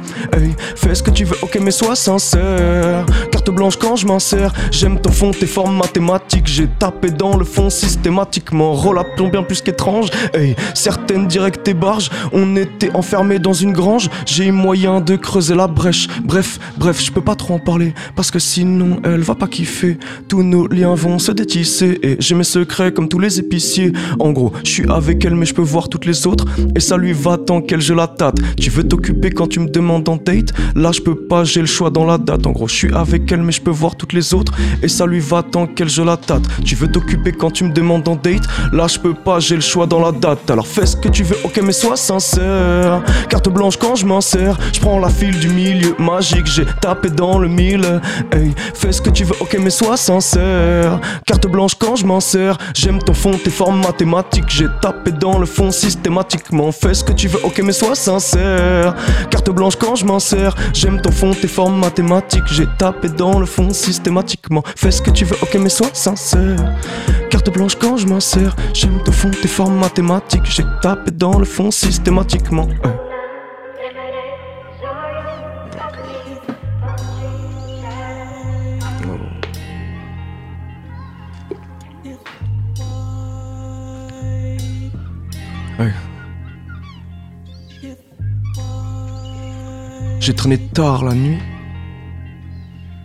Fais 0.75 0.95
ce 0.95 1.03
que 1.03 1.11
tu 1.11 1.25
veux, 1.25 1.37
ok 1.41 1.59
mais 1.61 1.71
sois 1.71 1.95
sincère 1.95 3.05
Blanche 3.51 3.77
quand 3.77 3.95
je 3.95 4.05
m'en 4.07 4.19
sers 4.19 4.53
J'aime 4.71 4.99
ton 4.99 5.11
fond, 5.11 5.31
tes 5.31 5.45
formes 5.45 5.77
mathématiques 5.77 6.45
j'ai 6.45 6.67
tapé 6.67 7.11
dans 7.11 7.37
le 7.37 7.45
fond 7.45 7.69
systématiquement. 7.69 8.73
Relapons 8.73 9.27
bien 9.27 9.43
plus 9.43 9.61
qu'étrange. 9.61 10.09
Hey, 10.33 10.55
certaines 10.73 11.27
directes 11.27 11.67
et 11.67 11.73
barges, 11.73 12.09
on 12.31 12.55
était 12.55 12.91
enfermés 12.95 13.39
dans 13.39 13.53
une 13.53 13.73
grange. 13.73 14.09
J'ai 14.25 14.47
eu 14.47 14.51
moyen 14.51 15.01
de 15.01 15.15
creuser 15.15 15.55
la 15.55 15.67
brèche. 15.67 16.07
Bref, 16.23 16.59
bref, 16.77 17.01
je 17.01 17.11
peux 17.11 17.21
pas 17.21 17.35
trop 17.35 17.55
en 17.55 17.59
parler 17.59 17.93
parce 18.15 18.31
que 18.31 18.39
sinon 18.39 18.99
elle 19.03 19.21
va 19.21 19.35
pas 19.35 19.47
kiffer. 19.47 19.97
Tous 20.27 20.43
nos 20.43 20.67
liens 20.67 20.95
vont 20.95 21.19
se 21.19 21.31
détisser 21.31 21.99
et 22.03 22.17
j'ai 22.19 22.35
mes 22.35 22.43
secrets 22.43 22.91
comme 22.91 23.09
tous 23.09 23.19
les 23.19 23.39
épiciers. 23.39 23.91
En 24.19 24.31
gros, 24.31 24.53
je 24.63 24.69
suis 24.69 24.89
avec 24.89 25.23
elle 25.25 25.35
mais 25.35 25.45
je 25.45 25.53
peux 25.53 25.61
voir 25.61 25.89
toutes 25.89 26.05
les 26.05 26.27
autres 26.27 26.45
et 26.75 26.79
ça 26.79 26.97
lui 26.97 27.13
va 27.13 27.37
tant 27.37 27.61
qu'elle 27.61 27.81
je 27.81 27.93
la 27.93 28.07
tâte. 28.07 28.37
Tu 28.57 28.69
veux 28.69 28.87
t'occuper 28.87 29.31
quand 29.31 29.47
tu 29.47 29.59
me 29.59 29.67
demandes 29.67 30.07
en 30.09 30.17
date? 30.17 30.53
Là 30.75 30.91
je 30.91 31.01
peux 31.01 31.15
pas, 31.15 31.43
j'ai 31.43 31.61
le 31.61 31.67
choix 31.67 31.89
dans 31.89 32.05
la 32.05 32.17
date. 32.17 32.47
En 32.47 32.51
gros, 32.51 32.67
je 32.67 32.75
suis 32.75 32.93
avec 32.93 33.31
elle 33.31 33.34
mais 33.43 33.51
je 33.51 33.61
peux 33.61 33.71
voir 33.71 33.95
toutes 33.95 34.13
les 34.13 34.33
autres. 34.33 34.53
Et 34.81 34.87
ça 34.87 35.05
lui 35.05 35.19
va 35.19 35.43
tant 35.43 35.67
qu'elle 35.67 35.89
je 35.89 36.01
la 36.01 36.17
tâte. 36.17 36.43
Tu 36.63 36.75
veux 36.75 36.87
t'occuper 36.87 37.31
quand 37.31 37.51
tu 37.51 37.63
me 37.63 37.71
demandes 37.71 38.07
en 38.07 38.15
date? 38.15 38.43
Là, 38.71 38.87
je 38.87 38.99
peux 38.99 39.13
pas, 39.13 39.39
j'ai 39.39 39.55
le 39.55 39.61
choix 39.61 39.87
dans 39.87 39.99
la 39.99 40.11
date. 40.11 40.49
Alors 40.49 40.67
fais 40.67 40.85
ce 40.85 40.95
que 40.95 41.09
tu 41.09 41.23
veux, 41.23 41.37
ok, 41.43 41.59
mais 41.63 41.71
sois 41.71 41.97
sincère. 41.97 43.01
Carte 43.29 43.49
blanche 43.49 43.77
quand 43.77 43.95
je 43.95 44.05
m'en 44.05 44.21
sers. 44.21 44.57
Je 44.73 44.79
prends 44.79 44.99
la 44.99 45.09
file 45.09 45.39
du 45.39 45.49
milieu 45.49 45.95
magique, 45.99 46.47
j'ai 46.47 46.65
tapé 46.81 47.09
dans 47.09 47.39
le 47.39 47.47
mille. 47.47 48.01
Hey, 48.31 48.53
fais 48.73 48.91
ce 48.91 49.01
que 49.01 49.09
tu 49.09 49.23
veux, 49.23 49.35
ok, 49.39 49.57
mais 49.61 49.69
sois 49.69 49.97
sincère. 49.97 50.99
Carte 51.25 51.47
blanche 51.47 51.75
quand 51.75 51.95
je 51.95 52.05
m'en 52.05 52.19
sers. 52.19 52.57
J'aime 52.73 52.99
ton 52.99 53.13
fond, 53.13 53.31
tes 53.31 53.49
formes 53.49 53.81
mathématiques. 53.81 54.49
J'ai 54.49 54.67
tapé 54.81 55.11
dans 55.11 55.39
le 55.39 55.45
fond 55.45 55.71
systématiquement. 55.71 56.71
Fais 56.71 56.93
ce 56.93 57.03
que 57.03 57.13
tu 57.13 57.27
veux, 57.27 57.39
ok, 57.43 57.61
mais 57.63 57.71
sois 57.71 57.95
sincère. 57.95 58.95
Carte 59.29 59.49
blanche 59.49 59.75
quand 59.75 59.95
je 59.95 60.05
m'en 60.05 60.19
sers. 60.19 60.53
J'aime 60.73 61.01
ton 61.01 61.11
fond, 61.11 61.31
tes 61.33 61.47
formes 61.47 61.79
mathématiques. 61.79 62.43
J'ai 62.47 62.67
tapé 62.77 63.09
dans 63.09 63.24
le 63.39 63.45
fond 63.45 63.71
systématiquement. 63.71 64.63
Fais 64.75 64.91
ce 64.91 65.01
que 65.01 65.11
tu 65.11 65.25
veux, 65.25 65.35
ok, 65.41 65.57
mais 65.59 65.69
sois 65.69 65.89
sincère. 65.93 66.57
Carte 67.29 67.49
blanche 67.51 67.75
quand 67.75 67.97
je 67.97 68.07
m'en 68.07 68.19
sers. 68.19 68.55
J'aime 68.73 69.01
ton 69.03 69.11
fond, 69.11 69.31
tes 69.31 69.47
formes 69.47 69.77
mathématiques. 69.77 70.45
J'ai 70.45 70.63
tapé 70.81 71.11
dans 71.11 71.39
le 71.39 71.45
fond 71.45 71.71
systématiquement. 71.71 72.67
Hey. 85.77 85.87
Ouais. 85.87 85.93
J'ai 90.21 90.33
traîné 90.33 90.57
tard 90.57 91.03
la 91.03 91.13
nuit, 91.13 91.37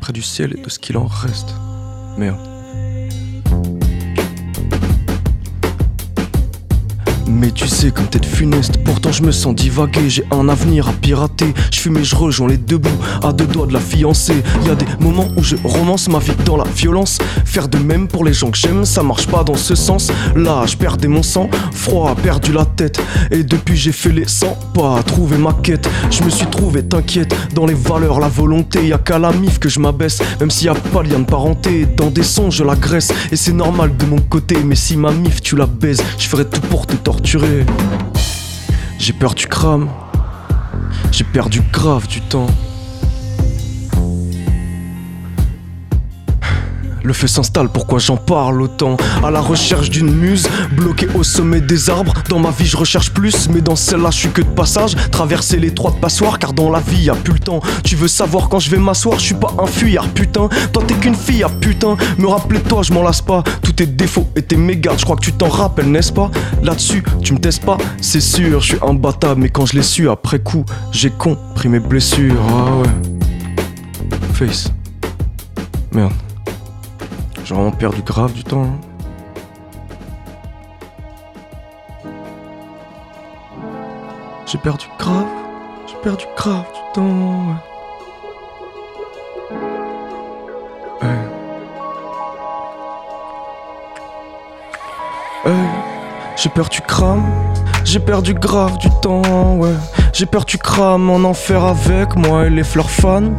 près 0.01 0.13
du 0.13 0.23
ciel 0.23 0.55
et 0.59 0.61
de 0.61 0.69
ce 0.69 0.79
qu'il 0.79 0.97
en 0.97 1.07
reste. 1.07 1.55
Merde. 2.17 2.50
Mais 7.41 7.51
tu 7.53 7.67
sais 7.67 7.91
comme 7.91 8.07
t'es 8.07 8.21
funeste, 8.23 8.85
pourtant 8.85 9.13
je 9.13 9.23
me 9.23 9.33
sens 9.33 9.55
divaguer, 9.55 10.11
j'ai 10.11 10.25
un 10.31 10.51
avenir 10.51 10.91
à 10.91 10.93
pirater. 10.93 11.55
Je 11.73 11.81
fume 11.81 11.97
et 11.97 12.05
je 12.05 12.15
rejoins 12.15 12.49
les 12.49 12.59
deux 12.59 12.77
bouts, 12.77 12.91
à 13.23 13.33
deux 13.33 13.47
doigts 13.47 13.67
de 13.67 13.73
la 13.73 13.81
fiancée. 13.81 14.43
Y 14.67 14.69
a 14.69 14.75
des 14.75 14.85
moments 14.99 15.27
où 15.39 15.43
je 15.43 15.57
romance 15.65 16.11
ma 16.11 16.19
vie 16.19 16.35
dans 16.45 16.59
la 16.59 16.65
violence. 16.65 17.17
Faire 17.47 17.69
de 17.69 17.79
même 17.79 18.09
pour 18.09 18.27
les 18.27 18.35
gens 18.35 18.51
que 18.51 18.59
j'aime, 18.59 18.85
ça 18.85 19.03
marche 19.03 19.27
pas 19.27 19.43
dans 19.43 19.57
ce 19.57 19.75
sens. 19.75 20.13
Là, 20.37 20.67
je 20.67 20.77
perdais 20.77 21.09
mon 21.09 21.23
sang, 21.23 21.49
froid, 21.73 22.15
perdu 22.23 22.53
la 22.53 22.67
tête. 22.67 23.01
Et 23.31 23.43
depuis 23.43 23.75
j'ai 23.75 23.93
fait 23.93 24.13
les 24.13 24.29
100 24.29 24.59
pas, 24.75 25.03
trouver 25.03 25.39
ma 25.39 25.55
quête. 25.55 25.89
Je 26.11 26.23
me 26.23 26.29
suis 26.29 26.47
trouvé, 26.47 26.85
t'inquiète, 26.85 27.35
dans 27.55 27.65
les 27.65 27.73
valeurs, 27.73 28.21
la 28.21 28.29
volonté. 28.29 28.87
Y 28.87 28.93
a 28.93 28.99
qu'à 28.99 29.19
la 29.19 29.33
mif 29.33 29.59
que 29.59 29.71
je 29.71 29.81
m'abaisse, 29.81 30.19
même 30.41 30.51
s'il 30.51 30.67
y 30.67 30.71
a 30.71 30.75
pas 30.75 31.03
lien 31.03 31.21
de 31.21 31.25
parenté. 31.25 31.87
Dans 31.97 32.11
des 32.11 32.23
sons, 32.23 32.51
je 32.51 32.65
l'agresse, 32.65 33.11
et 33.33 33.37
c'est 33.37 33.55
normal 33.55 33.97
de 33.97 34.05
mon 34.05 34.19
côté. 34.19 34.59
Mais 34.63 34.75
si 34.75 34.99
ma 34.99 35.11
mif 35.11 35.41
tu 35.41 35.57
la 35.57 35.65
baises, 35.65 36.03
je 36.19 36.29
ferai 36.29 36.45
tout 36.45 36.61
pour 36.61 36.87
te 36.87 36.97
torturer. 36.97 37.30
J'ai 38.99 39.13
peur 39.13 39.37
du 39.37 39.47
crame, 39.47 39.89
j'ai 41.13 41.23
perdu 41.23 41.61
grave 41.71 42.09
du 42.09 42.21
temps. 42.23 42.49
Le 47.03 47.13
feu 47.13 47.27
s'installe, 47.27 47.69
pourquoi 47.69 47.99
j'en 47.99 48.17
parle 48.17 48.61
autant? 48.63 48.97
À 49.25 49.31
la 49.31 49.41
recherche 49.41 49.91
d'une 49.91 50.13
muse, 50.13 50.49
bloquée 50.73 51.09
au 51.15 51.23
sommet 51.23 51.61
des 51.61 51.91
arbres. 51.91 52.15
Dans 52.29 52.39
ma 52.39 52.51
vie, 52.51 52.67
je 52.67 52.77
recherche 52.77 53.11
plus, 53.11 53.49
mais 53.49 53.61
dans 53.61 53.77
celle-là, 53.77 54.11
je 54.11 54.19
suis 54.19 54.29
que 54.31 54.43
de 54.43 54.49
passage. 54.49 54.95
Traverser 55.11 55.59
de 55.59 55.71
passoires, 56.01 56.39
car 56.39 56.53
dans 56.53 56.71
la 56.71 56.81
vie, 56.81 57.05
y 57.05 57.11
a 57.11 57.15
plus 57.15 57.35
le 57.35 57.39
temps. 57.39 57.61
Tu 57.85 57.97
veux 57.97 58.09
savoir 58.09 58.49
quand 58.49 58.59
je 58.59 58.71
vais 58.71 58.79
m'asseoir, 58.79 59.19
je 59.19 59.27
suis 59.27 59.35
pas 59.35 59.53
un 59.59 59.67
fuyard, 59.67 60.09
putain. 60.09 60.49
Toi, 60.73 60.83
t'es 60.87 60.95
qu'une 60.95 61.15
fille, 61.15 61.43
ah 61.43 61.49
putain. 61.49 61.97
Me 62.19 62.27
rappeler 62.27 62.61
toi, 62.61 62.83
je 62.83 62.93
m'en 62.93 63.03
lasse 63.03 63.23
pas. 63.23 63.43
Tous 63.63 63.73
tes 63.73 63.87
défauts 63.87 64.29
et 64.37 64.43
tes 64.43 64.57
mégardes, 64.57 64.99
je 64.99 65.05
crois 65.05 65.17
que 65.17 65.25
tu 65.25 65.33
t'en 65.33 65.49
rappelles, 65.49 65.91
n'est-ce 65.91 66.13
pas? 66.13 66.31
Là-dessus, 66.63 67.03
tu 67.23 67.33
me 67.33 67.39
testes 67.39 67.65
pas, 67.65 67.79
c'est 68.01 68.21
sûr, 68.21 68.61
je 68.61 68.67
suis 68.67 68.79
imbattable. 68.87 69.41
Mais 69.41 69.49
quand 69.49 69.67
je 69.67 69.75
l'ai 69.75 69.83
su 69.83 70.09
après 70.09 70.41
coup, 70.41 70.65
j'ai 70.93 71.11
compris 71.11 71.69
mes 71.69 71.81
blessures. 71.81 72.35
Ah 72.51 72.77
ouais. 72.77 72.89
Face. 74.35 74.71
Merde. 75.93 76.13
J'ai 77.51 77.57
vraiment 77.57 77.73
perdu 77.73 78.01
grave 78.03 78.33
du 78.33 78.45
temps. 78.45 78.63
hein. 78.63 78.79
J'ai 84.47 84.57
perdu 84.59 84.87
grave, 84.97 85.27
j'ai 85.89 85.97
perdu 85.97 86.27
grave 86.37 86.65
du 86.73 86.81
temps. 86.95 87.47
Ouais. 91.03 91.09
Hey. 95.45 95.53
J'ai 96.37 96.51
peur 96.51 96.69
tu 96.69 96.83
crames, 96.83 97.25
j'ai 97.83 97.99
perdu 97.99 98.33
grave 98.35 98.79
du 98.79 98.91
temps, 99.03 99.57
ouais. 99.57 99.75
J'ai 100.13 100.27
peur 100.27 100.45
tu 100.45 100.57
crames 100.57 101.11
en 101.11 101.25
enfer 101.25 101.65
avec 101.65 102.15
moi 102.15 102.47
et 102.47 102.51
les 102.51 102.63
fleurs 102.63 102.91
fans. 102.91 103.33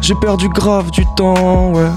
J'ai 0.00 0.16
perdu 0.16 0.48
grave 0.48 0.90
du 0.90 1.06
temps, 1.14 1.74
ouais. 1.74 1.90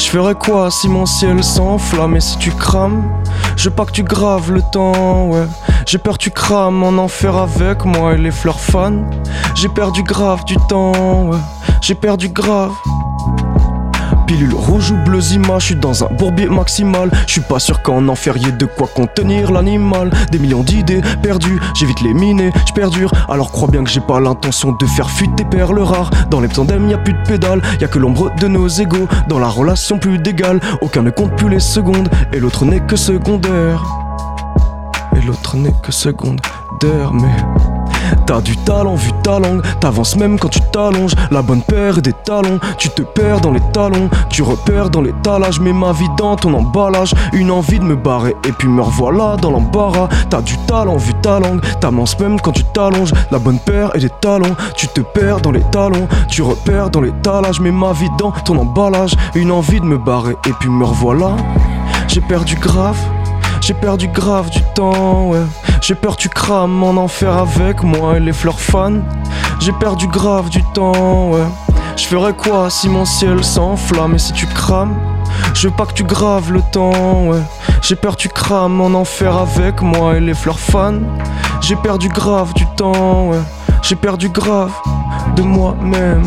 Je 0.00 0.08
ferais 0.08 0.34
quoi 0.34 0.70
si 0.70 0.88
mon 0.88 1.04
ciel 1.04 1.44
s'enflamme 1.44 2.16
et 2.16 2.20
si 2.20 2.38
tu 2.38 2.50
crames? 2.52 3.02
Je 3.54 3.68
veux 3.68 3.74
pas 3.74 3.84
que 3.84 3.92
tu 3.92 4.02
graves 4.02 4.50
le 4.50 4.62
temps, 4.72 5.26
ouais. 5.26 5.46
J'ai 5.86 5.98
peur 5.98 6.16
tu 6.16 6.30
crames 6.30 6.82
en 6.82 6.96
enfer 6.96 7.36
avec 7.36 7.84
moi 7.84 8.14
et 8.14 8.16
les 8.16 8.30
fleurs 8.30 8.58
fans. 8.58 9.04
J'ai 9.54 9.68
perdu 9.68 10.02
grave 10.02 10.42
du 10.46 10.56
temps, 10.70 11.28
ouais. 11.28 11.38
J'ai 11.82 11.94
perdu 11.94 12.30
grave. 12.30 12.72
Pilule 14.30 14.54
rouge 14.54 14.92
ou 14.92 14.96
bleu 14.96 15.20
Zima, 15.20 15.58
je 15.58 15.64
suis 15.66 15.74
dans 15.74 16.04
un 16.04 16.06
bourbier 16.06 16.46
maximal. 16.46 17.10
Je 17.26 17.32
suis 17.32 17.40
pas 17.40 17.58
sûr 17.58 17.82
qu'en 17.82 18.06
enfer 18.06 18.36
y 18.36 18.52
de 18.52 18.64
quoi 18.64 18.86
contenir 18.86 19.50
l'animal. 19.50 20.12
Des 20.30 20.38
millions 20.38 20.62
d'idées 20.62 21.00
perdues, 21.20 21.58
j'évite 21.74 22.00
les 22.00 22.14
miner, 22.14 22.52
je 22.64 22.72
perdure. 22.72 23.10
Alors 23.28 23.50
crois 23.50 23.66
bien 23.66 23.82
que 23.82 23.90
j'ai 23.90 23.98
pas 23.98 24.20
l'intention 24.20 24.70
de 24.70 24.86
faire 24.86 25.10
fuite 25.10 25.34
tes 25.34 25.44
perles 25.44 25.80
rares. 25.80 26.12
Dans 26.30 26.38
les 26.38 26.46
tandem 26.46 26.88
y 26.88 26.94
a 26.94 26.98
plus 26.98 27.12
de 27.12 27.22
pédales, 27.26 27.60
y 27.80 27.84
a 27.84 27.88
que 27.88 27.98
l'ombre 27.98 28.32
de 28.36 28.46
nos 28.46 28.68
égaux. 28.68 29.08
Dans 29.26 29.40
la 29.40 29.48
relation 29.48 29.98
plus 29.98 30.18
d'égal, 30.18 30.60
aucun 30.80 31.02
ne 31.02 31.10
compte 31.10 31.34
plus 31.34 31.48
les 31.48 31.58
secondes. 31.58 32.08
Et 32.32 32.38
l'autre 32.38 32.64
n'est 32.64 32.86
que 32.86 32.94
secondaire. 32.94 33.84
Et 35.16 35.26
l'autre 35.26 35.56
n'est 35.56 35.74
que 35.82 35.90
secondaire, 35.90 37.12
mais. 37.12 37.69
T'as 38.26 38.40
du 38.40 38.56
talent 38.58 38.94
vu 38.94 39.10
ta 39.22 39.38
langue, 39.38 39.62
t'avances 39.80 40.16
même 40.16 40.38
quand 40.38 40.48
tu 40.48 40.60
t'allonges. 40.72 41.14
La 41.30 41.42
bonne 41.42 41.62
paire 41.62 42.00
des 42.00 42.12
talons, 42.24 42.58
tu 42.78 42.88
te 42.90 43.02
perds 43.02 43.40
dans 43.40 43.52
les 43.52 43.60
talons, 43.72 44.08
tu 44.28 44.42
repères 44.42 44.90
dans 44.90 45.02
l'étalage. 45.02 45.60
Mets 45.60 45.72
ma 45.72 45.92
vie 45.92 46.08
dans 46.16 46.36
ton 46.36 46.54
emballage, 46.54 47.14
une 47.32 47.50
envie 47.50 47.78
de 47.78 47.84
me 47.84 47.96
barrer 47.96 48.34
et 48.46 48.52
puis 48.52 48.68
me 48.68 48.82
revoilà 48.82 49.36
dans 49.36 49.50
l'embarras. 49.50 50.08
T'as 50.28 50.42
du 50.42 50.56
talent 50.66 50.96
vu 50.96 51.12
ta 51.22 51.40
langue, 51.40 51.60
t'avances 51.80 52.18
même 52.18 52.40
quand 52.40 52.52
tu 52.52 52.64
t'allonges. 52.64 53.12
La 53.30 53.38
bonne 53.38 53.58
paire 53.58 53.90
et 53.94 54.00
des 54.00 54.10
talons, 54.20 54.56
tu 54.76 54.88
te 54.88 55.00
perds 55.00 55.40
dans 55.40 55.52
les 55.52 55.64
talons, 55.70 56.08
tu 56.28 56.42
repères 56.42 56.90
dans 56.90 57.00
l'étalage. 57.00 57.60
Mets 57.60 57.70
ma 57.70 57.92
vie 57.92 58.10
dans 58.18 58.32
ton 58.32 58.58
emballage, 58.58 59.14
une 59.34 59.52
envie 59.52 59.80
de 59.80 59.86
me 59.86 59.98
barrer 59.98 60.36
et 60.46 60.52
puis 60.58 60.68
me 60.68 60.84
revoilà. 60.84 61.36
J'ai 62.08 62.20
perdu 62.20 62.56
grave. 62.56 62.98
J'ai 63.70 63.74
perdu 63.74 64.08
grave 64.08 64.50
du 64.50 64.62
temps, 64.74 65.28
ouais. 65.28 65.44
J'ai 65.80 65.94
peur 65.94 66.16
tu 66.16 66.28
crames 66.28 66.82
en 66.82 66.96
enfer 66.96 67.38
avec 67.38 67.84
moi 67.84 68.16
et 68.16 68.20
les 68.20 68.32
fleurs 68.32 68.58
fans. 68.58 68.98
J'ai 69.60 69.70
perdu 69.70 70.08
grave 70.08 70.50
du 70.50 70.64
temps, 70.74 71.30
ouais. 71.30 71.46
Je 71.94 72.04
ferais 72.04 72.32
quoi 72.32 72.68
si 72.68 72.88
mon 72.88 73.04
ciel 73.04 73.44
s'enflamme 73.44 74.16
et 74.16 74.18
si 74.18 74.32
tu 74.32 74.48
crames? 74.48 74.96
Je 75.54 75.68
veux 75.68 75.74
pas 75.74 75.86
que 75.86 75.92
tu 75.92 76.02
graves 76.02 76.50
le 76.52 76.62
temps, 76.72 77.28
ouais. 77.28 77.42
J'ai 77.80 77.94
peur 77.94 78.16
tu 78.16 78.28
crames 78.28 78.80
en 78.80 78.92
enfer 78.92 79.36
avec 79.36 79.82
moi 79.82 80.16
et 80.16 80.20
les 80.20 80.34
fleurs 80.34 80.58
fans. 80.58 81.02
J'ai 81.60 81.76
perdu 81.76 82.08
grave 82.08 82.52
du 82.54 82.66
temps, 82.74 83.28
ouais. 83.28 83.42
J'ai 83.82 83.94
perdu 83.94 84.30
grave 84.30 84.72
de 85.36 85.42
moi-même. 85.42 86.24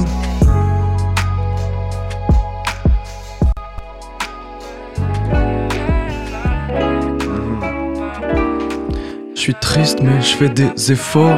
Suis 9.44 9.56
triste 9.56 10.00
mais 10.02 10.22
je 10.22 10.38
fais 10.38 10.48
des 10.48 10.90
efforts. 10.90 11.38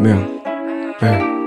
Merde. 0.00 0.22
Ouais. 1.02 1.39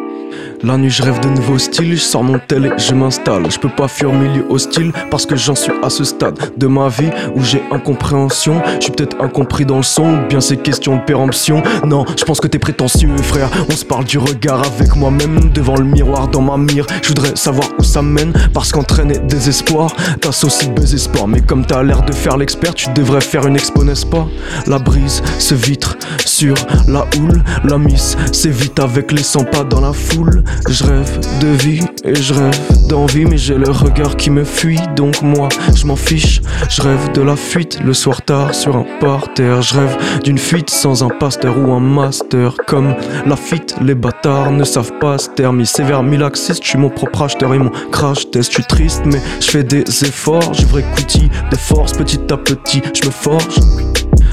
La 0.63 0.77
nuit 0.77 0.89
je 0.89 1.03
rêve 1.03 1.19
de 1.19 1.27
nouveaux 1.27 1.57
styles, 1.57 1.97
je 1.97 2.01
sors 2.01 2.23
mon 2.23 2.37
et 2.37 2.71
je 2.77 2.93
m'installe. 2.93 3.51
Je 3.51 3.59
peux 3.59 3.67
pas 3.67 3.89
fuir 3.89 4.13
milieu 4.13 4.45
hostile 4.49 4.93
parce 5.11 5.25
que 5.25 5.35
j'en 5.35 5.55
suis 5.55 5.73
à 5.83 5.89
ce 5.89 6.05
stade 6.05 6.39
de 6.55 6.67
ma 6.67 6.87
vie 6.87 7.09
où 7.35 7.43
j'ai 7.43 7.61
incompréhension. 7.69 8.61
Je 8.75 8.83
suis 8.83 8.91
peut-être 8.93 9.17
incompris 9.21 9.65
dans 9.65 9.75
le 9.75 9.83
son, 9.83 10.05
ou 10.05 10.27
bien 10.29 10.39
c'est 10.39 10.55
question 10.55 10.95
de 10.95 11.01
péremption. 11.01 11.61
Non, 11.85 12.05
je 12.17 12.23
pense 12.23 12.39
que 12.39 12.47
t'es 12.47 12.59
prétentieux, 12.59 13.09
frère. 13.17 13.49
On 13.69 13.75
se 13.75 13.83
parle 13.83 14.05
du 14.05 14.17
regard 14.17 14.61
avec 14.65 14.95
moi-même 14.95 15.49
devant 15.53 15.75
le 15.75 15.83
miroir 15.83 16.29
dans 16.29 16.41
ma 16.41 16.55
mire. 16.55 16.85
Je 17.01 17.09
voudrais 17.09 17.35
savoir 17.35 17.67
où 17.77 17.83
ça 17.83 18.01
mène 18.01 18.31
parce 18.53 18.71
qu'entraîner 18.71 19.17
désespoir, 19.19 19.93
t'associes 20.21 20.69
désespoir. 20.69 21.27
Mais 21.27 21.41
comme 21.41 21.65
t'as 21.65 21.83
l'air 21.83 22.03
de 22.03 22.13
faire 22.13 22.37
l'expert, 22.37 22.73
tu 22.73 22.89
devrais 22.93 23.19
faire 23.19 23.45
une 23.47 23.57
expo, 23.57 23.83
n'est-ce 23.83 24.05
pas? 24.05 24.27
La 24.67 24.79
brise 24.79 25.21
se 25.39 25.55
vitre 25.55 25.97
sur 26.25 26.55
la 26.87 27.05
houle, 27.17 27.43
la 27.65 27.77
miss 27.77 28.15
s'évite 28.31 28.79
avec 28.79 29.11
les 29.11 29.23
100 29.23 29.43
pas 29.43 29.65
dans 29.65 29.81
la 29.81 29.91
foule. 29.91 30.41
Je 30.69 30.83
rêve 30.83 31.19
de 31.41 31.47
vie 31.47 31.81
Et 32.03 32.15
je 32.15 32.33
rêve 32.33 32.87
d'envie, 32.87 33.25
mais 33.25 33.37
j'ai 33.37 33.55
le 33.55 33.69
regard 33.69 34.15
qui 34.17 34.29
me 34.29 34.43
fuit. 34.43 34.79
Donc 34.95 35.21
moi, 35.21 35.49
je 35.75 35.85
m'en 35.85 35.95
fiche. 35.95 36.41
Je 36.69 36.81
rêve 36.81 37.11
de 37.13 37.21
la 37.21 37.35
fuite 37.35 37.79
le 37.83 37.93
soir 37.93 38.21
tard 38.21 38.53
sur 38.53 38.75
un 38.75 38.85
parterre. 38.99 39.61
Je 39.61 39.75
rêve 39.75 39.97
d'une 40.23 40.37
fuite 40.37 40.69
sans 40.69 41.03
un 41.03 41.09
pasteur 41.09 41.57
ou 41.57 41.71
un 41.71 41.79
master. 41.79 42.55
Comme 42.67 42.95
la 43.25 43.35
fuite, 43.35 43.75
les 43.81 43.95
bâtards 43.95 44.51
ne 44.51 44.63
savent 44.63 44.97
pas 44.99 45.17
se 45.17 45.29
terminer. 45.29 45.65
Sévère 45.65 46.03
milaxiste, 46.03 46.63
je 46.63 46.69
suis 46.69 46.79
mon 46.79 46.89
propre 46.89 47.23
acheteur 47.23 47.53
et 47.53 47.59
mon 47.59 47.71
crash 47.91 48.29
test. 48.31 48.49
Je 48.49 48.55
suis 48.55 48.65
triste, 48.65 49.01
mais 49.05 49.21
je 49.39 49.49
fais 49.49 49.63
des 49.63 49.83
efforts. 50.03 50.53
J'ai 50.53 50.65
vrai 50.65 50.83
coutil 50.95 51.29
de 51.51 51.55
force 51.55 51.93
petit 51.93 52.19
à 52.31 52.37
petit. 52.37 52.81
Je 52.93 53.05
me 53.05 53.11
forge. 53.11 53.59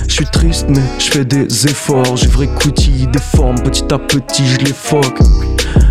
Je 0.08 0.14
suis 0.14 0.26
triste 0.26 0.66
mais 0.68 0.82
je 0.98 1.08
fais 1.08 1.24
des 1.24 1.66
efforts 1.66 2.16
J'ai 2.16 2.26
vrai 2.26 2.48
coutil 2.48 3.06
des 3.06 3.20
formes 3.20 3.62
petit 3.62 3.84
à 3.94 3.98
petit 3.98 4.44
je 4.44 4.58
les 4.58 4.72
foque 4.72 5.20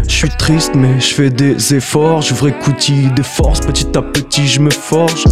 Je 0.10 0.16
suis 0.16 0.30
triste 0.38 0.72
mais 0.76 1.00
je 1.00 1.14
fais 1.14 1.30
des 1.30 1.76
efforts. 1.76 2.24
Je 2.24 2.34
vrai 2.34 2.52
coutil 2.60 3.08
des 3.16 3.24
forces 3.24 3.62
petit 3.62 3.88
à 3.96 4.02
petit 4.02 4.48
je 4.48 4.60
me 4.60 4.72
forge. 4.72 5.24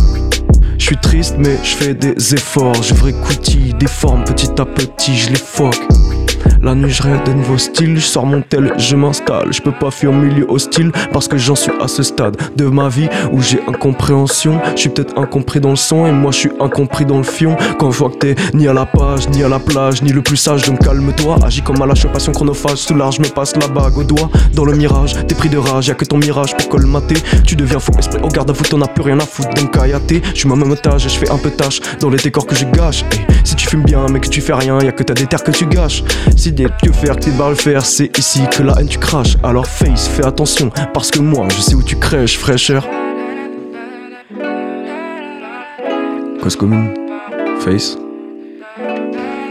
Je 0.77 0.85
suis 0.85 0.97
triste 0.97 1.35
mais 1.39 1.57
je 1.63 1.75
fais 1.75 1.93
des 1.95 2.33
efforts. 2.33 2.81
Je 2.83 2.93
vrai 2.93 3.11
coutil 3.11 3.73
des 3.73 3.87
formes 3.87 4.23
petit 4.23 4.51
à 4.61 4.65
petit 4.65 5.17
je 5.17 5.29
les 5.29 5.35
foque 5.35 5.81
la 6.61 6.75
nuit 6.75 6.91
je 6.91 7.03
de 7.03 7.33
nouveaux 7.33 7.57
styles, 7.57 7.97
je 7.97 8.05
sors 8.05 8.25
mon 8.25 8.41
tel, 8.41 8.73
je 8.77 8.95
m'installe. 8.95 9.53
Je 9.53 9.61
peux 9.61 9.71
pas 9.71 9.91
fuir 9.91 10.11
milieu 10.11 10.45
hostile 10.49 10.91
parce 11.13 11.27
que 11.27 11.37
j'en 11.37 11.55
suis 11.55 11.71
à 11.81 11.87
ce 11.87 12.03
stade 12.03 12.37
de 12.55 12.65
ma 12.65 12.89
vie 12.89 13.07
où 13.31 13.41
j'ai 13.41 13.59
incompréhension. 13.67 14.59
Je 14.75 14.81
suis 14.81 14.89
peut-être 14.89 15.17
incompris 15.17 15.59
dans 15.59 15.69
le 15.71 15.75
son 15.75 16.05
et 16.07 16.11
moi 16.11 16.31
je 16.31 16.37
suis 16.37 16.51
incompris 16.59 17.05
dans 17.05 17.17
le 17.17 17.23
fion. 17.23 17.55
Quand 17.79 17.91
je 17.91 17.97
vois 17.99 18.09
que 18.09 18.17
t'es 18.17 18.35
ni 18.53 18.67
à 18.67 18.73
la 18.73 18.85
page, 18.85 19.29
ni 19.29 19.43
à 19.43 19.49
la 19.49 19.59
plage, 19.59 20.01
ni 20.01 20.11
le 20.11 20.21
plus 20.21 20.37
sage, 20.37 20.63
donc 20.63 20.79
calme-toi. 20.79 21.37
Agis 21.43 21.61
comme 21.61 21.81
à 21.81 21.85
la 21.85 21.93
passion 21.93 22.31
chronophage, 22.31 22.77
sous 22.77 22.95
large 22.95 23.19
me 23.19 23.27
passe 23.27 23.55
la 23.55 23.67
bague 23.67 23.97
au 23.97 24.03
doigt. 24.03 24.29
Dans 24.53 24.65
le 24.65 24.73
mirage, 24.73 25.13
t'es 25.27 25.35
pris 25.35 25.49
de 25.49 25.57
rage, 25.57 25.87
y'a 25.87 25.93
que 25.93 26.05
ton 26.05 26.17
mirage 26.17 26.55
pour 26.57 26.69
colmater. 26.69 27.15
Tu 27.45 27.55
deviens 27.55 27.79
faux 27.79 27.93
esprit, 27.97 28.21
au 28.21 28.27
garde 28.27 28.49
à 28.49 28.53
vous, 28.53 28.63
t'en 28.63 28.81
as 28.81 28.87
plus 28.87 29.03
rien 29.03 29.19
à 29.19 29.25
foutre, 29.25 29.53
donc 29.53 29.71
kayate. 29.71 30.13
Je 30.33 30.39
suis 30.39 30.47
moi-même 30.47 30.71
otage 30.71 31.05
et 31.05 31.09
je 31.09 31.17
fais 31.17 31.29
un 31.29 31.37
peu 31.37 31.51
tâche 31.51 31.79
dans 31.99 32.09
les 32.09 32.17
décors 32.17 32.45
que 32.45 32.55
je 32.55 32.65
gâche. 32.65 33.03
Et 33.13 33.25
si 33.43 33.55
tu 33.55 33.67
fumes 33.67 33.83
bien 33.83 34.05
mais 34.11 34.19
que 34.19 34.27
tu 34.27 34.41
fais 34.41 34.53
rien, 34.53 34.79
y'a 34.79 34.91
que 34.91 35.03
ta 35.03 35.13
déterre 35.13 35.43
que 35.43 35.51
tu 35.51 35.65
gâches. 35.65 36.03
Si 36.35 36.51
des 36.51 36.67
que 36.83 36.91
faire, 36.91 37.17
tes 37.17 37.31
barres 37.31 37.49
le 37.49 37.55
faire, 37.55 37.85
c'est 37.85 38.15
ici 38.17 38.41
que 38.51 38.63
la 38.63 38.73
haine 38.79 38.87
tu 38.87 38.99
craches. 38.99 39.37
Alors 39.43 39.67
face, 39.67 40.07
fais 40.07 40.25
attention, 40.25 40.71
parce 40.93 41.11
que 41.11 41.19
moi 41.19 41.47
je 41.49 41.61
sais 41.61 41.75
où 41.75 41.83
tu 41.83 41.95
crèches, 41.97 42.37
fraîcheur. 42.37 42.87
Cause 46.41 46.55
commune, 46.55 46.93
face. 47.59 47.97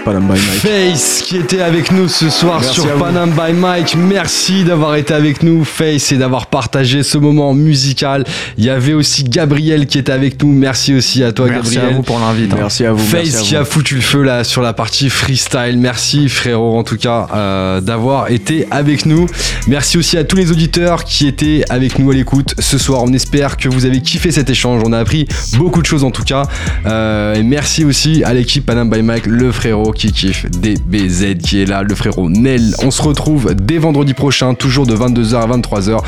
Panam 0.06 0.22
by 0.28 0.34
Mike. 0.34 0.60
Face 0.60 1.20
qui 1.26 1.36
était 1.36 1.60
avec 1.62 1.90
nous 1.90 2.06
ce 2.06 2.30
soir 2.30 2.60
Merci 2.60 2.80
sur. 2.80 2.96
Panam 2.96 3.28
by 3.32 3.52
Mike. 3.52 3.96
Merci 3.96 4.62
d'avoir 4.62 4.94
été 4.94 5.12
avec 5.12 5.42
nous, 5.42 5.64
Face, 5.64 6.12
et 6.12 6.16
d'avoir 6.16 6.46
partagé 6.46 7.02
ce 7.02 7.18
moment 7.18 7.52
musical. 7.54 8.22
Il 8.56 8.64
y 8.64 8.70
avait 8.70 8.92
aussi 8.92 9.24
Gabriel 9.24 9.86
qui 9.88 9.98
était 9.98 10.12
avec 10.12 10.40
nous. 10.40 10.52
Merci 10.52 10.94
aussi 10.94 11.24
à 11.24 11.32
toi, 11.32 11.46
Merci 11.50 11.74
Gabriel. 11.74 11.92
à 11.92 11.96
vous 11.96 12.02
pour 12.04 12.20
l'invite. 12.20 12.52
hein. 12.52 12.56
Merci 12.60 12.86
à 12.86 12.92
vous. 12.92 13.04
Face 13.04 13.12
merci 13.32 13.36
à 13.36 13.40
qui 13.42 13.54
vous. 13.56 13.60
a 13.60 13.64
foutu 13.64 13.94
le 13.96 14.00
feu 14.00 14.22
là 14.22 14.44
sur 14.44 14.62
la 14.62 14.72
partie 14.72 15.10
freestyle. 15.10 15.76
Merci 15.76 16.28
frérot 16.28 16.78
en 16.78 16.84
tout 16.84 16.98
cas 16.98 17.26
euh, 17.34 17.80
d'avoir 17.80 18.30
été 18.30 18.68
avec 18.70 19.06
nous. 19.06 19.26
Merci 19.66 19.98
aussi 19.98 20.16
à 20.16 20.22
tous 20.22 20.36
les 20.36 20.52
auditeurs 20.52 21.02
qui 21.02 21.26
étaient 21.26 21.64
avec 21.68 21.98
nous 21.98 22.12
à 22.12 22.14
l'écoute 22.14 22.54
ce 22.60 22.78
soir. 22.78 23.02
On 23.02 23.12
espère 23.12 23.56
que 23.56 23.68
vous 23.68 23.84
avez 23.86 24.00
kiffé 24.00 24.30
cet 24.30 24.50
échange. 24.50 24.82
On 24.86 24.92
a 24.92 25.00
appris 25.00 25.26
beaucoup 25.56 25.82
de 25.82 25.86
choses 25.86 26.04
en 26.04 26.12
tout 26.12 26.22
cas. 26.22 26.44
Euh, 26.86 27.34
et 27.34 27.42
merci 27.42 27.84
aussi 27.84 28.22
à 28.22 28.32
l'équipe 28.34 28.64
Panam 28.64 28.88
by 28.88 29.02
Mike, 29.02 29.26
le 29.26 29.50
frérot 29.50 29.94
qui 29.96 30.12
kiffe, 30.12 30.46
DBZ 30.50 31.38
qui 31.42 31.62
est 31.62 31.66
là, 31.66 31.82
le 31.82 31.94
frérot 31.94 32.28
Nel. 32.28 32.74
On 32.82 32.90
se 32.90 33.02
retrouve 33.02 33.54
dès 33.54 33.78
vendredi 33.78 34.14
prochain, 34.14 34.54
toujours 34.54 34.86
de 34.86 34.94
22h 34.94 35.36
à 35.36 35.46
23h. 35.46 35.98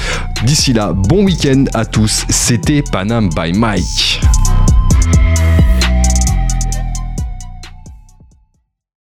D'ici 0.45 0.72
là, 0.72 0.93
bon 0.93 1.24
week-end 1.24 1.64
à 1.74 1.84
tous. 1.84 2.24
C'était 2.28 2.82
Panam 2.82 3.30
by 3.30 3.53
Mike. 3.53 4.20